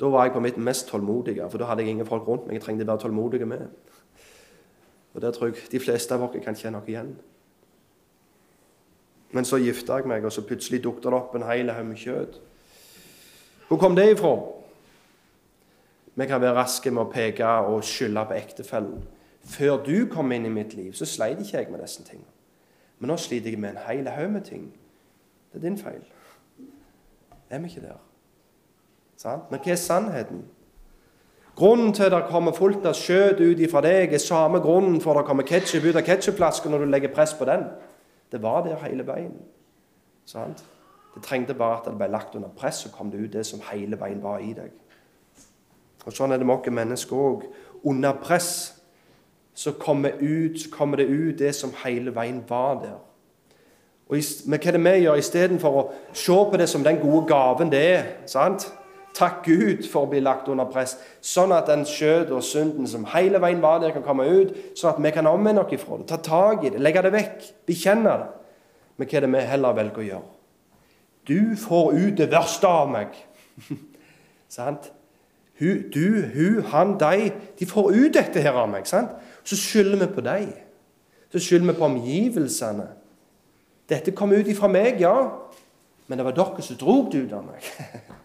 Da 0.00 0.08
var 0.08 0.24
jeg 0.24 0.32
på 0.32 0.40
mitt 0.40 0.58
mest 0.58 0.88
tålmodige, 0.88 1.48
for 1.50 1.58
da 1.58 1.68
hadde 1.68 1.82
jeg 1.82 1.90
ingen 1.90 2.06
folk 2.06 2.28
rundt 2.28 2.46
meg. 2.46 2.54
jeg 2.54 2.62
trengte 2.62 2.84
å 2.84 2.90
være 2.92 3.02
tålmodig 3.06 3.46
med. 3.46 3.66
Og 5.14 5.20
Det 5.20 5.34
tror 5.34 5.46
jeg 5.46 5.70
de 5.70 5.80
fleste 5.80 6.14
av 6.14 6.22
oss 6.22 6.36
kan 6.44 6.54
kjenne 6.54 6.78
noe 6.78 6.88
igjen. 6.88 7.16
Men 9.32 9.44
så 9.44 9.56
gifta 9.56 9.96
jeg 9.96 10.06
meg, 10.06 10.24
og 10.24 10.32
så 10.32 10.42
plutselig 10.42 10.82
dukket 10.82 11.02
det 11.02 11.12
opp 11.12 11.34
en 11.34 11.42
hel 11.42 11.70
haug 11.70 11.86
med 11.86 11.96
kjøtt. 11.96 12.40
Hvor 13.68 13.78
kom 13.78 13.96
det 13.96 14.10
ifra? 14.12 14.57
Vi 16.18 16.26
kan 16.26 16.40
være 16.40 16.54
raske 16.56 16.90
med 16.90 17.04
å 17.04 17.10
peke 17.12 17.46
og 17.70 17.84
skylde 17.86 18.24
på 18.26 18.34
ektefellen. 18.34 19.04
Før 19.46 19.76
du 19.86 20.08
kom 20.10 20.32
inn 20.34 20.48
i 20.48 20.50
mitt 20.50 20.74
liv, 20.74 20.90
så 20.92 21.06
sleit 21.06 21.38
ikke 21.38 21.60
jeg 21.60 21.70
med 21.70 21.78
disse 21.84 22.02
tingene. 22.02 22.32
Men 22.98 23.12
nå 23.12 23.16
sliter 23.22 23.54
jeg 23.54 23.60
med 23.62 23.76
en 23.76 23.84
hel 23.86 24.08
haug 24.10 24.32
med 24.34 24.42
ting. 24.48 24.64
Det 25.52 25.60
er 25.60 25.68
din 25.68 25.78
feil. 25.78 26.02
Er 27.50 27.58
vi 27.58 27.70
ikke 27.70 27.84
der? 27.86 28.00
Sant? 29.16 29.46
Men 29.50 29.62
hva 29.62 29.70
er 29.72 29.78
sannheten? 29.78 30.42
Grunnen 31.58 31.94
til 31.94 32.08
at 32.08 32.12
det 32.12 32.32
kommer 32.32 32.52
fullt 32.54 32.86
av 32.86 32.98
skjøt 32.98 33.38
ut 33.38 33.62
ifra 33.62 33.84
deg, 33.86 34.12
er 34.12 34.22
samme 34.22 34.58
grunnen 34.62 35.00
for 35.02 35.14
at 35.14 35.22
det 35.22 35.30
kommer 35.30 35.46
ketsjup 35.46 35.86
ut 35.86 35.96
av 35.98 36.04
ketsjupflasken 36.06 36.74
når 36.74 36.82
du 36.82 36.90
legger 36.90 37.14
press 37.14 37.36
på 37.38 37.46
den. 37.46 37.64
Det 38.32 38.42
var 38.42 38.66
der 38.66 38.82
hele 38.82 39.06
veien. 39.06 39.38
Sant? 40.26 40.66
Det 41.14 41.22
trengte 41.22 41.54
bare 41.54 41.78
at 41.78 41.86
det 41.86 41.96
ble 41.98 42.10
lagt 42.10 42.34
under 42.34 42.50
press, 42.58 42.82
så 42.84 42.90
kom 42.94 43.10
det 43.10 43.22
ut 43.22 43.32
det 43.32 43.46
som 43.46 43.62
hele 43.70 43.98
veien 43.98 44.22
var 44.22 44.42
i 44.42 44.52
deg. 44.58 44.74
Og 46.06 46.14
Sånn 46.14 46.32
er 46.32 46.40
det 46.40 46.46
med 46.46 46.56
oss 46.56 46.72
mennesker 46.72 47.16
òg. 47.16 47.46
Under 47.84 48.16
press 48.22 48.74
så 49.58 49.72
kommer, 49.74 50.14
ut, 50.20 50.60
så 50.60 50.70
kommer, 50.70 50.96
det 50.96 51.08
ut 51.10 51.38
det 51.38 51.54
som 51.54 51.74
hele 51.84 52.14
veien 52.14 52.42
var 52.48 52.78
der. 52.82 52.98
Og 54.08 54.20
men 54.46 54.60
hva 54.62 54.72
det 54.72 54.80
vi 54.84 54.92
gjør 55.02 55.18
Istedenfor 55.20 55.78
å 55.78 55.86
se 56.16 56.36
på 56.50 56.60
det 56.60 56.68
som 56.70 56.84
den 56.84 57.00
gode 57.02 57.26
gaven 57.28 57.72
det 57.72 57.82
er 57.82 58.06
sant? 58.30 58.68
Takk 59.18 59.42
Gud 59.44 59.82
for 59.90 60.06
å 60.06 60.10
bli 60.12 60.20
lagt 60.22 60.46
under 60.48 60.68
press, 60.70 60.94
sånn 61.24 61.50
at 61.56 61.66
den 61.66 61.82
skjøt 61.88 62.30
og 62.30 62.44
synden 62.46 62.86
som 62.86 63.06
hele 63.10 63.40
veien 63.42 63.60
var 63.60 63.80
der, 63.82 63.90
kan 63.90 64.04
komme 64.06 64.28
ut, 64.28 64.52
sånn 64.78 64.92
at 64.92 65.00
vi 65.02 65.12
kan 65.16 65.26
omvende 65.26 65.64
oss 65.64 65.74
ifra 65.74 65.98
det, 65.98 66.06
ta 66.12 66.20
tak 66.22 66.62
i 66.62 66.70
det, 66.70 66.82
legge 66.84 67.02
det 67.02 67.12
vekk, 67.16 67.48
bekjenne 67.66 68.14
det. 68.20 68.28
Men 68.98 69.10
hva 69.10 69.18
er 69.18 69.26
det 69.26 69.32
vi 69.32 69.42
heller 69.50 69.74
velger 69.80 70.04
å 70.04 70.06
gjøre? 70.06 70.28
Du 71.28 71.40
får 71.58 71.90
ut 71.98 72.20
det 72.20 72.30
verste 72.30 72.70
av 72.70 72.92
meg. 72.94 73.18
sant? 74.58 74.86
Hun, 75.58 75.90
du, 75.94 76.22
hun, 76.34 76.62
han, 76.70 76.94
de, 77.00 77.32
de 77.58 77.66
får 77.66 77.90
ut 77.90 78.14
dette 78.14 78.42
her 78.42 78.54
av 78.54 78.68
meg. 78.70 78.86
sant? 78.86 79.10
Så 79.44 79.56
skylder 79.58 79.98
vi 80.04 80.08
på 80.14 80.22
dem. 80.22 80.52
Så 81.32 81.42
skylder 81.42 81.72
vi 81.72 81.78
på 81.78 81.84
omgivelsene. 81.84 82.86
Dette 83.88 84.12
kom 84.12 84.32
ut 84.32 84.48
ifra 84.48 84.68
meg, 84.68 85.00
ja, 85.00 85.14
men 86.06 86.20
det 86.20 86.24
var 86.26 86.36
dere 86.36 86.64
som 86.64 86.76
dro 86.80 87.00
det 87.10 87.24
ut 87.24 87.34
av 87.36 87.46
meg. 87.46 87.64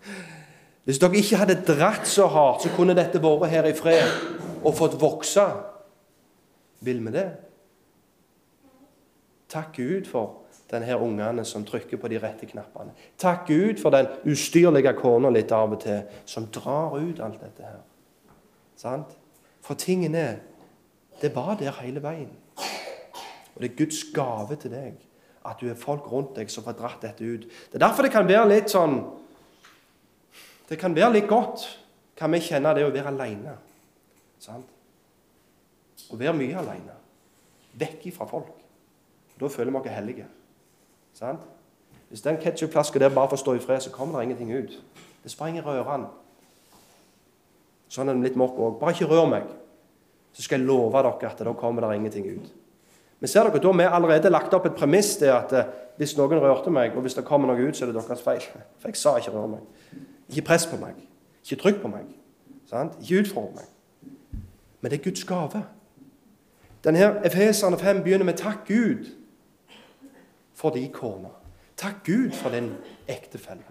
Hvis 0.86 1.00
dere 1.00 1.20
ikke 1.20 1.40
hadde 1.40 1.62
dratt 1.64 2.08
så 2.08 2.28
hardt, 2.28 2.66
så 2.66 2.72
kunne 2.76 2.96
dette 2.96 3.22
vært 3.24 3.50
her 3.52 3.68
i 3.70 3.76
fred 3.76 4.14
og 4.64 4.76
fått 4.76 5.00
vokse. 5.00 5.46
Vil 6.84 7.00
vi 7.06 7.16
det? 7.16 7.28
Takk 9.52 9.76
Gud 9.78 10.10
for 10.12 10.43
denne 10.74 10.98
ungene 10.98 11.46
som 11.46 11.66
trykker 11.66 12.00
på 12.02 12.10
de 12.12 12.20
rette 12.22 12.48
knappene. 12.50 12.94
Takk 13.22 13.48
Gud 13.48 13.82
for 13.82 13.94
den 13.94 14.10
ustyrlige 14.30 14.94
kona 14.98 15.32
litt 15.34 15.52
av 15.54 15.76
og 15.76 15.82
til, 15.84 16.02
som 16.26 16.50
drar 16.54 16.98
ut 16.98 17.22
alt 17.24 17.42
dette 17.42 17.66
her. 17.66 17.82
Sant? 18.80 19.14
For 19.64 19.80
tingen 19.80 20.16
er 20.16 20.42
Det 21.22 21.30
var 21.36 21.56
der 21.56 21.72
hele 21.80 22.02
veien. 22.04 22.32
Og 23.56 23.62
det 23.62 23.72
er 23.72 23.76
Guds 23.78 24.04
gave 24.12 24.56
til 24.60 24.72
deg 24.74 24.98
at 25.46 25.60
du 25.62 25.70
er 25.70 25.78
folk 25.78 26.08
rundt 26.12 26.36
deg 26.36 26.50
som 26.52 26.66
får 26.66 26.76
dratt 26.80 27.04
dette 27.04 27.24
ut. 27.24 27.46
Det 27.46 27.78
er 27.78 27.84
derfor 27.86 28.04
det 28.04 28.12
kan 28.12 28.28
være 28.28 28.50
litt 28.50 28.74
sånn 28.74 28.98
Det 30.68 30.80
kan 30.80 30.96
være 30.96 31.14
litt 31.14 31.30
godt 31.30 31.64
kan 32.18 32.32
vi 32.32 32.40
kjenne 32.42 32.74
det 32.76 32.86
å 32.86 32.92
være. 32.92 33.56
Sant? 34.40 34.70
Å 36.12 36.18
være 36.18 36.36
mye 36.38 36.60
alene. 36.60 36.96
Vekk 37.80 38.08
ifra 38.10 38.28
folk. 38.30 38.54
Da 39.40 39.50
føler 39.50 39.72
vi 39.72 39.80
oss 39.80 39.96
hellige. 39.96 40.28
Sant? 41.14 41.40
Hvis 42.10 42.22
den 42.22 42.38
ketsjupflaska 42.38 43.00
der 43.00 43.10
bare 43.10 43.30
får 43.30 43.42
stå 43.42 43.54
i 43.54 43.60
fred, 43.60 43.80
så 43.82 43.92
kommer 43.92 44.20
det 44.20 44.24
ingenting 44.24 44.52
ut. 44.54 44.76
Det 45.24 45.32
sprenger 45.32 45.66
rørene. 45.66 46.10
Sånn 47.90 48.10
er 48.10 48.18
det 48.18 48.28
litt 48.28 48.38
mørkt 48.40 48.58
òg. 48.58 48.80
Bare 48.82 48.94
ikke 48.96 49.10
rør 49.10 49.30
meg, 49.30 49.48
så 50.34 50.46
skal 50.46 50.60
jeg 50.60 50.68
love 50.68 50.92
dere 50.94 51.30
at 51.30 51.42
da 51.46 51.54
kommer 51.58 51.86
det 51.86 51.96
ingenting 51.98 52.28
ut. 52.36 52.52
Men 53.20 53.32
ser 53.32 53.48
dere, 53.48 53.62
da 53.62 53.72
har 53.72 53.78
vi 53.78 53.88
allerede 53.98 54.30
lagt 54.34 54.54
opp 54.54 54.66
et 54.66 54.76
premiss 54.76 55.16
til 55.18 55.32
at 55.32 55.54
eh, 55.56 55.70
hvis 55.98 56.16
noen 56.18 56.42
rørte 56.42 56.74
meg, 56.74 56.96
og 56.98 57.06
hvis 57.06 57.16
det 57.16 57.26
kommer 57.26 57.48
noe 57.50 57.70
ut, 57.70 57.78
så 57.78 57.86
er 57.86 57.92
det 57.92 58.02
deres 58.02 58.22
feil. 58.22 58.42
For 58.82 58.90
jeg 58.90 59.00
sa 59.00 59.16
ikke 59.18 59.32
rør 59.32 59.48
meg. 59.56 60.02
Ikke 60.30 60.48
press 60.50 60.66
på 60.68 60.78
meg. 60.82 60.98
Ikke 61.46 61.62
trykk 61.62 61.82
på 61.82 61.94
meg. 61.94 62.10
Sant? 62.70 62.98
Ikke 63.02 63.22
utfordre 63.24 63.62
meg. 63.62 63.70
Men 64.82 64.92
det 64.92 65.00
er 65.00 65.04
Guds 65.06 65.24
gave. 65.30 65.64
Denne 66.84 67.12
Efeserne 67.24 67.78
5 67.80 68.04
begynner 68.04 68.26
med 68.26 68.34
'takk 68.38 68.68
Gud' 68.68 69.23
for 70.56 70.70
de 70.76 70.88
kona. 70.94 71.32
Takk 71.78 72.04
Gud 72.06 72.32
for 72.38 72.54
din 72.54 72.74
ektefelle. 73.08 73.64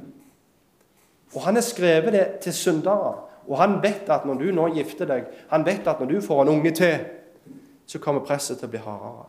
Og 1.34 1.42
han 1.42 1.54
har 1.54 1.62
skrevet 1.64 2.12
det 2.12 2.26
til 2.42 2.52
syndere. 2.52 3.14
Og 3.48 3.58
han 3.58 3.82
vet 3.82 4.10
at 4.10 4.26
når 4.26 4.34
du 4.34 4.50
nå 4.54 4.68
gifter 4.74 5.08
deg, 5.08 5.26
han 5.50 5.66
vet 5.66 5.86
at 5.86 6.00
når 6.00 6.06
du 6.06 6.20
får 6.20 6.42
en 6.42 6.48
unge 6.48 6.70
til, 6.70 6.98
så 7.86 7.98
kommer 7.98 8.24
presset 8.26 8.58
til 8.58 8.68
å 8.68 8.72
bli 8.72 8.82
hardere. 8.82 9.28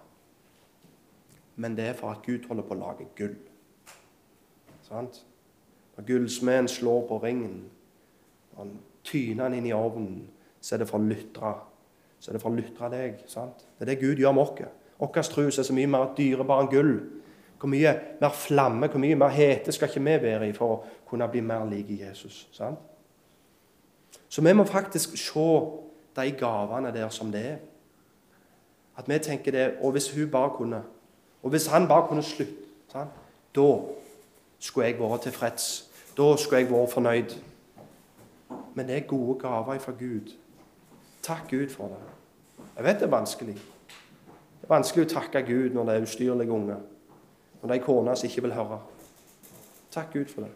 Men 1.55 1.77
det 1.77 1.87
er 1.87 1.97
for 1.97 2.13
at 2.13 2.25
Gud 2.25 2.47
holder 2.47 2.65
på 2.65 2.75
å 2.75 2.79
lage 2.79 3.07
gull. 3.17 3.35
Sant? 4.85 5.23
Når 5.97 6.05
gullsmeden 6.07 6.67
slår 6.67 7.07
på 7.07 7.19
ringen, 7.23 7.63
og 8.53 8.63
han 8.63 8.71
tyner 9.05 9.49
den 9.49 9.59
inn 9.59 9.69
i 9.69 9.75
ovnen, 9.77 10.23
så 10.61 10.75
er 10.75 10.83
det 10.83 10.89
for 10.89 11.01
å 11.01 11.07
lytre. 11.07 11.53
Så 12.19 12.31
er 12.31 12.37
det 12.37 12.41
for 12.41 12.53
å 12.53 12.57
lytre 12.57 12.89
deg. 12.93 13.21
Sant? 13.29 13.65
Det 13.77 13.85
er 13.85 13.93
det 13.93 14.01
Gud 14.01 14.21
gjør 14.21 14.33
med 14.33 14.43
oss. 14.43 14.79
Vår 14.97 15.27
tro 15.27 15.45
er 15.45 15.57
så 15.57 15.75
mye 15.75 15.89
mer 15.89 16.13
dyrebar 16.17 16.63
enn 16.63 16.71
gull. 16.71 16.93
Hvor 17.63 17.69
mye 17.69 17.99
mer 18.21 18.29
flamme, 18.29 18.87
hvor 18.87 18.99
mye 18.99 19.15
mer 19.15 19.27
hete 19.27 19.71
skal 19.71 19.87
ikke 19.87 19.99
vi 20.03 20.21
være 20.21 20.47
i 20.49 20.53
for 20.53 20.71
å 20.73 20.79
kunne 21.07 21.29
bli 21.31 21.39
mer 21.39 21.63
like 21.63 21.95
Jesus? 21.95 22.41
Sant? 22.51 22.75
Så 24.27 24.43
vi 24.43 24.53
må 24.53 24.65
faktisk 24.67 25.15
se 25.17 25.45
de 26.15 26.25
gavene 26.35 26.91
der 26.91 27.07
som 27.09 27.31
det 27.31 27.45
er. 27.45 27.55
At 28.97 29.07
vi 29.07 29.19
tenker 29.19 29.51
det 29.51 29.77
Og 29.81 29.91
hvis 29.91 30.11
hun 30.11 30.31
bare 30.31 30.51
kunne 30.57 30.83
Og 31.43 31.49
hvis 31.49 31.67
han 31.67 31.87
bare 31.87 32.07
kunne 32.07 32.23
slutte, 32.23 32.67
sant? 32.91 33.09
da 33.55 33.79
skulle 34.59 34.87
jeg 34.87 34.99
vært 34.99 35.21
tilfreds. 35.21 35.89
Da 36.17 36.35
skulle 36.37 36.61
jeg 36.61 36.71
vært 36.71 36.91
fornøyd. 36.91 37.39
Men 38.75 38.87
det 38.87 38.97
er 38.97 39.07
gode 39.07 39.39
gaver 39.39 39.79
fra 39.79 39.91
Gud. 39.91 40.35
Takk 41.21 41.47
Gud 41.49 41.69
for 41.69 41.87
det. 41.87 42.03
Jeg 42.75 42.83
vet 42.83 42.95
det 42.95 43.07
er 43.07 43.19
vanskelig. 43.19 43.55
Det 43.55 44.63
er 44.63 44.75
vanskelig 44.75 45.05
å 45.05 45.13
takke 45.19 45.41
Gud 45.47 45.69
når 45.69 45.85
det 45.85 45.95
er 45.95 46.01
ustyrlige 46.01 46.51
unger 46.51 46.89
og 47.63 47.69
de 47.69 47.79
kona 47.79 48.15
som 48.15 48.27
ikke 48.27 48.43
vil 48.43 48.53
høre. 48.53 48.79
Takk 49.91 50.13
Gud 50.13 50.25
for 50.25 50.43
det. 50.43 50.51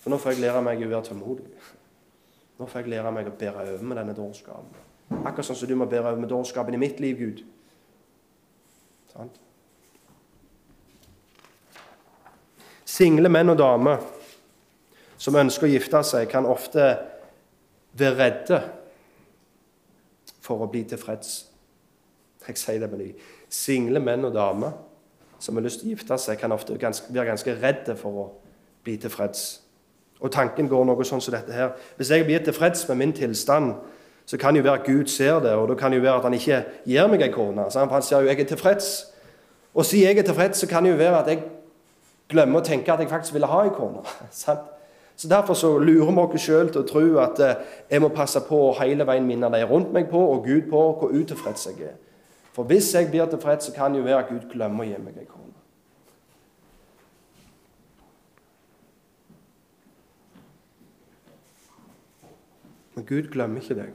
For 0.00 0.10
nå 0.10 0.18
får 0.18 0.34
jeg 0.34 0.46
lære 0.46 0.62
meg 0.64 0.80
å 0.80 0.88
være 0.88 1.04
tålmodig. 1.10 1.48
Nå 2.58 2.66
får 2.66 2.80
jeg 2.80 2.92
lære 2.94 3.12
meg 3.12 3.28
å 3.28 3.34
bære 3.36 3.66
over 3.74 3.84
med 3.84 4.00
denne 4.00 4.14
dårskapen. 4.16 4.86
Akkurat 5.18 5.46
sånn 5.46 5.58
som 5.60 5.68
du 5.68 5.76
må 5.76 5.88
bære 5.90 6.08
over 6.08 6.22
med 6.22 6.32
dårskapen 6.32 6.74
i 6.74 6.80
mitt 6.80 7.02
liv, 7.04 7.20
Gud. 7.20 7.44
Sant? 9.12 9.36
Single 12.88 13.28
menn 13.28 13.52
og 13.52 13.60
damer 13.60 14.00
som 15.20 15.36
ønsker 15.36 15.68
å 15.68 15.72
gifte 15.74 16.00
seg, 16.06 16.30
kan 16.30 16.48
ofte 16.48 16.88
være 17.98 18.16
redde 18.16 18.64
for 20.40 20.64
å 20.64 20.70
bli 20.70 20.86
tilfreds. 20.88 21.42
Jeg 22.48 22.56
sier 22.56 22.80
det 22.80 22.88
med 22.88 23.02
ny. 23.02 23.08
Single 23.52 24.00
menn 24.00 24.24
og 24.24 24.32
damer 24.32 24.87
som 25.38 25.56
har 25.56 25.62
lyst 25.62 25.80
til 25.82 25.90
å 25.90 25.94
gifte 25.94 26.18
seg, 26.18 26.38
kan 26.40 26.52
ofte 26.52 26.74
være 26.74 27.30
ganske 27.30 27.56
redde 27.62 27.96
for 27.96 28.22
å 28.22 28.28
bli 28.84 28.96
tilfreds. 29.00 29.60
Og 30.20 30.32
tanken 30.34 30.68
går 30.68 30.86
noe 30.86 31.04
sånn 31.06 31.22
som 31.22 31.34
dette 31.34 31.54
her. 31.54 31.76
Hvis 31.96 32.10
jeg 32.10 32.26
blir 32.26 32.42
tilfreds 32.42 32.88
med 32.88 32.98
min 32.98 33.12
tilstand, 33.14 33.76
så 34.26 34.36
kan 34.36 34.54
det 34.54 34.60
jo 34.60 34.66
være 34.66 34.80
at 34.80 34.86
Gud 34.86 35.06
ser 35.08 35.38
det, 35.40 35.54
og 35.56 35.68
da 35.70 35.74
kan 35.78 35.92
jo 35.94 36.00
være 36.00 36.16
at 36.18 36.26
han 36.26 36.34
ikke 36.36 36.64
gir 36.84 37.06
meg 37.08 37.22
ei 37.24 37.30
kone. 37.32 37.68
For 37.70 37.94
han 37.94 38.02
sier 38.04 38.24
jo 38.24 38.28
jeg 38.28 38.40
er 38.42 38.50
tilfreds. 38.50 38.88
Og 39.74 39.86
siden 39.86 40.10
jeg 40.10 40.18
er 40.18 40.26
tilfreds, 40.26 40.58
så 40.58 40.66
kan 40.66 40.84
det 40.84 40.90
jo 40.90 40.98
være 40.98 41.22
at 41.22 41.30
jeg 41.32 41.44
glemmer 42.28 42.60
å 42.60 42.66
tenke 42.66 42.92
at 42.92 43.00
jeg 43.00 43.08
faktisk 43.08 43.38
ville 43.38 43.48
ha 43.48 43.62
ei 43.64 43.72
kone. 43.72 44.02
Så 45.18 45.26
Derfor 45.26 45.54
så 45.58 45.72
lurer 45.82 46.12
vi 46.14 46.22
oss 46.22 46.44
sjøl 46.44 46.68
til 46.70 46.84
å 46.84 46.86
tro 46.86 47.00
at 47.18 47.40
eh, 47.42 47.62
jeg 47.90 48.02
må 48.04 48.12
passe 48.14 48.38
på 48.46 48.58
å 48.68 48.74
hele 48.78 49.02
veien 49.02 49.24
minne 49.26 49.48
de 49.50 49.64
rundt 49.66 49.90
meg 49.90 50.06
på, 50.12 50.20
og 50.20 50.44
Gud 50.46 50.68
på 50.70 50.82
hvor 51.00 51.10
utilfreds 51.10 51.66
jeg 51.66 51.88
er. 51.88 51.96
For 52.58 52.64
hvis 52.64 52.94
jeg 52.94 53.06
blir 53.10 53.26
tilfreds, 53.26 53.64
så 53.64 53.72
kan 53.72 53.92
det 53.92 53.98
jo 53.98 54.04
være 54.04 54.18
at 54.18 54.28
Gud 54.28 54.48
glemmer 54.50 54.82
å 54.82 54.86
gi 54.88 54.96
meg 54.98 55.20
ei 55.22 55.28
kone. 55.30 55.52
Men 62.96 63.06
Gud 63.06 63.30
glemmer 63.30 63.62
ikke 63.62 63.78
deg. 63.78 63.94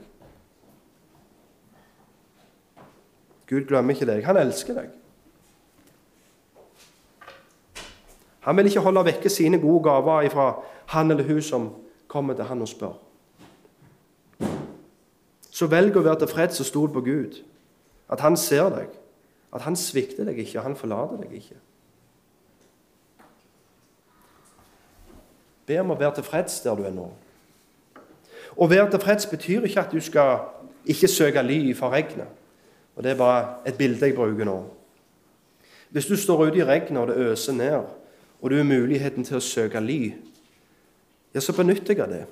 Gud 3.52 3.68
glemmer 3.68 3.92
ikke 3.92 4.08
deg. 4.14 4.24
Han 4.32 4.40
elsker 4.46 4.80
deg. 4.80 4.90
Han 8.48 8.56
vil 8.56 8.72
ikke 8.72 8.88
holde 8.88 9.08
vekke 9.12 9.28
sine 9.28 9.60
gode 9.60 9.90
gaver 9.90 10.32
fra 10.32 10.52
han 10.96 11.12
eller 11.12 11.28
hun 11.28 11.44
som 11.44 11.74
kommer 12.08 12.32
til 12.32 12.48
han 12.48 12.64
og 12.64 12.72
spør. 12.72 12.96
Så 15.52 15.68
velg 15.68 16.00
å 16.00 16.08
være 16.08 16.24
tilfreds 16.24 16.64
og 16.64 16.72
stol 16.72 16.96
på 16.96 17.04
Gud. 17.04 17.44
At 18.08 18.20
han 18.20 18.36
ser 18.36 18.68
deg. 18.74 18.92
At 19.54 19.64
han 19.64 19.76
svikter 19.76 20.26
deg 20.26 20.38
ikke, 20.38 20.58
og 20.58 20.66
han 20.68 20.76
forlater 20.76 21.20
deg 21.22 21.36
ikke. 21.38 21.60
Be 25.64 25.78
om 25.80 25.94
å 25.94 25.98
være 25.98 26.18
tilfreds 26.18 26.60
der 26.64 26.76
du 26.76 26.84
er 26.84 26.94
nå. 26.94 27.08
Å 28.54 28.68
være 28.70 28.90
tilfreds 28.92 29.26
betyr 29.30 29.64
ikke 29.66 29.86
at 29.86 29.94
du 29.94 30.00
skal 30.04 30.50
ikke 30.90 31.08
søke 31.08 31.42
ly 31.42 31.72
for 31.76 31.94
regnet. 31.94 32.28
Og 32.94 33.02
Det 33.02 33.10
er 33.10 33.18
bare 33.18 33.56
et 33.66 33.78
bilde 33.78 34.06
jeg 34.06 34.14
bruker 34.14 34.44
nå. 34.44 34.58
Hvis 35.90 36.06
du 36.06 36.16
står 36.16 36.48
ute 36.48 36.58
i 36.58 36.66
regnet 36.66 37.00
og 37.00 37.08
det 37.08 37.16
øser 37.16 37.52
ned, 37.52 37.82
og 38.40 38.50
du 38.50 38.56
har 38.56 38.64
muligheten 38.66 39.24
til 39.24 39.38
å 39.38 39.42
søke 39.42 39.80
ly, 39.80 40.14
ja, 41.34 41.40
så 41.40 41.54
benytter 41.56 41.94
jeg 41.94 42.02
av 42.04 42.10
det. 42.12 42.24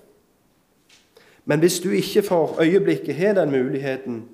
Men 1.45 1.59
hvis 1.59 1.81
du 1.81 1.91
ikke 1.91 2.23
for 2.23 2.61
øyeblikket 2.63 3.17
har 3.17 3.35
den 3.35 3.51
muligheten, 3.51 4.29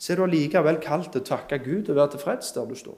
så 0.00 0.12
er 0.12 0.16
du 0.16 0.24
allikevel 0.24 0.78
kalt 0.80 1.10
til 1.12 1.20
å 1.20 1.28
takke 1.28 1.58
Gud 1.60 1.90
og 1.92 1.98
være 1.98 2.14
tilfreds 2.14 2.54
der 2.56 2.68
du 2.68 2.76
står. 2.78 2.96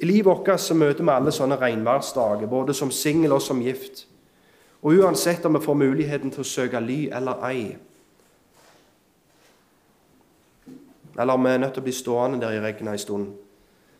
I 0.00 0.08
livet 0.08 0.24
vårt 0.24 0.48
så 0.60 0.74
møter 0.74 1.04
vi 1.04 1.12
alle 1.12 1.34
sånne 1.36 1.58
regnværsdager, 1.60 2.48
både 2.48 2.74
som 2.74 2.90
singel 2.90 3.36
og 3.36 3.42
som 3.44 3.60
gift. 3.62 4.06
Og 4.82 4.96
uansett 4.98 5.44
om 5.46 5.54
vi 5.54 5.62
får 5.62 5.76
muligheten 5.78 6.32
til 6.32 6.42
å 6.42 6.48
søke 6.48 6.80
ly 6.80 7.04
eller 7.12 7.44
ei, 7.46 7.76
eller 11.12 11.36
om 11.36 11.44
vi 11.44 11.52
er 11.52 11.60
nødt 11.60 11.76
til 11.76 11.84
å 11.84 11.86
bli 11.86 11.92
stående 11.92 12.40
der 12.40 12.56
i 12.56 12.62
regnet 12.64 12.94
en 12.94 12.98
stund, 12.98 13.26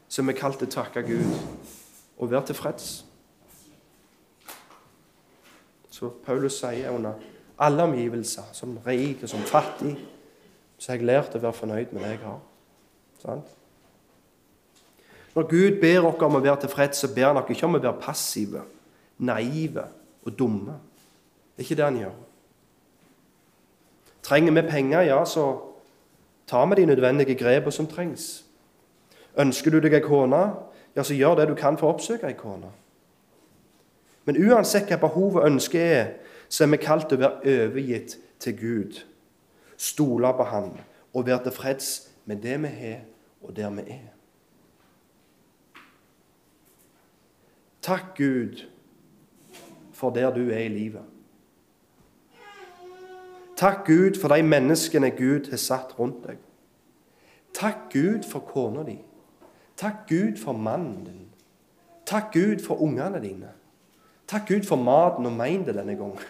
så 0.09 0.23
er 0.23 0.31
vi 0.31 0.39
kalt 0.41 0.59
til 0.59 0.71
å 0.71 0.75
takke 0.81 1.05
Gud 1.05 1.29
og 2.17 2.31
være 2.31 2.49
tilfreds. 2.49 3.05
Så 5.93 6.09
Paulus 6.25 6.57
sier 6.57 6.89
under 6.91 7.21
alle 7.63 7.87
omgivelser, 7.87 8.49
som 8.53 8.75
rik 8.87 9.23
og 9.23 9.31
som 9.31 9.41
fattig, 9.47 9.95
så 10.79 10.93
har 10.93 10.99
jeg 10.99 11.07
lært 11.07 11.37
å 11.39 11.43
være 11.43 11.55
fornøyd 11.55 11.93
med 11.95 12.03
det 12.03 12.15
jeg 12.17 12.23
har. 12.25 12.41
Sånn? 13.23 13.43
Når 15.37 15.47
Gud 15.49 15.79
ber 15.81 16.09
oss 16.09 16.25
om 16.27 16.37
å 16.37 16.43
være 16.43 16.65
tilfreds, 16.65 17.05
så 17.05 17.11
ber 17.15 17.31
han 17.31 17.39
oss 17.41 17.53
ikke 17.55 17.69
om 17.69 17.79
å 17.79 17.83
være 17.83 18.03
passive, 18.03 18.65
naive 19.23 19.87
og 20.27 20.35
dumme. 20.39 20.75
Det 21.55 21.63
er 21.63 21.69
ikke 21.69 21.79
det 21.79 21.87
han 21.87 22.01
gjør. 22.03 22.19
Trenger 24.23 24.57
vi 24.59 24.67
penger, 24.69 25.07
ja, 25.07 25.23
så 25.25 25.47
tar 26.51 26.67
vi 26.67 26.83
de 26.83 26.91
nødvendige 26.91 27.39
grepene 27.39 27.73
som 27.73 27.87
trengs. 27.87 28.45
Ønsker 29.39 29.73
du 29.73 29.81
deg 29.81 29.97
ei 29.97 30.05
kone, 30.05 30.43
ja, 30.97 31.03
så 31.03 31.15
gjør 31.17 31.39
det 31.39 31.49
du 31.49 31.57
kan 31.57 31.79
for 31.81 31.89
å 31.89 31.95
oppsøke 31.95 32.29
ei 32.29 32.37
kone. 32.37 32.69
Men 34.29 34.39
uansett 34.39 34.91
hva 34.91 35.01
behovet 35.03 35.41
og 35.41 35.49
ønsket 35.49 35.95
er, 35.97 36.11
så 36.53 36.65
er 36.65 36.69
vi 36.75 36.77
kalt 36.77 37.09
til 37.09 37.17
å 37.17 37.23
være 37.23 37.53
overgitt 37.65 38.19
til 38.45 38.57
Gud. 38.59 38.99
Stole 39.81 40.33
på 40.37 40.45
Han 40.51 40.75
og 41.13 41.25
være 41.27 41.47
tilfreds 41.47 42.11
med 42.29 42.43
det 42.45 42.59
vi 42.61 42.69
har, 42.69 42.99
og 43.41 43.57
der 43.57 43.71
vi 43.71 43.85
er. 43.95 44.11
Takk, 47.83 48.13
Gud, 48.19 48.67
for 49.93 50.11
der 50.11 50.29
du 50.35 50.51
er 50.51 50.67
i 50.67 50.69
livet. 50.69 51.09
Takk, 53.57 53.87
Gud, 53.87 54.21
for 54.21 54.29
de 54.29 54.43
menneskene 54.43 55.11
Gud 55.11 55.49
har 55.51 55.57
satt 55.57 55.97
rundt 55.99 56.21
deg. 56.27 56.37
Takk, 57.55 57.89
Gud, 57.93 58.29
for 58.29 58.45
kona 58.45 58.85
di. 58.85 58.99
Takk, 59.77 60.05
Gud, 60.09 60.37
for 60.37 60.53
mannen 60.53 61.01
din. 61.05 61.27
Takk, 62.07 62.33
Gud, 62.33 62.61
for 62.61 62.83
ungene 62.83 63.25
dine. 63.25 63.57
Takk, 64.29 64.49
Gud, 64.49 64.69
for 64.69 64.77
maten 64.77 65.27
og 65.27 65.33
mein 65.33 65.65
det 65.65 65.75
denne 65.75 65.97
gangen. 65.97 66.21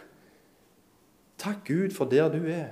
Takk, 1.42 1.56
Gud, 1.66 1.90
for 1.90 2.04
der 2.04 2.28
du 2.28 2.46
er. 2.46 2.66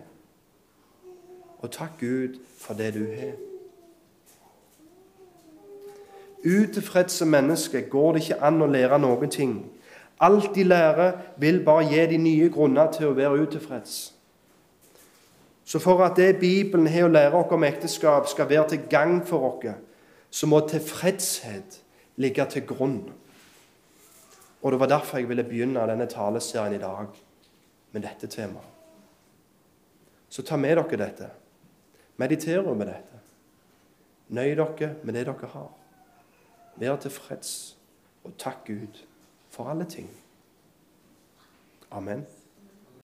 Og 1.58 1.70
takk, 1.70 1.90
Gud, 2.00 2.38
for 2.58 2.74
det 2.74 2.94
du 2.94 3.04
har. 3.04 3.32
Utilfredse 6.44 7.26
mennesker 7.26 7.80
går 7.80 8.12
det 8.12 8.22
ikke 8.22 8.42
an 8.46 8.62
å 8.62 8.68
lære 8.70 8.98
noen 9.02 9.30
ting. 9.30 9.56
Alt 10.22 10.54
de 10.54 10.62
lærer, 10.62 11.18
vil 11.36 11.58
bare 11.64 11.88
gi 11.90 12.04
de 12.12 12.18
nye 12.22 12.50
grunner 12.54 12.92
til 12.94 13.08
å 13.08 13.16
være 13.16 13.42
utilfreds. 13.42 13.96
Så 15.64 15.78
for 15.82 16.04
at 16.04 16.16
det 16.16 16.38
Bibelen 16.38 16.86
har 16.86 17.08
å 17.08 17.10
lære 17.10 17.40
oss 17.40 17.54
om 17.56 17.66
ekteskap, 17.66 18.28
skal 18.28 18.48
være 18.48 18.68
til 18.68 18.84
gagn 18.90 19.24
for 19.26 19.48
oss, 19.48 19.66
så 20.30 20.46
må 20.46 20.60
tilfredshet 20.60 21.80
ligge 22.16 22.46
til 22.54 22.62
grunn. 22.66 23.02
Og 24.62 24.72
Det 24.72 24.80
var 24.80 24.86
derfor 24.86 25.18
jeg 25.18 25.28
ville 25.28 25.44
begynne 25.44 25.88
denne 25.90 26.06
taleserien 26.06 26.78
i 26.78 26.78
dag 26.78 27.10
med 27.92 28.02
dette 28.02 28.26
temaet. 28.26 28.66
Så 30.30 30.42
ta 30.46 30.56
med 30.56 30.76
dere 30.76 30.96
dette. 30.96 31.30
Mediter 32.16 32.62
over 32.62 32.84
dette. 32.84 33.20
Nøy 34.30 34.54
dere 34.54 34.94
med 35.02 35.14
det 35.14 35.26
dere 35.26 35.52
har. 35.54 35.70
Vær 36.80 36.96
tilfreds, 37.02 37.76
og 38.24 38.36
takk 38.38 38.64
Gud 38.66 39.02
for 39.50 39.68
alle 39.68 39.84
ting. 39.84 40.08
Amen. 41.90 42.26